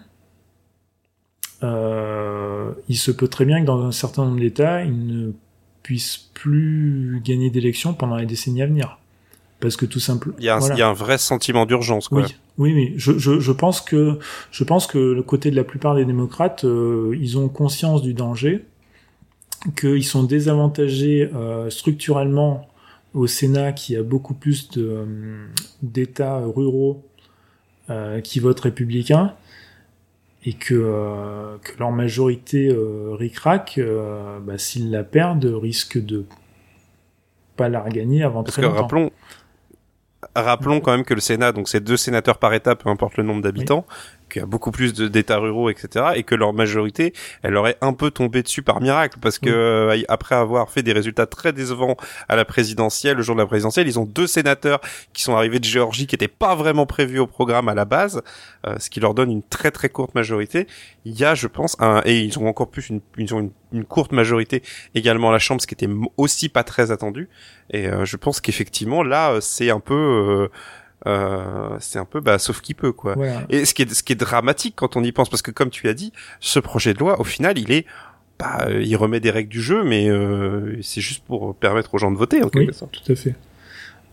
il 1.61 2.97
se 2.97 3.11
peut 3.11 3.27
très 3.27 3.45
bien 3.45 3.61
que 3.61 3.65
dans 3.67 3.85
un 3.85 3.91
certain 3.91 4.25
nombre 4.25 4.39
d'États, 4.39 4.83
ils 4.83 5.05
ne 5.05 5.31
puissent 5.83 6.29
plus 6.33 7.21
gagner 7.23 7.51
d'élections 7.51 7.93
pendant 7.93 8.17
les 8.17 8.25
décennies 8.25 8.63
à 8.63 8.67
venir 8.67 8.97
parce 9.61 9.77
que 9.77 9.85
tout 9.85 9.99
simplement 9.99 10.35
il 10.39 10.43
y 10.43 10.49
a 10.49 10.57
un, 10.57 10.73
il 10.73 10.77
y 10.77 10.81
a 10.81 10.89
un 10.89 10.93
vrai 10.93 11.17
sentiment 11.17 11.65
d'urgence 11.65 12.09
quoi. 12.09 12.23
Oui, 12.23 12.35
oui, 12.57 12.73
oui. 12.73 12.93
Je, 12.97 13.17
je, 13.17 13.39
je, 13.39 13.51
pense 13.51 13.79
que 13.79 14.19
je 14.51 14.63
pense 14.63 14.87
que 14.87 14.97
le 14.97 15.23
côté 15.23 15.51
de 15.51 15.55
la 15.55 15.63
plupart 15.63 15.95
des 15.95 16.03
démocrates, 16.03 16.65
euh, 16.65 17.15
ils 17.19 17.37
ont 17.37 17.47
conscience 17.47 18.01
du 18.01 18.13
danger, 18.13 18.65
qu'ils 19.77 20.03
sont 20.03 20.23
désavantagés 20.23 21.29
euh, 21.33 21.69
structurellement 21.69 22.67
au 23.13 23.27
Sénat, 23.27 23.71
qui 23.71 23.95
a 23.95 24.03
beaucoup 24.03 24.33
plus 24.33 24.69
de 24.71 24.83
euh, 24.83 25.45
d'États 25.81 26.39
ruraux 26.39 27.05
qui 28.23 28.39
votent 28.39 28.61
républicains, 28.61 29.33
et 30.45 30.53
que, 30.53 31.57
que 31.61 31.77
leur 31.77 31.91
majorité 31.91 32.73
ric-rac, 33.11 33.81
bah, 34.45 34.57
s'ils 34.57 34.91
la 34.91 35.03
perdent, 35.03 35.43
risque 35.43 35.97
de 36.01 36.23
pas 37.57 37.67
la 37.67 37.81
regagner 37.81 38.23
avant 38.23 38.43
Parce 38.43 38.53
très 38.53 38.61
que 38.61 38.67
longtemps. 38.67 38.81
rappelons, 38.83 39.11
rappelons 40.35 40.79
quand 40.79 40.91
même 40.91 41.03
que 41.03 41.13
le 41.13 41.21
Sénat, 41.21 41.51
donc 41.51 41.67
c'est 41.67 41.81
deux 41.81 41.97
sénateurs 41.97 42.37
par 42.37 42.53
État, 42.53 42.75
peu 42.75 42.89
importe 42.89 43.17
le 43.17 43.23
nombre 43.23 43.41
d'habitants, 43.41 43.85
qu'il 44.29 44.41
y 44.41 44.43
a 44.43 44.45
beaucoup 44.45 44.71
plus 44.71 44.93
d'États 44.93 45.37
ruraux, 45.37 45.69
etc., 45.69 46.05
et 46.15 46.23
que 46.23 46.35
leur 46.35 46.53
majorité, 46.53 47.13
elle 47.43 47.55
aurait 47.57 47.77
un 47.81 47.93
peu 47.93 48.11
tombé 48.11 48.41
dessus 48.41 48.61
par 48.61 48.81
miracle, 48.81 49.17
parce 49.21 49.39
que 49.39 49.49
euh, 49.49 50.01
après 50.07 50.35
avoir 50.35 50.69
fait 50.69 50.83
des 50.83 50.93
résultats 50.93 51.25
très 51.25 51.53
décevants 51.53 51.97
à 52.29 52.35
la 52.35 52.45
présidentielle, 52.45 53.17
le 53.17 53.23
jour 53.23 53.35
de 53.35 53.41
la 53.41 53.47
présidentielle, 53.47 53.87
ils 53.87 53.99
ont 53.99 54.05
deux 54.05 54.27
sénateurs 54.27 54.79
qui 55.13 55.21
sont 55.23 55.35
arrivés 55.35 55.59
de 55.59 55.65
Géorgie, 55.65 56.07
qui 56.07 56.15
n'étaient 56.15 56.27
pas 56.27 56.55
vraiment 56.55 56.85
prévus 56.85 57.19
au 57.19 57.27
programme 57.27 57.67
à 57.67 57.75
la 57.75 57.85
base, 57.85 58.21
euh, 58.65 58.75
ce 58.79 58.89
qui 58.89 58.99
leur 58.99 59.13
donne 59.13 59.31
une 59.31 59.43
très 59.43 59.71
très 59.71 59.89
courte 59.89 60.15
majorité. 60.15 60.67
Il 61.03 61.19
y 61.19 61.25
a, 61.25 61.35
je 61.35 61.47
pense, 61.47 61.75
un, 61.79 62.01
et 62.05 62.19
ils 62.19 62.39
ont 62.39 62.47
encore 62.47 62.69
plus 62.69 62.89
une, 62.89 63.01
ils 63.17 63.33
ont 63.33 63.39
une, 63.39 63.51
une 63.73 63.85
courte 63.85 64.11
majorité 64.11 64.61
également 64.95 65.29
à 65.29 65.31
la 65.31 65.39
Chambre, 65.39 65.61
ce 65.61 65.67
qui 65.67 65.73
était 65.73 65.89
aussi 66.17 66.49
pas 66.49 66.63
très 66.63 66.91
attendu. 66.91 67.29
Et 67.71 67.87
euh, 67.87 68.05
je 68.05 68.17
pense 68.17 68.41
qu'effectivement 68.41 69.03
là, 69.03 69.31
euh, 69.31 69.41
c'est 69.41 69.69
un 69.69 69.79
peu, 69.79 70.20
euh, 70.21 70.47
euh, 71.07 71.77
c'est 71.79 71.97
un 71.99 72.05
peu, 72.05 72.19
bah, 72.19 72.37
sauf 72.39 72.61
qui 72.61 72.73
peut 72.73 72.91
quoi. 72.91 73.15
Voilà. 73.15 73.41
Et 73.49 73.65
ce 73.65 73.73
qui 73.73 73.81
est, 73.81 73.93
ce 73.93 74.03
qui 74.03 74.13
est 74.13 74.15
dramatique 74.15 74.75
quand 74.77 74.95
on 74.95 75.03
y 75.03 75.11
pense, 75.11 75.29
parce 75.29 75.41
que 75.41 75.51
comme 75.51 75.69
tu 75.71 75.87
as 75.89 75.93
dit, 75.93 76.13
ce 76.39 76.59
projet 76.59 76.93
de 76.93 76.99
loi, 76.99 77.19
au 77.19 77.23
final, 77.23 77.57
il 77.57 77.71
est, 77.71 77.85
bah, 78.39 78.65
euh, 78.67 78.81
il 78.83 78.95
remet 78.95 79.19
des 79.19 79.31
règles 79.31 79.49
du 79.49 79.61
jeu, 79.61 79.83
mais 79.83 80.09
euh, 80.09 80.77
c'est 80.81 81.01
juste 81.01 81.23
pour 81.25 81.55
permettre 81.55 81.93
aux 81.95 81.97
gens 81.97 82.11
de 82.11 82.17
voter 82.17 82.41
en 82.43 82.45
Oui, 82.45 82.51
quelque 82.67 82.73
sorte. 82.73 83.01
tout 83.03 83.11
à 83.11 83.15
fait. 83.15 83.35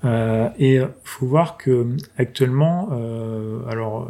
Euh, 0.04 0.48
et 0.60 0.78
faut 1.02 1.26
voir 1.26 1.56
que 1.56 1.84
actuellement, 2.18 2.88
euh, 2.92 3.58
alors 3.68 4.08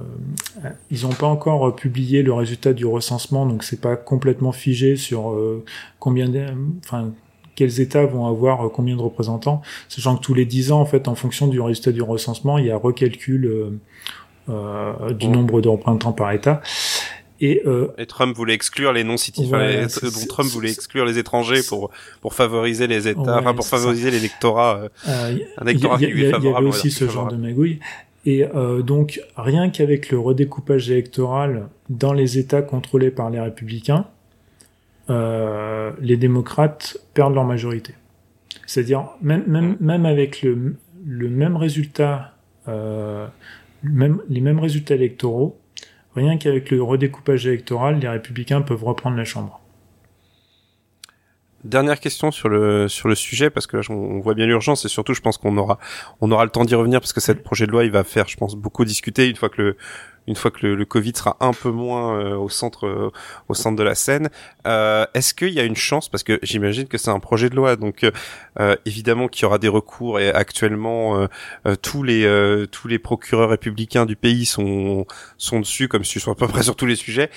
euh, 0.65 0.69
ils 0.91 1.03
n'ont 1.05 1.15
pas 1.15 1.27
encore 1.27 1.75
publié 1.75 2.23
le 2.23 2.33
résultat 2.35 2.75
du 2.75 2.85
recensement, 2.85 3.47
donc 3.47 3.65
c'est 3.65 3.81
pas 3.81 3.97
complètement 3.97 4.53
figé 4.53 4.97
sur 4.97 5.35
combien, 5.99 6.29
de- 6.29 6.45
enfin 6.85 7.13
quels 7.59 7.81
États 7.81 8.07
vont 8.07 8.27
avoir 8.27 8.65
euh, 8.65 8.69
combien 8.69 8.95
de 8.97 9.01
représentants, 9.03 9.61
sachant 9.89 10.17
que 10.17 10.23
tous 10.23 10.35
les 10.35 10.45
10 10.47 10.71
ans, 10.73 10.81
en 10.81 10.87
fait, 10.87 11.09
en 11.09 11.15
fonction 11.17 11.49
du 11.49 11.61
résultat 11.61 11.91
du 11.93 12.03
recensement, 12.03 12.57
il 12.59 12.67
y 12.67 12.71
a 12.71 12.77
recalcul 12.77 13.47
euh, 13.47 13.71
euh, 14.49 15.13
du 15.13 15.27
Ouais. 15.27 15.33
nombre 15.33 15.61
de 15.61 15.69
représentants 15.69 16.13
par 16.13 16.31
État. 16.33 16.63
Et 17.41 17.63
euh, 17.67 17.89
Et 17.99 18.07
Trump 18.07 18.35
voulait 18.37 18.55
exclure 18.55 18.93
les 18.93 19.03
c'est- 19.19 19.37
dont 20.05 20.11
c'est- 20.11 20.27
Trump 20.27 20.49
voulait 20.51 20.71
exclure 20.71 21.05
les 21.05 21.19
étrangers 21.19 21.63
pour 21.69 21.91
pour 22.21 22.35
favoriser 22.35 22.87
les 22.89 23.07
États, 23.09 23.21
Ouais, 23.21 23.31
enfin 23.41 23.55
pour 23.55 23.67
favoriser 23.67 24.11
l'électorat, 24.11 24.77
euh, 24.77 24.89
Euh, 25.09 25.29
un 25.29 25.31
Il 25.31 25.39
y, 25.39 25.71
électorat 25.71 25.95
a- 25.95 25.99
qui 25.99 26.05
il 26.05 26.11
lui 26.11 26.23
y 26.23 26.25
est 26.27 26.35
a- 26.35 26.39
il 26.39 26.45
y 26.45 26.49
avait 26.49 26.67
aussi 26.67 26.91
ce 26.91 27.09
genre 27.09 27.29
de 27.29 27.37
magouille. 27.37 27.79
Et 28.27 28.45
euh, 28.45 28.83
donc, 28.83 29.21
rien 29.37 29.71
qu'avec 29.71 30.11
le 30.11 30.19
redécoupage 30.19 30.91
électoral 30.91 31.69
dans 31.89 32.13
les 32.13 32.39
États 32.39 32.63
contrôlés 32.63 33.11
par 33.13 33.31
les 33.31 33.41
républicains, 33.41 34.05
euh, 35.11 35.93
les 36.01 36.17
démocrates 36.17 36.99
perdent 37.15 37.35
leur 37.35 37.45
majorité. 37.45 37.95
C'est-à-dire, 38.67 39.09
même, 39.23 39.45
même, 39.47 39.77
même 39.81 40.05
avec 40.05 40.43
le, 40.43 40.77
le 41.07 41.29
même 41.29 41.57
résultat, 41.57 42.35
euh, 42.69 43.27
même, 43.83 44.21
les 44.29 44.41
mêmes 44.41 44.59
résultats 44.59 44.95
électoraux, 44.95 45.59
rien 46.15 46.37
qu'avec 46.37 46.71
le 46.71 46.83
redécoupage 46.83 47.47
électoral, 47.47 47.99
les 47.99 48.09
républicains 48.09 48.61
peuvent 48.61 48.85
reprendre 48.85 49.17
la 49.17 49.25
Chambre. 49.25 49.61
Dernière 51.65 51.99
question 51.99 52.31
sur 52.31 52.49
le 52.49 52.87
sur 52.87 53.09
le 53.09 53.17
sujet 53.17 53.51
parce 53.51 53.67
que 53.67 53.77
là 53.77 53.83
on 53.91 54.21
voit 54.21 54.35
bien 54.35 54.47
l'urgence 54.47 54.85
et 54.85 54.89
surtout 54.89 55.13
je 55.13 55.21
pense 55.21 55.39
qu'on 55.39 55.57
aura 55.59 55.81
on 56.21 56.31
aura 56.31 56.45
le 56.45 56.51
temps 56.51 56.65
d'y 56.65 56.77
revenir 56.77 57.01
parce 57.01 57.13
que 57.13 57.21
cette 57.21 57.43
projet 57.43 57.67
de 57.67 57.73
loi 57.73 57.85
il 57.85 57.91
va 57.91 58.05
faire 58.05 58.29
je 58.29 58.37
pense 58.37 58.55
beaucoup 58.55 58.85
discuter 58.85 59.29
une 59.29 59.35
fois 59.35 59.49
que 59.49 59.61
le 59.61 59.77
une 60.29 60.37
fois 60.37 60.51
que 60.51 60.67
le, 60.67 60.75
le 60.75 60.85
Covid 60.85 61.13
sera 61.17 61.37
un 61.41 61.53
peu 61.53 61.71
moins 61.71 62.21
euh, 62.21 62.37
au 62.37 62.49
centre 62.49 62.87
euh, 62.87 63.11
au 63.49 63.55
centre 63.55 63.77
de 63.77 63.83
la 63.83 63.95
scène. 63.95 64.29
Euh, 64.67 65.07
Est-ce 65.15 65.35
qu'il 65.35 65.53
y 65.53 65.59
a 65.59 65.65
une 65.65 65.77
chance 65.77 66.09
parce 66.09 66.23
que 66.23 66.39
j'imagine 66.43 66.87
que 66.87 66.99
c'est 66.99 67.11
un 67.11 67.19
projet 67.19 67.49
de 67.51 67.57
loi 67.57 67.77
donc 67.77 68.07
évidemment 68.85 69.29
qu'il 69.29 69.43
y 69.43 69.45
aura 69.47 69.59
des 69.59 69.69
recours 69.69 70.19
et 70.19 70.31
actuellement 70.31 71.29
tous 71.81 72.03
les 72.03 72.67
tous 72.73 72.89
les 72.89 72.99
procureurs 72.99 73.51
républicains 73.51 74.05
du 74.05 74.17
pays 74.17 74.47
sont 74.47 75.07
sont 75.39 75.61
dessus 75.61 75.89
comme 75.89 76.05
si 76.05 76.15
ce 76.15 76.21
soit 76.21 76.33
à 76.33 76.37
peu 76.37 76.49
près 76.49 76.65
sur 76.65 76.77
tous 76.77 76.87
les 76.87 76.97
sujets. 76.97 77.31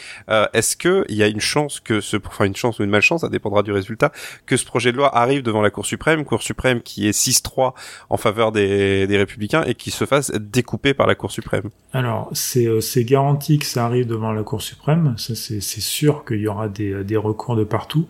Est-ce 0.54 0.76
que 0.76 1.06
il 1.10 1.16
y 1.16 1.24
a 1.24 1.28
une 1.28 1.40
chance 1.40 1.80
que 1.80 2.02
ce 2.02 2.18
enfin 2.26 2.46
une 2.46 2.56
chance 2.56 2.80
ou 2.80 2.84
une 2.84 2.90
malchance 2.90 3.22
ça 3.22 3.30
dépendra 3.30 3.62
du 3.62 3.72
résultat 3.72 4.12
que 4.46 4.58
ce 4.58 4.66
projet 4.66 4.92
de 4.92 4.98
loi 4.98 5.16
arrive 5.16 5.44
devant 5.44 5.62
la 5.62 5.70
Cour 5.70 5.86
suprême, 5.86 6.26
Cour 6.26 6.42
suprême 6.42 6.82
qui 6.82 7.08
est 7.08 7.18
6-3 7.18 7.74
en 8.10 8.18
faveur 8.18 8.52
des, 8.52 9.06
des 9.08 9.18
républicains 9.18 9.64
et 9.64 9.76
qui 9.76 9.92
se 9.92 10.06
fasse 10.06 10.32
découper 10.32 10.94
par 10.94 11.08
la 11.08 11.16
Cour 11.16 11.32
suprême? 11.32 11.70
Alors, 11.94 12.30
c'est 12.34 12.68
c'est 12.82 13.04
garanti 13.04 13.60
que 13.60 13.66
ça 13.66 13.86
arrive 13.86 14.08
devant 14.08 14.32
la 14.32 14.44
Cour 14.44 14.62
suprême. 14.62 15.16
Ça, 15.18 15.36
c'est 15.36 15.62
sûr 15.62 16.26
qu'il 16.26 16.40
y 16.40 16.48
aura 16.48 16.70
des, 16.70 17.18
recours 17.18 17.56
de 17.56 17.64
partout. 17.64 18.08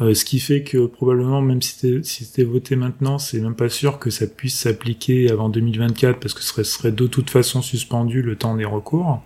Euh, 0.00 0.14
ce 0.14 0.24
qui 0.24 0.40
fait 0.40 0.62
que 0.62 0.86
probablement, 0.86 1.42
même 1.42 1.60
si 1.62 2.02
c'était 2.02 2.44
voté 2.44 2.76
maintenant, 2.76 3.18
c'est 3.18 3.40
même 3.40 3.54
pas 3.54 3.68
sûr 3.68 3.98
que 3.98 4.10
ça 4.10 4.26
puisse 4.26 4.58
s'appliquer 4.58 5.30
avant 5.30 5.48
2024 5.48 6.18
parce 6.18 6.34
que 6.34 6.42
ce 6.42 6.62
serait, 6.62 6.92
de 6.92 7.06
toute 7.06 7.30
façon 7.30 7.62
suspendu 7.62 8.22
le 8.22 8.36
temps 8.36 8.56
des 8.56 8.64
recours. 8.64 9.22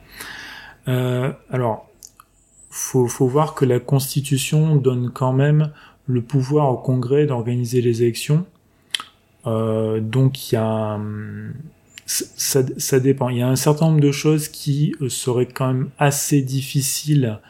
Euh, 0.89 1.33
alors, 1.51 1.89
faut, 2.71 3.07
faut 3.07 3.27
voir 3.27 3.55
que 3.55 3.65
la 3.65 3.81
Constitution 3.81 4.77
donne 4.77 5.11
quand 5.13 5.33
même 5.33 5.73
le 6.07 6.23
pouvoir 6.23 6.71
au 6.71 6.77
Congrès 6.77 7.27
d'organiser 7.27 7.81
les 7.81 8.03
élections. 8.03 8.47
Euh, 9.47 10.01
donc 10.01 10.51
il 10.51 10.57
y 10.57 10.59
a 10.59 10.99
ça, 12.07 12.63
ça 12.79 13.01
dépend. 13.01 13.29
Il 13.29 13.39
y 13.39 13.43
a 13.43 13.49
un 13.49 13.57
certain 13.57 13.87
nombre 13.87 14.01
de 14.01 14.13
choses 14.13 14.49
qui 14.49 14.95
euh, 15.01 15.09
seraient 15.09 15.47
quand 15.47 15.67
même 15.67 15.91
assez 15.99 16.41
difficiles 16.41 17.41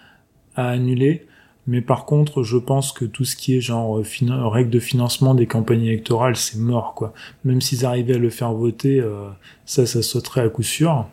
à 0.56 0.68
annuler. 0.70 1.26
Mais 1.66 1.80
par 1.82 2.06
contre, 2.06 2.42
je 2.42 2.56
pense 2.56 2.92
que 2.92 3.04
tout 3.04 3.24
ce 3.24 3.36
qui 3.36 3.56
est 3.56 3.60
genre 3.60 3.98
euh, 3.98 4.48
règles 4.48 4.70
de 4.70 4.78
financement 4.78 5.34
des 5.34 5.46
campagnes 5.46 5.84
électorales, 5.84 6.36
c'est 6.36 6.58
mort, 6.58 6.94
quoi. 6.94 7.12
Même 7.44 7.60
s'ils 7.60 7.84
arrivaient 7.84 8.14
à 8.14 8.18
le 8.18 8.30
faire 8.30 8.52
voter, 8.52 9.00
euh, 9.00 9.28
ça, 9.66 9.84
ça 9.84 10.02
sauterait 10.02 10.42
à 10.42 10.48
coup 10.48 10.62
sûr. 10.62 11.06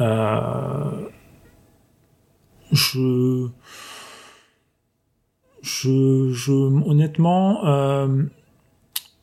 Euh, 0.00 1.08
je, 2.72 3.48
je, 5.62 6.32
je, 6.32 6.52
honnêtement, 6.52 7.66
euh, 7.66 8.24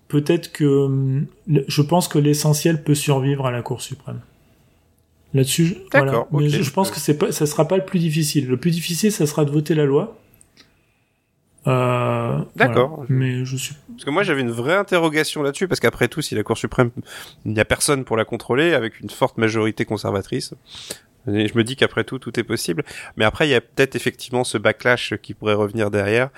peut-être 0.07 0.51
que 0.51 0.65
hum, 0.65 1.25
je 1.47 1.81
pense 1.81 2.07
que 2.07 2.17
l'essentiel 2.19 2.83
peut 2.83 2.95
survivre 2.95 3.45
à 3.45 3.51
la 3.51 3.61
Cour 3.61 3.81
suprême. 3.81 4.19
Là-dessus, 5.33 5.65
je- 5.65 5.73
voilà. 5.91 6.05
D'accord, 6.11 6.27
Mais 6.31 6.49
je, 6.49 6.61
je 6.63 6.71
pense 6.71 6.89
que 6.89 6.99
c'est 6.99 7.17
pas, 7.17 7.31
ça 7.31 7.45
sera 7.45 7.67
pas 7.67 7.77
le 7.77 7.85
plus 7.85 7.99
difficile. 7.99 8.47
Le 8.47 8.57
plus 8.57 8.71
difficile, 8.71 9.11
ça 9.11 9.25
sera 9.27 9.43
de 9.45 9.51
voter 9.51 9.75
la 9.75 9.85
loi. 9.85 10.17
Euh, 11.67 12.39
D'accord. 12.55 12.89
voilà. 12.95 13.05
Mais 13.09 13.43
je 13.43 13.57
suis. 13.57 13.75
Parce 13.89 14.05
que 14.05 14.09
moi 14.09 14.23
j'avais 14.23 14.39
une 14.41 14.51
vraie 14.51 14.75
interrogation 14.75 15.43
là-dessus 15.43 15.67
parce 15.67 15.81
qu'après 15.81 16.07
tout 16.07 16.21
si 16.21 16.33
la 16.33 16.43
Cour 16.43 16.57
suprême 16.57 16.91
il 17.45 17.51
n'y 17.53 17.59
a 17.59 17.65
personne 17.65 18.05
pour 18.05 18.15
la 18.15 18.23
contrôler 18.23 18.73
avec 18.73 19.01
une 19.01 19.09
forte 19.09 19.37
majorité 19.37 19.83
conservatrice. 19.83 20.53
Et 21.29 21.49
je 21.49 21.57
me 21.57 21.65
dis 21.65 21.75
qu'après 21.75 22.05
tout 22.05 22.19
tout 22.19 22.39
est 22.39 22.43
possible. 22.43 22.85
Mais 23.17 23.25
après 23.25 23.47
il 23.47 23.51
y 23.51 23.55
a 23.55 23.59
peut-être 23.59 23.95
effectivement 23.97 24.45
ce 24.45 24.57
backlash 24.57 25.15
qui 25.21 25.33
pourrait 25.33 25.55
revenir 25.55 25.91
derrière. 25.91 26.29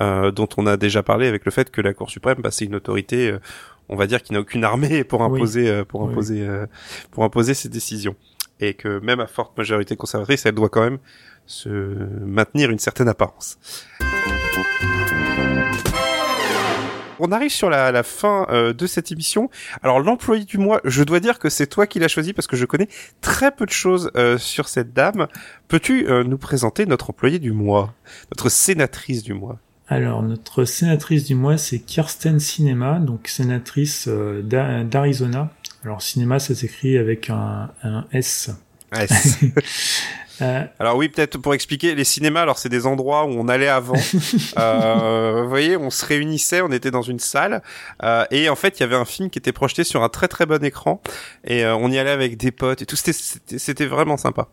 Euh, 0.00 0.30
dont 0.30 0.48
on 0.56 0.66
a 0.66 0.76
déjà 0.76 1.02
parlé 1.02 1.26
avec 1.28 1.44
le 1.44 1.50
fait 1.50 1.70
que 1.70 1.80
la 1.80 1.92
Cour 1.94 2.10
suprême, 2.10 2.38
bah, 2.40 2.50
c'est 2.50 2.64
une 2.64 2.74
autorité, 2.74 3.30
euh, 3.30 3.38
on 3.88 3.96
va 3.96 4.06
dire, 4.06 4.22
qui 4.22 4.32
n'a 4.32 4.40
aucune 4.40 4.64
armée 4.64 5.04
pour 5.04 5.20
Oui. 5.20 5.26
imposer, 5.36 5.68
euh, 5.68 5.84
pour 5.84 6.02
Oui. 6.02 6.10
imposer, 6.12 6.46
euh, 6.46 6.66
pour 7.10 7.24
imposer 7.24 7.54
ses 7.54 7.68
décisions, 7.68 8.16
et 8.60 8.74
que 8.74 8.98
même 9.00 9.20
à 9.20 9.26
forte 9.26 9.56
majorité 9.58 9.96
conservatrice, 9.96 10.46
elle 10.46 10.54
doit 10.54 10.68
quand 10.68 10.82
même 10.82 10.98
se 11.46 11.68
maintenir 12.24 12.70
une 12.70 12.78
certaine 12.78 13.08
apparence. 13.08 13.58
On 17.24 17.30
arrive 17.30 17.50
sur 17.52 17.70
la, 17.70 17.92
la 17.92 18.02
fin 18.02 18.46
euh, 18.50 18.72
de 18.72 18.84
cette 18.86 19.12
émission. 19.12 19.48
Alors 19.82 20.00
l'employé 20.00 20.44
du 20.44 20.58
mois, 20.58 20.80
je 20.82 21.04
dois 21.04 21.20
dire 21.20 21.38
que 21.38 21.50
c'est 21.50 21.68
toi 21.68 21.86
qui 21.86 22.00
l'as 22.00 22.08
choisi 22.08 22.32
parce 22.32 22.48
que 22.48 22.56
je 22.56 22.64
connais 22.64 22.88
très 23.20 23.52
peu 23.52 23.64
de 23.64 23.70
choses 23.70 24.10
euh, 24.16 24.38
sur 24.38 24.66
cette 24.68 24.92
dame. 24.92 25.28
Peux-tu 25.68 26.08
euh, 26.08 26.24
nous 26.24 26.38
présenter 26.38 26.84
notre 26.84 27.10
employé 27.10 27.38
du 27.38 27.52
mois, 27.52 27.94
notre 28.32 28.48
sénatrice 28.48 29.22
du 29.22 29.34
mois? 29.34 29.58
Alors, 29.92 30.22
notre 30.22 30.64
sénatrice 30.64 31.24
du 31.24 31.34
mois, 31.34 31.58
c'est 31.58 31.78
Kirsten 31.78 32.40
Cinema, 32.40 32.98
donc 32.98 33.28
sénatrice 33.28 34.06
euh, 34.08 34.40
d'A- 34.42 34.84
d'Arizona. 34.84 35.50
Alors, 35.84 36.00
cinéma, 36.00 36.38
ça 36.38 36.54
s'écrit 36.54 36.96
avec 36.96 37.28
un, 37.28 37.70
un 37.82 38.06
S. 38.12 38.50
C'est- 39.06 39.52
Euh, 40.40 40.64
Alors 40.80 40.96
oui, 40.96 41.08
peut-être 41.10 41.36
pour 41.38 41.52
expliquer, 41.54 41.94
les 41.94 42.04
cinémas, 42.04 42.40
alors 42.40 42.58
c'est 42.58 42.70
des 42.70 42.86
endroits 42.86 43.26
où 43.26 43.28
on 43.28 43.48
allait 43.48 43.68
avant. 43.68 43.94
Euh, 44.58 45.42
vous 45.42 45.48
voyez, 45.48 45.76
on 45.76 45.90
se 45.90 46.04
réunissait, 46.04 46.62
on 46.62 46.72
était 46.72 46.90
dans 46.90 47.02
une 47.02 47.18
salle, 47.20 47.62
euh, 48.02 48.24
et 48.30 48.48
en 48.48 48.56
fait, 48.56 48.78
il 48.78 48.80
y 48.80 48.84
avait 48.84 48.96
un 48.96 49.04
film 49.04 49.28
qui 49.30 49.38
était 49.38 49.52
projeté 49.52 49.84
sur 49.84 50.02
un 50.02 50.08
très 50.08 50.28
très 50.28 50.46
bon 50.46 50.64
écran, 50.64 51.00
et 51.44 51.64
on 51.66 51.88
y 51.92 51.98
allait 51.98 52.10
avec 52.10 52.38
des 52.38 52.50
potes 52.50 52.80
et 52.82 52.86
tout. 52.86 52.96
C'était 52.96 53.86
vraiment 53.86 54.16
sympa. 54.16 54.48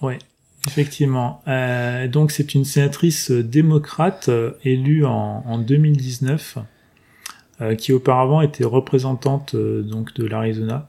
Ouais, 0.00 0.18
effectivement. 0.66 1.42
Euh, 1.48 2.08
donc 2.08 2.30
c'est 2.30 2.54
une 2.54 2.64
sénatrice 2.64 3.30
euh, 3.30 3.42
démocrate 3.42 4.28
euh, 4.28 4.52
élue 4.64 5.04
en, 5.04 5.42
en 5.46 5.58
2019, 5.58 6.58
euh, 7.60 7.74
qui 7.74 7.92
auparavant 7.92 8.40
était 8.40 8.64
représentante 8.64 9.54
euh, 9.54 9.82
donc 9.82 10.14
de 10.14 10.26
l'Arizona. 10.26 10.86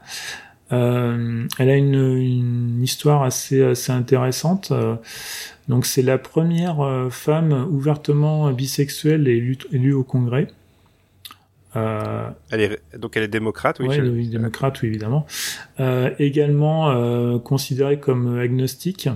Euh, 0.72 1.46
elle 1.60 1.70
a 1.70 1.76
une, 1.76 2.18
une, 2.18 2.82
histoire 2.82 3.24
assez, 3.24 3.62
assez 3.62 3.92
intéressante. 3.92 4.72
Donc 5.68 5.86
c'est 5.86 6.02
la 6.02 6.18
première 6.18 7.10
femme 7.10 7.68
ouvertement 7.70 8.50
bisexuelle 8.52 9.28
élue, 9.28 9.58
élue 9.74 9.92
au 9.92 10.06
Congrès. 10.06 10.48
Euh, 11.76 12.30
elle 12.50 12.62
est 12.62 12.98
donc 12.98 13.16
elle 13.16 13.24
est 13.24 13.30
démocrate, 13.30 13.80
oui. 13.80 13.88
oui, 13.88 14.28
démocrate, 14.28 14.82
oui, 14.82 14.90
évidemment. 14.90 15.26
Euh, 15.80 16.12
également 16.20 16.92
euh, 16.92 17.40
considérée 17.40 18.00
comme 18.00 18.38
agnostique. 18.38 19.08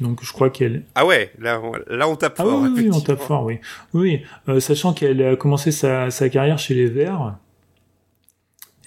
Donc 0.00 0.24
je 0.24 0.32
crois 0.32 0.50
qu'elle. 0.50 0.82
Ah 0.94 1.06
ouais, 1.06 1.32
là, 1.38 1.60
là 1.88 2.08
on 2.08 2.16
tape 2.16 2.34
ah 2.38 2.42
fort. 2.42 2.62
Oui, 2.62 2.70
oui, 2.74 2.90
on 2.92 3.00
tape 3.00 3.20
fort, 3.20 3.44
oui. 3.44 3.60
Oui, 3.92 4.22
euh, 4.48 4.58
sachant 4.58 4.92
qu'elle 4.92 5.22
a 5.22 5.36
commencé 5.36 5.70
sa, 5.70 6.10
sa 6.10 6.28
carrière 6.28 6.58
chez 6.58 6.74
les 6.74 6.86
Verts 6.86 7.36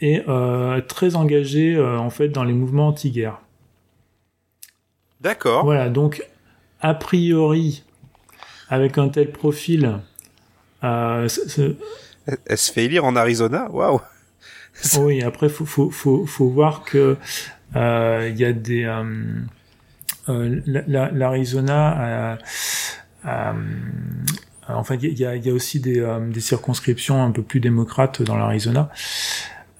et 0.01 0.21
euh, 0.27 0.81
très 0.81 1.15
engagée 1.15 1.75
euh, 1.75 1.97
en 1.97 2.09
fait 2.09 2.29
dans 2.29 2.43
les 2.43 2.53
mouvements 2.53 2.89
anti-guerre. 2.89 3.39
D'accord. 5.21 5.63
Voilà, 5.63 5.89
donc 5.89 6.23
a 6.81 6.93
priori, 6.93 7.83
avec 8.69 8.97
un 8.97 9.09
tel 9.09 9.31
profil, 9.31 9.99
elle 10.81 11.29
se 11.29 11.73
fait 12.71 12.85
élire 12.85 13.05
en 13.05 13.15
Arizona, 13.15 13.71
waouh. 13.71 14.01
oui, 14.99 15.23
après 15.23 15.49
faut 15.49 15.65
faut 15.65 15.89
faut, 15.89 16.25
faut 16.25 16.49
voir 16.49 16.83
que 16.83 17.17
il 17.73 18.37
y 18.37 18.45
a 18.45 18.53
des 18.53 18.85
l'Arizona 20.27 22.37
a, 23.23 23.53
en 24.69 24.83
fait 24.83 24.95
il 24.95 25.19
y 25.19 25.25
a, 25.25 25.35
y 25.35 25.49
a 25.49 25.53
aussi 25.53 25.79
des, 25.79 26.05
des 26.29 26.41
circonscriptions 26.41 27.23
un 27.23 27.31
peu 27.31 27.43
plus 27.43 27.59
démocrates 27.59 28.21
dans 28.21 28.37
l'Arizona. 28.37 28.89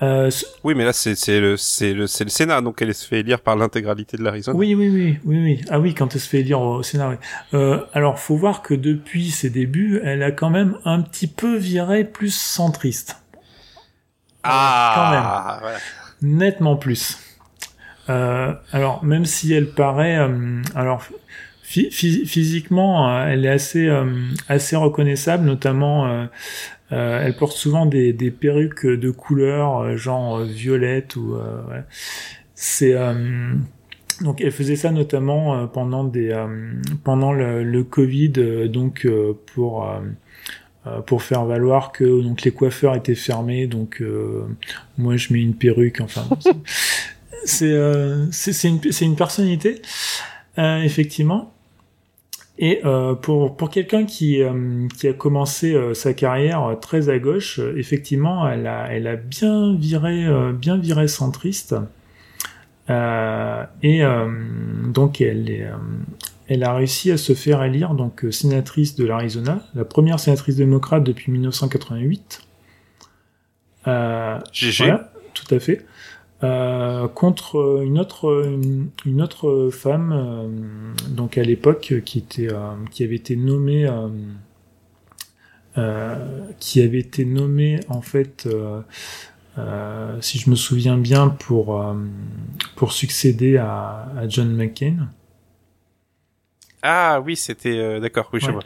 Euh, 0.04 0.30
oui, 0.64 0.76
mais 0.76 0.86
là 0.86 0.94
c'est 0.94 1.40
le 1.40 1.58
Sénat, 1.58 2.62
donc 2.62 2.84
elle 2.84 2.94
se 2.94 3.08
fait 3.08 3.22
élire 3.22 3.40
par 3.40 3.56
l'intégralité 3.56 4.16
de 4.16 4.24
l'Arizona. 4.24 4.56
Oui, 4.56 4.76
oui, 4.76 4.90
oui, 4.90 5.18
oui, 5.26 5.42
oui. 5.42 5.62
Ah 5.70 5.80
oui, 5.80 5.96
quand 5.96 6.14
elle 6.14 6.22
se 6.22 6.30
fait 6.30 6.42
élire 6.42 6.62
au 6.62 6.84
Sénat. 6.84 7.10
Oui. 7.10 7.16
Euh, 7.56 7.84
alors, 7.94 8.20
faut 8.20 8.38
voir 8.38 8.62
que 8.62 8.76
depuis 8.76 9.32
ses 9.32 9.50
débuts, 9.50 10.00
elle 10.04 10.22
a 10.22 10.32
quand 10.32 10.52
même 10.52 10.78
un 10.86 11.02
petit 11.02 11.26
peu 11.26 11.58
viré 11.58 12.04
plus 12.04 12.32
centriste. 12.32 13.24
Ah, 14.44 14.94
quand 14.96 15.10
même. 15.12 15.24
Voilà. 15.62 15.80
Nettement 16.22 16.76
plus. 16.76 17.18
Euh, 18.10 18.54
alors, 18.72 19.04
même 19.04 19.26
si 19.26 19.54
elle 19.54 19.70
paraît, 19.70 20.18
euh, 20.18 20.62
alors 20.76 21.04
physiquement, 21.64 23.10
euh, 23.10 23.28
elle 23.28 23.46
est 23.46 23.50
assez 23.50 23.90
assez 24.48 24.76
reconnaissable, 24.76 25.46
notamment 25.46 26.08
euh, 26.08 26.28
elle 26.92 27.36
porte 27.36 27.58
souvent 27.58 27.86
des, 27.86 28.14
des, 28.14 28.32
perruques 28.32 28.86
de 28.86 29.12
couleur 29.12 29.98
genre 29.98 30.40
violette 30.40 31.18
ou 31.18 31.34
ouais. 31.34 31.84
c'est 32.56 32.96
donc 34.22 34.40
elle 34.40 34.54
faisait 34.54 34.78
ça 34.78 34.92
notamment 34.92 35.68
pendant 35.68 36.06
des 36.06 36.34
pendant 37.04 37.34
le, 37.34 37.66
le 37.66 37.84
Covid 37.84 38.30
donc 38.70 39.06
pour 39.54 39.86
pour 41.06 41.22
faire 41.24 41.44
valoir 41.44 41.92
que 41.92 42.22
donc 42.22 42.44
les 42.44 42.52
coiffeurs 42.52 42.96
étaient 42.96 43.16
fermés 43.16 43.68
donc 43.68 44.02
moi 44.98 45.18
je 45.18 45.34
mets 45.34 45.42
une 45.42 45.56
perruque 45.56 46.00
enfin 46.00 46.26
c'est 47.46 47.76
c'est 48.32 48.68
une 48.68 48.82
c'est 48.92 49.06
une 49.06 49.16
personnalité 49.16 49.82
effectivement 50.58 51.54
et 52.60 52.82
euh, 52.86 53.14
pour, 53.14 53.56
pour 53.56 53.70
quelqu'un 53.70 54.06
qui, 54.06 54.42
euh, 54.42 54.88
qui 54.98 55.08
a 55.08 55.14
commencé 55.14 55.74
euh, 55.74 55.94
sa 55.94 56.14
carrière 56.14 56.64
euh, 56.64 56.76
très 56.76 57.10
à 57.10 57.20
gauche, 57.20 57.60
effectivement, 57.76 58.50
elle 58.50 58.66
a, 58.66 58.88
elle 58.92 59.06
a 59.08 59.16
bien 59.16 59.76
viré, 59.76 60.26
bien 60.54 60.78
viré 60.78 61.08
centriste. 61.08 61.76
et 62.90 64.02
donc, 64.88 65.22
elle, 65.22 65.50
est, 65.50 65.68
elle 66.48 66.64
a 66.64 66.74
réussi 66.74 67.12
à 67.12 67.18
se 67.18 67.34
faire 67.34 67.64
élire 67.64 67.94
donc 67.94 68.26
sénatrice 68.32 68.96
de 68.96 69.06
l'Arizona, 69.06 69.62
la 69.76 69.86
première 69.86 70.20
sénatrice 70.20 70.56
démocrate 70.56 71.04
depuis 71.04 71.32
1988. 71.32 72.42
GG. 74.54 74.84
Voilà, 74.84 75.12
tout 75.34 75.54
à 75.54 75.60
fait. 75.60 75.86
Euh, 76.44 77.08
contre 77.08 77.82
une 77.84 77.98
autre 77.98 78.48
une, 79.06 79.22
autre 79.24 79.72
femme 79.72 80.14
euh, 80.14 81.10
donc 81.10 81.36
à 81.40 81.42
l'époque 81.42 81.96
qui 82.06 82.20
était 82.20 82.54
euh, 82.54 82.76
qui 82.92 83.04
avait 83.04 83.16
été 83.16 83.36
nommée 83.36 83.90
qui 86.60 86.82
avait 86.82 87.00
été 87.00 87.26
nommée 87.26 87.80
en 87.90 88.02
fait 88.02 88.48
si 90.22 90.38
je 90.38 90.50
me 90.52 90.56
souviens 90.56 90.98
bien 91.00 91.30
pour 91.30 91.84
pour 92.76 92.92
succéder 92.92 93.58
à, 93.58 94.08
à 94.16 94.28
John 94.28 94.56
McCain. 94.56 95.10
Ah 96.84 97.20
oui 97.26 97.36
c'était 97.36 98.00
d'accord 98.00 98.30
oui 98.32 98.40
je 98.40 98.52
vois 98.52 98.62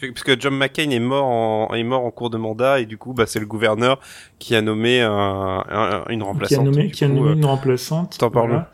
parce 0.00 0.24
que 0.24 0.38
John 0.38 0.56
McCain 0.56 0.90
est 0.90 0.98
mort 0.98 1.26
en 1.26 1.74
est 1.74 1.84
mort 1.84 2.04
en 2.04 2.10
cours 2.10 2.30
de 2.30 2.36
mandat 2.36 2.80
et 2.80 2.86
du 2.86 2.98
coup 2.98 3.14
bah 3.14 3.26
c'est 3.26 3.40
le 3.40 3.46
gouverneur 3.46 4.00
qui 4.38 4.54
a 4.54 4.62
nommé 4.62 5.00
un, 5.00 6.04
une 6.08 6.22
remplaçante. 6.22 6.48
Qui 6.48 6.60
a 6.60 6.62
nommé, 6.62 6.90
qui 6.90 7.04
a 7.04 7.08
nommé 7.08 7.32
une 7.32 7.44
remplaçante. 7.44 8.18
T'en 8.18 8.30
parles. 8.30 8.66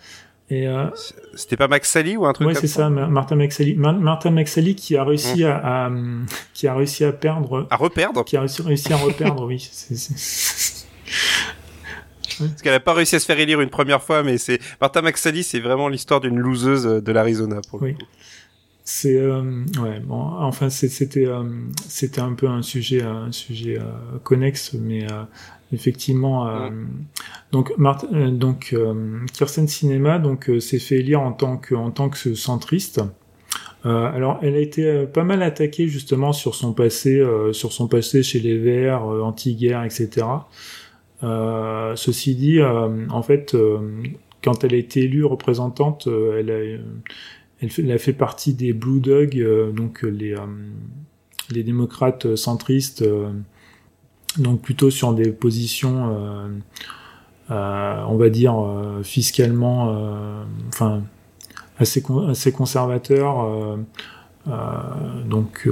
Et 0.53 0.67
euh, 0.67 0.87
c'était 1.37 1.57
pas 1.57 1.69
Max 1.69 1.89
Sally 1.89 2.17
ou 2.17 2.27
un 2.27 2.33
truc 2.33 2.49
ouais, 2.49 2.55
comme 2.55 2.63
ça 2.63 2.67
c'est 2.67 2.75
ça, 2.81 2.91
Martin 2.91 3.37
McSally. 3.37 3.77
Martin 3.77 4.33
McSally 4.33 4.75
qui 4.75 4.97
a 4.97 5.05
réussi 5.05 5.45
mmh. 5.45 5.47
à, 5.47 5.87
à, 5.87 5.91
qui 6.55 6.67
a 6.67 6.75
réussi 6.75 7.05
à 7.05 7.13
perdre. 7.13 7.69
À 7.71 7.77
reperdre. 7.77 8.25
Qui 8.25 8.37
a 8.37 8.41
réussi, 8.41 8.61
réussi 8.61 8.93
à 8.93 8.97
reperdre, 8.97 9.47
oui. 9.47 9.61
C'est, 9.71 9.97
c'est... 9.97 10.87
Parce 12.39 12.63
qu'elle 12.63 12.75
a 12.75 12.81
pas 12.81 12.95
réussi 12.95 13.15
à 13.15 13.21
se 13.21 13.27
faire 13.27 13.39
élire 13.39 13.61
une 13.61 13.71
première 13.71 14.03
fois, 14.03 14.25
mais 14.25 14.39
c'est 14.39 14.59
Martin 14.81 15.03
McSally, 15.03 15.45
c'est 15.45 15.61
vraiment 15.61 15.89
l'histoire 15.89 16.21
d'une 16.21 16.39
loseuse 16.39 16.85
de 16.85 17.13
l'Arizona 17.13 17.61
pour 17.71 17.83
oui. 17.83 17.93
le 17.93 17.99
coup. 17.99 18.11
C'est 18.93 19.17
euh, 19.17 19.43
ouais 19.81 20.01
bon 20.01 20.19
enfin 20.21 20.69
c'était 20.69 21.25
euh, 21.25 21.45
c'était 21.87 22.21
un 22.21 22.33
peu 22.33 22.49
un 22.49 22.61
sujet 22.61 23.03
un 23.03 23.31
sujet 23.31 23.79
euh, 23.79 23.85
connexe 24.25 24.75
mais 24.75 25.05
euh, 25.05 25.23
effectivement 25.73 26.49
euh, 26.49 26.71
donc 27.53 27.73
Marthe, 27.79 28.13
donc 28.13 28.75
Kirsten 29.33 29.69
Cinema 29.69 30.19
donc 30.19 30.51
s'est 30.59 30.81
fait 30.81 30.97
élire 30.97 31.21
en 31.21 31.31
tant 31.31 31.57
que 31.57 31.77
en 31.77 31.93
tant 31.93 32.09
que 32.09 32.35
centriste. 32.35 33.01
Alors 33.85 34.41
elle 34.43 34.57
a 34.57 34.61
été 34.61 35.07
pas 35.07 35.23
mal 35.23 35.45
attaquée 35.45 35.87
justement 35.87 36.33
sur 36.33 36.57
son 36.57 36.73
passé 36.73 37.25
sur 37.53 37.73
son 37.73 37.87
passé 37.87 38.25
chez 38.25 38.41
les 38.41 38.59
Verts 38.59 39.05
anti-guerre 39.05 39.85
etc 39.85 40.27
ceci 41.23 42.35
dit 42.35 42.61
en 42.61 43.23
fait 43.23 43.57
quand 44.43 44.65
elle 44.65 44.75
a 44.75 44.79
été 44.79 45.05
élue 45.05 45.25
représentante 45.25 46.09
elle 46.09 46.51
a 46.51 46.79
elle, 47.61 47.71
fait, 47.71 47.83
elle 47.83 47.93
a 47.93 47.99
fait 47.99 48.13
partie 48.13 48.55
des 48.55 48.73
Blue 48.73 49.01
Dogs, 49.01 49.39
euh, 49.39 49.71
donc 49.71 50.05
euh, 50.05 50.09
les, 50.09 50.33
euh, 50.33 50.47
les 51.51 51.63
démocrates 51.63 52.37
centristes, 52.37 53.05
donc 54.39 54.63
plutôt 54.63 54.91
sur 54.91 55.13
des 55.15 55.33
positions, 55.33 56.15
on 57.49 58.17
va 58.17 58.29
dire, 58.29 58.55
fiscalement, 59.03 60.45
enfin, 60.69 61.03
assez, 61.77 62.05
assez 62.29 62.53
conservateurs. 62.53 63.79
donc, 65.27 65.69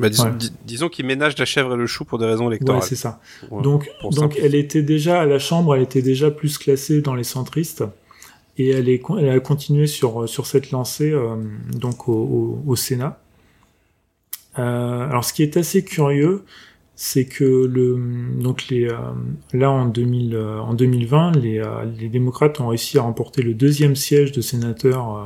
bah, 0.00 0.08
disons, 0.08 0.24
ouais. 0.24 0.38
disons 0.64 0.88
qu'ils 0.88 1.06
ménagent 1.06 1.38
la 1.38 1.44
chèvre 1.44 1.74
et 1.74 1.76
le 1.76 1.86
chou 1.86 2.04
pour 2.04 2.18
des 2.18 2.26
raisons 2.26 2.48
électorales. 2.50 2.82
Ouais, 2.82 2.88
c'est 2.88 2.96
ça. 2.96 3.20
Pour, 3.48 3.62
donc, 3.62 3.88
pour 4.00 4.10
donc 4.10 4.36
elle 4.42 4.56
était 4.56 4.82
déjà 4.82 5.20
à 5.20 5.26
la 5.26 5.38
Chambre, 5.38 5.76
elle 5.76 5.82
était 5.82 6.02
déjà 6.02 6.32
plus 6.32 6.58
classée 6.58 7.02
dans 7.02 7.14
les 7.14 7.22
centristes 7.22 7.84
et 8.58 8.70
elle, 8.70 8.88
est, 8.88 9.02
elle 9.18 9.30
a 9.30 9.40
continué 9.40 9.86
sur, 9.86 10.28
sur 10.28 10.46
cette 10.46 10.70
lancée 10.70 11.10
euh, 11.10 11.36
donc 11.72 12.08
au, 12.08 12.12
au, 12.12 12.62
au 12.66 12.76
Sénat. 12.76 13.20
Euh, 14.58 15.08
alors 15.08 15.24
ce 15.24 15.32
qui 15.32 15.42
est 15.42 15.56
assez 15.56 15.84
curieux, 15.84 16.44
c'est 16.94 17.24
que 17.24 17.44
le 17.44 17.98
donc 18.40 18.68
les 18.68 18.86
euh, 18.86 18.96
là 19.52 19.70
en 19.70 19.86
2000 19.86 20.34
euh, 20.34 20.60
en 20.60 20.74
2020 20.74 21.32
les, 21.36 21.58
euh, 21.58 21.84
les 21.98 22.08
démocrates 22.08 22.60
ont 22.60 22.68
réussi 22.68 22.98
à 22.98 23.02
remporter 23.02 23.42
le 23.42 23.54
deuxième 23.54 23.96
siège 23.96 24.30
de 24.32 24.40
sénateur 24.40 25.16
euh, 25.16 25.22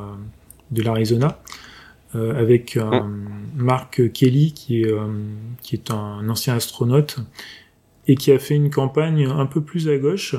de 0.70 0.82
l'Arizona 0.82 1.40
avec 2.14 2.78
Mark 3.56 4.10
Kelly 4.14 4.54
qui 4.54 4.80
est 4.80 4.94
qui 5.60 5.74
est 5.74 5.90
un 5.90 6.26
ancien 6.30 6.54
astronaute 6.54 7.18
et 8.08 8.14
qui 8.14 8.32
a 8.32 8.38
fait 8.38 8.54
une 8.54 8.70
campagne 8.70 9.26
un 9.26 9.44
peu 9.44 9.60
plus 9.60 9.86
à 9.90 9.98
gauche 9.98 10.34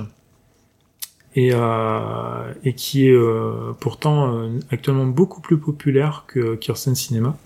et, 1.38 1.52
euh, 1.54 2.52
et 2.64 2.74
qui 2.74 3.08
est 3.08 3.14
euh, 3.14 3.72
pourtant 3.80 4.34
euh, 4.34 4.50
actuellement 4.72 5.06
beaucoup 5.06 5.40
plus 5.40 5.60
populaire 5.60 6.24
que 6.28 6.56
Kirsten 6.56 6.96
Cinema. 6.96 7.38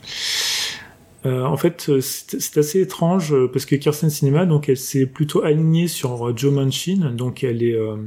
Euh, 1.26 1.44
en 1.44 1.58
fait, 1.58 1.92
c'est 2.00 2.58
assez 2.58 2.80
étrange 2.80 3.36
parce 3.52 3.66
que 3.66 3.76
Kirsten 3.76 4.10
Cinema, 4.10 4.46
donc, 4.46 4.70
elle 4.70 4.78
s'est 4.78 5.06
plutôt 5.06 5.44
alignée 5.44 5.90
sur 5.90 6.36
Joe 6.38 6.54
Manchin, 6.54 7.12
donc 7.12 7.44
elle 7.44 7.62
est, 7.64 7.76
euh, 7.76 7.98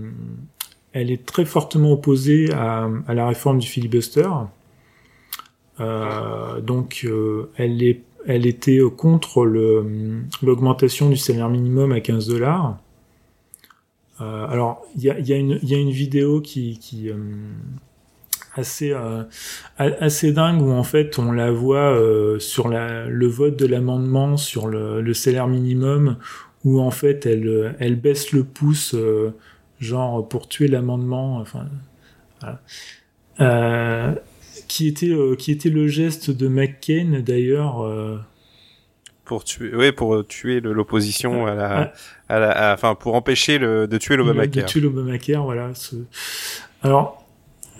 elle 0.94 1.10
est 1.10 1.26
très 1.26 1.44
fortement 1.44 1.92
opposée 1.92 2.50
à, 2.54 2.88
à 3.06 3.12
la 3.12 3.28
réforme 3.28 3.58
du 3.58 3.68
filibuster. 3.68 4.28
Euh, 5.80 6.62
donc, 6.62 7.06
elle 7.58 7.82
est, 7.82 8.00
elle 8.26 8.46
était 8.46 8.80
contre 8.96 9.44
l'augmentation 9.44 11.10
du 11.10 11.18
salaire 11.18 11.50
minimum 11.50 11.92
à 11.92 12.00
15 12.00 12.28
dollars. 12.28 12.78
Euh, 14.20 14.46
alors, 14.46 14.86
il 14.96 15.02
y 15.02 15.10
a, 15.10 15.18
y, 15.18 15.32
a 15.32 15.36
y 15.36 15.74
a, 15.74 15.78
une 15.78 15.90
vidéo 15.90 16.40
qui, 16.40 16.78
qui 16.78 17.10
euh, 17.10 17.16
assez 18.54 18.92
euh, 18.92 19.24
assez 19.78 20.32
dingue 20.32 20.62
où 20.62 20.70
en 20.70 20.84
fait 20.84 21.18
on 21.18 21.32
la 21.32 21.50
voit 21.50 21.92
euh, 21.92 22.38
sur 22.38 22.68
la, 22.68 23.06
le 23.06 23.26
vote 23.26 23.58
de 23.58 23.66
l'amendement 23.66 24.36
sur 24.36 24.68
le, 24.68 25.00
le, 25.00 25.14
salaire 25.14 25.48
minimum 25.48 26.16
où 26.64 26.80
en 26.80 26.92
fait 26.92 27.26
elle 27.26 27.74
elle 27.80 27.96
baisse 27.96 28.30
le 28.32 28.44
pouce 28.44 28.94
genre 29.80 30.28
pour 30.28 30.48
tuer 30.48 30.68
l'amendement. 30.68 31.38
Enfin, 31.38 31.66
voilà. 33.38 34.14
qui 34.68 34.86
était 34.86 35.12
qui 35.38 35.50
était 35.50 35.70
le 35.70 35.88
geste 35.88 36.30
de 36.30 36.46
McCain 36.46 37.20
d'ailleurs 37.26 37.84
pour 39.24 39.44
tuer, 39.44 39.74
oui, 39.74 39.92
pour 39.92 40.26
tuer 40.26 40.60
l'opposition 40.60 41.46
à 41.46 41.54
la, 41.54 41.92
à 42.28 42.38
la, 42.38 42.74
enfin, 42.74 42.94
pour 42.94 43.14
empêcher 43.14 43.58
le, 43.58 43.86
de 43.86 43.98
tuer 43.98 44.16
l'Obamacare. 44.16 44.64
De 44.64 44.68
tuer 44.68 44.80
l'Obamacare, 44.80 45.44
voilà. 45.44 45.74
Ce... 45.74 45.96
Alors, 46.82 47.24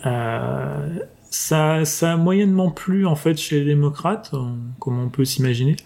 euh, 0.07 0.89
ça, 1.31 1.85
ça 1.85 2.13
a 2.13 2.17
moyennement 2.17 2.71
plu 2.71 3.07
en 3.07 3.17
fait 3.17 3.37
chez 3.37 3.61
les 3.61 3.65
démocrates, 3.65 4.31
euh, 4.33 4.39
comme 4.79 4.99
on 4.99 5.09
peut 5.09 5.25
s'imaginer. 5.25 5.77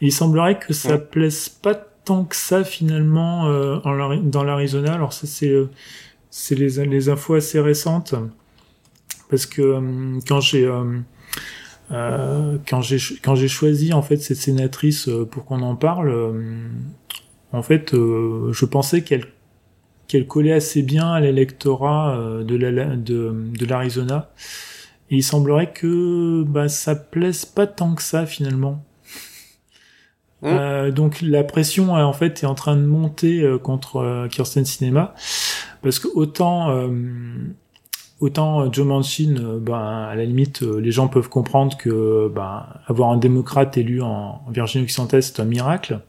Il 0.00 0.12
semblerait 0.12 0.58
que 0.58 0.72
ça 0.72 0.98
plaise 0.98 1.48
pas 1.48 1.74
tant 1.74 2.24
que 2.24 2.36
ça 2.36 2.64
finalement 2.64 3.48
euh, 3.48 3.78
dans 4.22 4.44
l'Arizona. 4.44 4.92
Alors 4.94 5.12
ça, 5.12 5.26
c'est, 5.26 5.48
euh, 5.48 5.70
c'est 6.30 6.54
les, 6.54 6.84
les 6.86 7.08
infos 7.08 7.34
assez 7.34 7.60
récentes, 7.60 8.14
parce 9.30 9.46
que 9.46 9.62
euh, 9.62 10.18
quand 10.26 10.40
j'ai 10.40 10.68
euh, 11.92 12.58
quand 12.66 12.80
j'ai 12.80 12.98
quand 13.22 13.34
j'ai 13.34 13.48
choisi 13.48 13.92
en 13.92 14.02
fait 14.02 14.16
cette 14.16 14.38
sénatrice 14.38 15.08
euh, 15.08 15.26
pour 15.26 15.44
qu'on 15.44 15.62
en 15.62 15.76
parle, 15.76 16.08
euh, 16.08 16.68
en 17.52 17.62
fait, 17.62 17.92
je 17.92 18.64
pensais 18.64 19.02
qu'elle 19.02 19.26
qu'elle 20.08 20.26
collait 20.26 20.52
assez 20.52 20.82
bien 20.82 21.12
à 21.12 21.20
l'électorat 21.20 22.18
de 22.42 22.56
la 22.56 22.96
de, 22.96 23.34
de 23.58 23.66
l'Arizona. 23.66 24.30
Et 25.10 25.16
il 25.16 25.22
semblerait 25.22 25.72
que 25.72 26.44
bah, 26.44 26.68
ça 26.68 26.94
plaise 26.94 27.44
pas 27.44 27.66
tant 27.66 27.94
que 27.94 28.02
ça 28.02 28.26
finalement. 28.26 28.84
Mmh. 30.44 30.90
donc 30.90 31.20
la 31.22 31.44
pression 31.44 31.94
en 31.94 32.12
fait 32.12 32.42
est 32.42 32.46
en 32.46 32.56
train 32.56 32.74
de 32.74 32.84
monter 32.84 33.48
contre 33.62 34.26
Kirsten 34.28 34.64
Cinema 34.64 35.14
parce 35.82 36.00
que 36.00 36.08
autant 36.14 36.88
Autant 38.22 38.62
euh, 38.62 38.68
Joe 38.70 38.86
Manchin, 38.86 39.34
euh, 39.36 39.58
ben, 39.58 40.06
à 40.08 40.14
la 40.14 40.24
limite, 40.24 40.62
euh, 40.62 40.80
les 40.80 40.92
gens 40.92 41.08
peuvent 41.08 41.28
comprendre 41.28 41.76
que 41.76 42.30
ben, 42.32 42.66
avoir 42.86 43.10
un 43.10 43.16
démocrate 43.16 43.76
élu 43.76 44.00
en, 44.00 44.40
Virginie 44.48 44.84
occidentale, 44.84 45.24
c'est 45.24 45.40
un 45.40 45.44
miracle. 45.44 46.00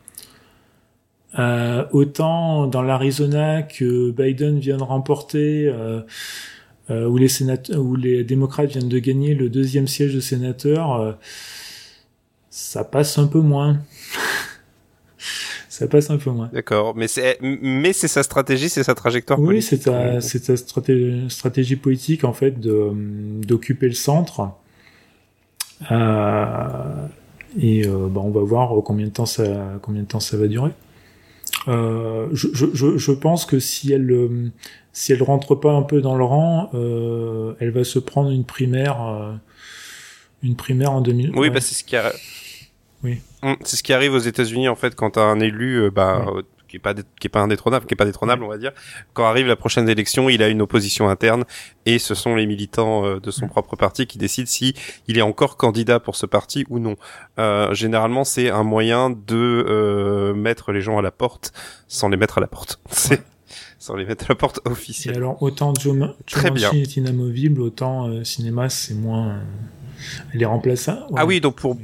Autant 1.92 2.68
dans 2.68 2.84
l'Arizona 2.84 3.64
que 3.64 4.12
Biden 4.12 4.60
vient 4.60 4.78
de 4.78 4.84
remporter, 4.84 5.66
euh, 5.68 7.08
où 7.08 7.18
les 7.18 7.42
où 7.76 7.96
les 7.96 8.24
démocrates 8.24 8.70
viennent 8.70 8.90
de 8.90 9.00
gagner 9.00 9.34
le 9.34 9.50
deuxième 9.50 9.88
siège 9.88 10.14
de 10.14 10.20
sénateur, 10.20 11.18
ça 12.52 12.84
passe 12.84 13.18
un 13.18 13.26
peu 13.26 13.40
moins. 13.40 13.80
Ça 15.84 15.90
passe 15.90 16.10
un 16.10 16.18
peu 16.18 16.30
moins. 16.30 16.50
D'accord, 16.54 16.96
mais 16.96 17.10
c'est 17.10 17.38
mais 17.42 17.92
c'est 17.92 18.08
sa 18.08 18.24
stratégie, 18.24 18.70
c'est 18.70 18.84
sa 18.84 18.96
trajectoire 18.96 19.38
oui, 19.38 19.62
c'est 19.62 19.82
sa 19.84 20.22
c'est 20.22 20.42
sa 20.42 20.56
stratégie, 20.56 21.26
stratégie 21.30 21.76
politique 21.76 22.24
en 22.24 22.32
fait 22.32 22.58
de 22.58 22.92
d'occuper 23.46 23.88
le 23.88 23.94
centre. 23.94 24.52
Euh, 25.92 27.08
et 27.60 27.86
euh, 27.86 28.08
bah, 28.10 28.22
on 28.24 28.30
va 28.30 28.40
voir 28.40 28.82
combien 28.86 29.08
de 29.08 29.12
temps 29.12 29.26
ça 29.26 29.44
combien 29.82 30.04
de 30.04 30.08
temps 30.08 30.22
ça 30.22 30.38
va 30.38 30.48
durer. 30.48 30.72
Euh, 31.68 32.30
je, 32.32 32.48
je, 32.54 32.98
je 32.98 33.12
pense 33.12 33.46
que 33.46 33.60
si 33.60 33.92
elle 33.92 34.52
si 34.94 35.12
elle 35.12 35.22
rentre 35.22 35.56
pas 35.56 35.74
un 35.74 35.84
peu 35.84 36.00
dans 36.00 36.16
le 36.16 36.24
rang, 36.24 36.70
euh, 36.76 37.56
elle 37.60 37.72
va 37.72 37.84
se 37.84 38.00
prendre 38.00 38.30
une 38.30 38.46
primaire 38.46 39.38
une 40.44 40.56
primaire 40.56 40.94
en 40.94 41.02
2000. 41.02 41.34
Oui, 41.36 41.50
bah 41.50 41.60
c'est 41.60 41.76
ce 41.76 41.84
qui 41.84 41.98
a 41.98 42.14
oui. 43.04 43.22
Hum, 43.42 43.58
c'est 43.64 43.76
ce 43.76 43.84
qui 43.84 43.94
arrive 43.94 44.14
aux 44.14 44.20
États-Unis 44.20 44.70
en 44.70 44.76
fait 44.76 44.96
quand 44.96 45.18
un 45.18 45.40
élu 45.40 45.76
euh, 45.76 45.92
bah, 45.92 46.26
euh, 46.28 46.42
qui 46.68 46.78
est 46.78 46.80
pas 46.80 46.94
qui 46.94 47.28
est 47.28 47.30
pas 47.30 47.42
indétrônable, 47.42 47.86
qui 47.86 47.94
est 47.94 47.98
pas 47.98 48.06
détrônable, 48.06 48.44
on 48.44 48.48
va 48.48 48.58
dire. 48.58 48.72
Quand 49.14 49.26
arrive 49.26 49.48
la 49.48 49.58
prochaine 49.58 49.90
élection, 49.90 50.30
il 50.30 50.42
a 50.42 50.48
une 50.48 50.62
opposition 50.62 51.10
interne 51.10 51.44
et 51.86 52.00
ce 52.00 52.16
sont 52.16 52.36
les 52.36 52.46
militants 52.46 53.06
euh, 53.06 53.20
de 53.20 53.32
son 53.32 53.48
propre 53.48 53.76
parti 53.76 54.08
qui 54.08 54.18
décident 54.18 54.48
si 54.48 54.74
il 55.08 55.18
est 55.18 55.22
encore 55.22 55.58
candidat 55.58 56.00
pour 56.00 56.16
ce 56.16 56.26
parti 56.26 56.66
ou 56.70 56.80
non. 56.80 56.96
Euh, 57.40 57.74
généralement, 57.74 58.24
c'est 58.24 58.50
un 58.50 58.64
moyen 58.64 59.10
de 59.10 60.34
mettre 60.36 60.72
les 60.72 60.82
gens 60.82 60.98
à 60.98 61.02
la 61.02 61.12
porte 61.12 61.52
sans 61.88 62.08
les 62.08 62.18
mettre 62.18 62.38
à 62.38 62.42
la 62.42 62.48
porte. 62.48 62.80
C'est 62.90 63.22
sans 63.78 63.98
les 63.98 64.06
mettre 64.06 64.24
à 64.24 64.28
la 64.30 64.36
porte 64.36 64.62
officielle. 64.64 65.16
Et 65.16 65.18
alors 65.18 65.44
autant 65.44 65.74
Joe, 65.76 65.94
Manchin 65.94 66.56
est 66.72 66.96
inamovible, 66.96 67.60
autant 67.60 68.24
cinéma 68.24 68.70
c'est 68.70 68.94
moins 68.94 69.42
elle 70.34 70.42
est 70.42 70.46
remplaçable. 70.46 71.02
Ah 71.18 71.26
oui, 71.26 71.42
donc 71.42 71.56
pour 71.56 71.76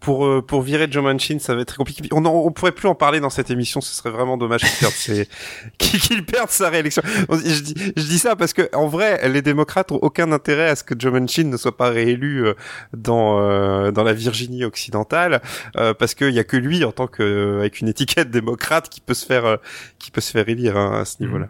pour 0.00 0.26
euh, 0.26 0.42
pour 0.42 0.62
virer 0.62 0.86
Joe 0.90 1.02
Manchin, 1.02 1.38
ça 1.38 1.54
va 1.54 1.62
être 1.62 1.68
très 1.68 1.76
compliqué. 1.76 2.08
On, 2.12 2.24
on 2.24 2.50
pourrait 2.52 2.72
plus 2.72 2.88
en 2.88 2.94
parler 2.94 3.20
dans 3.20 3.30
cette 3.30 3.50
émission. 3.50 3.80
Ce 3.80 3.94
serait 3.94 4.10
vraiment 4.10 4.36
dommage 4.36 4.60
qu'il 4.62 4.78
perde, 4.78 4.92
ses... 4.92 5.28
qu'il 5.78 6.24
perde 6.24 6.50
sa 6.50 6.68
réélection. 6.68 7.02
Je 7.30 7.60
dis, 7.60 7.74
je 7.96 8.02
dis 8.02 8.18
ça 8.18 8.36
parce 8.36 8.52
que 8.52 8.68
en 8.74 8.86
vrai, 8.86 9.28
les 9.28 9.42
démocrates 9.42 9.92
ont 9.92 9.98
aucun 10.02 10.32
intérêt 10.32 10.68
à 10.68 10.76
ce 10.76 10.84
que 10.84 10.94
Joe 10.98 11.12
Manchin 11.12 11.44
ne 11.44 11.56
soit 11.56 11.76
pas 11.76 11.90
réélu 11.90 12.46
euh, 12.46 12.54
dans 12.96 13.40
euh, 13.40 13.90
dans 13.90 14.04
la 14.04 14.12
Virginie 14.12 14.64
occidentale, 14.64 15.40
parce 15.74 16.14
qu'il 16.14 16.30
y 16.30 16.38
a 16.38 16.44
que 16.44 16.56
lui 16.56 16.84
en 16.84 16.92
tant 16.92 17.06
que 17.06 17.58
avec 17.58 17.80
une 17.80 17.88
étiquette 17.88 18.30
démocrate 18.30 18.88
qui 18.88 19.00
peut 19.00 19.14
se 19.14 19.26
faire 19.26 19.58
qui 19.98 20.10
peut 20.10 20.20
se 20.20 20.30
faire 20.30 20.48
élire 20.48 20.76
hein, 20.76 21.00
à 21.00 21.04
ce 21.04 21.16
niveau-là. 21.20 21.48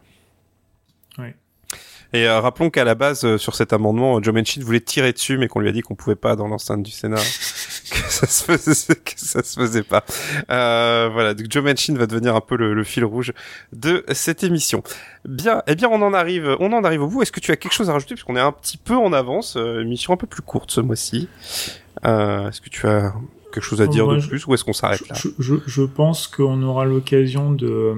Oui. 1.18 1.28
Et 2.12 2.26
euh, 2.26 2.40
rappelons 2.40 2.70
qu'à 2.70 2.84
la 2.84 2.94
base, 2.94 3.24
euh, 3.24 3.36
sur 3.36 3.54
cet 3.54 3.72
amendement, 3.72 4.22
Joe 4.22 4.34
Manchin 4.34 4.62
voulait 4.62 4.80
tirer 4.80 5.12
dessus, 5.12 5.38
mais 5.38 5.48
qu'on 5.48 5.60
lui 5.60 5.68
a 5.68 5.72
dit 5.72 5.80
qu'on 5.80 5.94
pouvait 5.94 6.16
pas 6.16 6.36
dans 6.36 6.46
l'enceinte 6.46 6.82
du 6.82 6.90
Sénat, 6.90 7.20
que 7.90 8.12
ça 8.12 8.26
se 8.26 8.44
faisait, 8.44 8.94
que 8.94 9.12
ça 9.16 9.42
se 9.42 9.58
faisait 9.58 9.82
pas. 9.82 10.04
Euh, 10.50 11.08
voilà, 11.12 11.34
donc 11.34 11.46
Joe 11.50 11.62
Manchin 11.62 11.94
va 11.94 12.06
devenir 12.06 12.34
un 12.34 12.40
peu 12.40 12.56
le, 12.56 12.84
fil 12.84 13.04
rouge 13.04 13.32
de 13.72 14.04
cette 14.12 14.42
émission. 14.42 14.82
Bien, 15.24 15.62
eh 15.66 15.74
bien, 15.74 15.88
on 15.90 16.02
en 16.02 16.14
arrive, 16.14 16.56
on 16.60 16.72
en 16.72 16.84
arrive 16.84 17.02
au 17.02 17.08
bout. 17.08 17.22
Est-ce 17.22 17.32
que 17.32 17.40
tu 17.40 17.50
as 17.52 17.56
quelque 17.56 17.72
chose 17.72 17.90
à 17.90 17.92
rajouter, 17.92 18.14
puisqu'on 18.14 18.36
est 18.36 18.40
un 18.40 18.52
petit 18.52 18.78
peu 18.78 18.94
en 18.94 19.12
avance, 19.12 19.56
émission 19.56 20.12
un 20.12 20.16
peu 20.16 20.26
plus 20.26 20.42
courte 20.42 20.70
ce 20.70 20.80
mois-ci. 20.80 21.28
Est-ce 22.02 22.60
que 22.60 22.68
tu 22.68 22.86
as 22.86 23.12
quelque 23.56 23.64
chose 23.64 23.80
à 23.80 23.86
dire 23.86 24.06
de 24.06 24.20
plus 24.20 24.46
ou 24.46 24.54
est-ce 24.54 24.64
qu'on 24.64 24.74
s'arrête 24.74 25.08
là? 25.08 25.16
je, 25.38 25.54
je, 25.66 25.82
pense 25.82 26.26
qu'on 26.26 26.62
aura 26.62 26.84
l'occasion 26.84 27.52
de, 27.52 27.94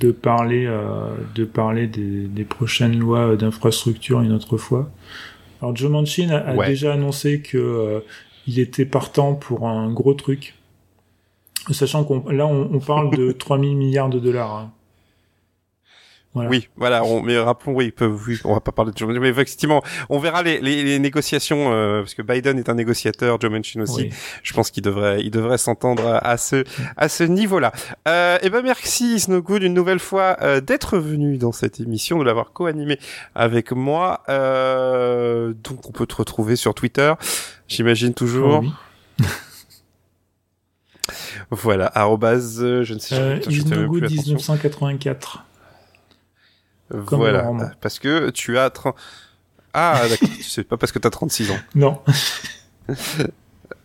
de 0.00 0.10
parler, 0.10 0.64
euh, 0.66 1.10
de 1.34 1.44
parler 1.44 1.86
des, 1.86 2.26
des 2.26 2.44
prochaines 2.44 2.98
lois 2.98 3.36
d'infrastructure 3.36 4.22
une 4.22 4.32
autre 4.32 4.56
fois. 4.56 4.90
Alors 5.60 5.76
Joe 5.76 5.90
Manchin 5.90 6.30
a, 6.30 6.66
déjà 6.66 6.94
annoncé 6.94 7.42
que 7.42 7.58
euh, 7.58 8.00
il 8.46 8.58
était 8.58 8.86
partant 8.86 9.34
pour 9.34 9.68
un 9.68 9.92
gros 9.92 10.14
truc, 10.14 10.54
sachant 11.70 12.04
qu'on 12.04 12.28
là 12.30 12.46
on, 12.46 12.70
on 12.72 12.80
parle 12.80 13.16
de 13.16 13.32
3000 13.38 13.76
milliards 13.76 14.10
de 14.10 14.18
dollars. 14.18 14.56
Hein. 14.56 14.72
Oui, 16.34 16.68
voilà. 16.76 17.02
On, 17.04 17.22
mais 17.22 17.36
rappelons, 17.38 17.74
oui, 17.74 17.90
peut, 17.90 18.06
oui, 18.06 18.38
on 18.44 18.54
va 18.54 18.60
pas 18.60 18.70
parler 18.70 18.92
de 18.92 18.98
Joe 18.98 19.08
Manchin, 19.08 19.20
mais 19.20 19.28
effectivement, 19.30 19.82
on 20.08 20.20
verra 20.20 20.44
les, 20.44 20.60
les, 20.60 20.84
les 20.84 20.98
négociations 21.00 21.72
euh, 21.72 22.02
parce 22.02 22.14
que 22.14 22.22
Biden 22.22 22.56
est 22.56 22.68
un 22.68 22.74
négociateur, 22.74 23.40
Joe 23.40 23.50
Manchin 23.50 23.80
aussi. 23.80 24.10
Je 24.44 24.52
pense 24.52 24.70
qu'il 24.70 24.84
devrait, 24.84 25.22
il 25.22 25.32
devrait 25.32 25.58
s'entendre 25.58 26.20
à 26.22 26.36
ce 26.36 26.64
à 26.96 27.08
ce 27.08 27.24
niveau-là. 27.24 27.72
Euh, 28.06 28.36
et 28.36 28.46
eh 28.46 28.50
ben 28.50 28.62
merci 28.62 29.18
Snowgood 29.18 29.64
une 29.64 29.74
nouvelle 29.74 29.98
fois 29.98 30.36
euh, 30.42 30.60
d'être 30.60 30.98
venu 30.98 31.36
dans 31.36 31.52
cette 31.52 31.80
émission, 31.80 32.20
de 32.20 32.24
l'avoir 32.24 32.52
co-animé 32.52 32.98
avec 33.34 33.72
moi. 33.72 34.22
Euh, 34.28 35.52
donc 35.64 35.88
on 35.88 35.92
peut 35.92 36.06
te 36.06 36.14
retrouver 36.14 36.54
sur 36.54 36.74
Twitter, 36.74 37.12
j'imagine 37.70 38.12
toujours. 38.12 38.62
Oh, 39.20 39.24
voilà, 41.50 41.90
arrobase, 41.94 42.60
je 42.60 42.94
ne 42.94 42.98
sais, 42.98 43.14
euh, 43.14 43.40
je, 43.48 43.50
je 43.50 43.64
1984 43.64 45.44
voilà, 46.90 47.52
parce 47.80 47.98
que 47.98 48.30
tu 48.30 48.58
as 48.58 48.70
30... 48.70 48.94
Ah, 49.72 50.02
d'accord, 50.08 50.28
c'est 50.42 50.64
pas 50.64 50.76
parce 50.76 50.92
que 50.92 50.98
tu 50.98 51.06
as 51.06 51.10
36 51.10 51.52
ans. 51.52 51.58
Non. 51.74 52.00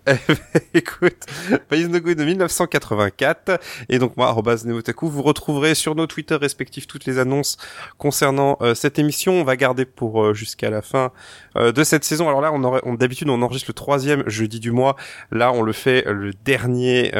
Écoute, 0.76 1.26
Pays 1.68 1.88
no 1.88 1.99
de 1.99 2.24
1984 2.24 3.60
et 3.89 3.97
donc 3.97 4.16
moi 4.18 4.36
Neotaku, 4.66 5.10
vous 5.10 5.24
retrouverez 5.24 5.74
sur 5.74 5.95
nos 5.95 6.06
Twitter 6.06 6.36
respectifs 6.36 6.86
toutes 6.86 7.06
les 7.06 7.18
annonces 7.18 7.58
concernant 7.97 8.58
euh, 8.62 8.76
cette 8.76 8.99
émission. 8.99 9.34
On 9.34 9.43
va 9.43 9.56
garder 9.56 9.86
pour 9.86 10.24
euh, 10.24 10.34
jusqu'à 10.34 10.70
la 10.70 10.84
fin 10.84 11.12
euh, 11.56 11.72
de 11.72 11.84
cette 11.84 12.03
saison. 12.03 12.28
Alors 12.28 12.41
là, 12.41 12.51
on, 12.53 12.64
aurait, 12.64 12.82
on 12.84 12.93
d'habitude 12.93 13.30
on 13.30 13.41
enregistre 13.41 13.70
le 13.70 13.74
troisième 13.74 14.28
jeudi 14.30 14.60
du 14.60 14.72
mois. 14.72 14.95
Là, 15.32 15.51
on 15.51 15.64
le 15.64 15.74
fait 15.74 16.03
le 16.06 16.34
dernier. 16.34 17.12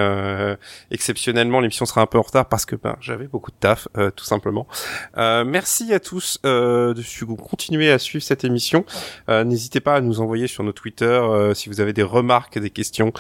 exceptionnellement, 0.92 1.62
l'émission 1.62 1.86
sera 1.86 2.02
un 2.02 2.06
peu 2.06 2.20
en 2.20 2.24
retard 2.24 2.48
parce 2.48 2.66
que 2.66 2.76
ben 2.76 2.98
j'avais 3.00 3.28
beaucoup 3.28 3.52
de 3.52 3.58
taf, 3.60 3.88
tout 4.16 4.26
simplement. 4.26 4.68
merci 5.16 5.94
à 5.94 6.00
tous 6.00 6.40
de 6.44 7.36
continuer 7.36 7.92
à 7.92 8.00
suivre 8.00 8.24
cette 8.24 8.44
émission. 8.44 8.86
N'hésitez 9.28 9.80
pas 9.80 9.96
à 9.96 10.02
nous 10.02 10.20
envoyer 10.20 10.48
sur 10.48 10.64
nos 10.64 10.72
Twitter 10.72 11.22
si 11.54 11.70
vous 11.70 11.82
avez 11.82 11.94
des 11.94 12.04
remarques, 12.04 12.60
des 12.60 12.70
questions, 12.76 13.12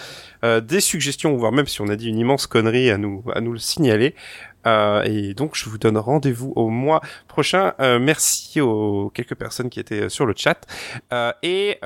euh, 0.43 0.61
des 0.61 0.79
suggestions, 0.79 1.35
voire 1.35 1.51
même 1.51 1.65
si 1.67 1.81
on 1.81 1.87
a 1.87 1.95
dit 1.95 2.09
une 2.09 2.19
immense 2.19 2.45
connerie 2.45 2.91
à 2.91 2.97
nous 2.97 3.23
à 3.33 3.41
nous 3.41 3.53
le 3.53 3.59
signaler. 3.59 4.13
Euh, 4.65 5.03
et 5.03 5.33
donc, 5.33 5.55
je 5.55 5.69
vous 5.69 5.77
donne 5.77 5.97
rendez-vous 5.97 6.53
au 6.55 6.69
mois 6.69 7.01
prochain. 7.27 7.73
Euh, 7.79 7.99
merci 7.99 8.61
aux 8.61 9.09
quelques 9.13 9.35
personnes 9.35 9.69
qui 9.69 9.79
étaient 9.79 10.09
sur 10.09 10.25
le 10.25 10.33
chat. 10.35 10.65
Euh, 11.13 11.31
et, 11.43 11.77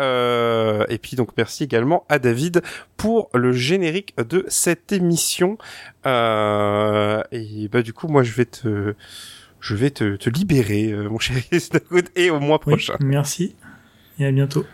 et 0.89 0.97
puis, 0.97 1.15
donc, 1.15 1.31
merci 1.37 1.63
également 1.63 2.05
à 2.09 2.19
David 2.19 2.61
pour 2.97 3.29
le 3.33 3.51
générique 3.51 4.15
de 4.17 4.45
cette 4.47 4.91
émission. 4.91 5.57
Et 6.05 7.69
bah, 7.71 7.81
du 7.83 7.93
coup, 7.93 8.07
moi, 8.07 8.23
je 8.23 8.33
vais 8.33 8.45
te, 8.45 8.95
je 9.59 9.75
vais 9.75 9.91
te, 9.91 10.15
te 10.15 10.29
libérer, 10.29 10.93
mon 10.93 11.19
cher 11.19 11.37
et 12.15 12.29
au 12.29 12.39
mois 12.39 12.59
prochain. 12.59 12.95
merci. 12.99 13.55
Et 14.19 14.25
à 14.25 14.31
bientôt. 14.31 14.65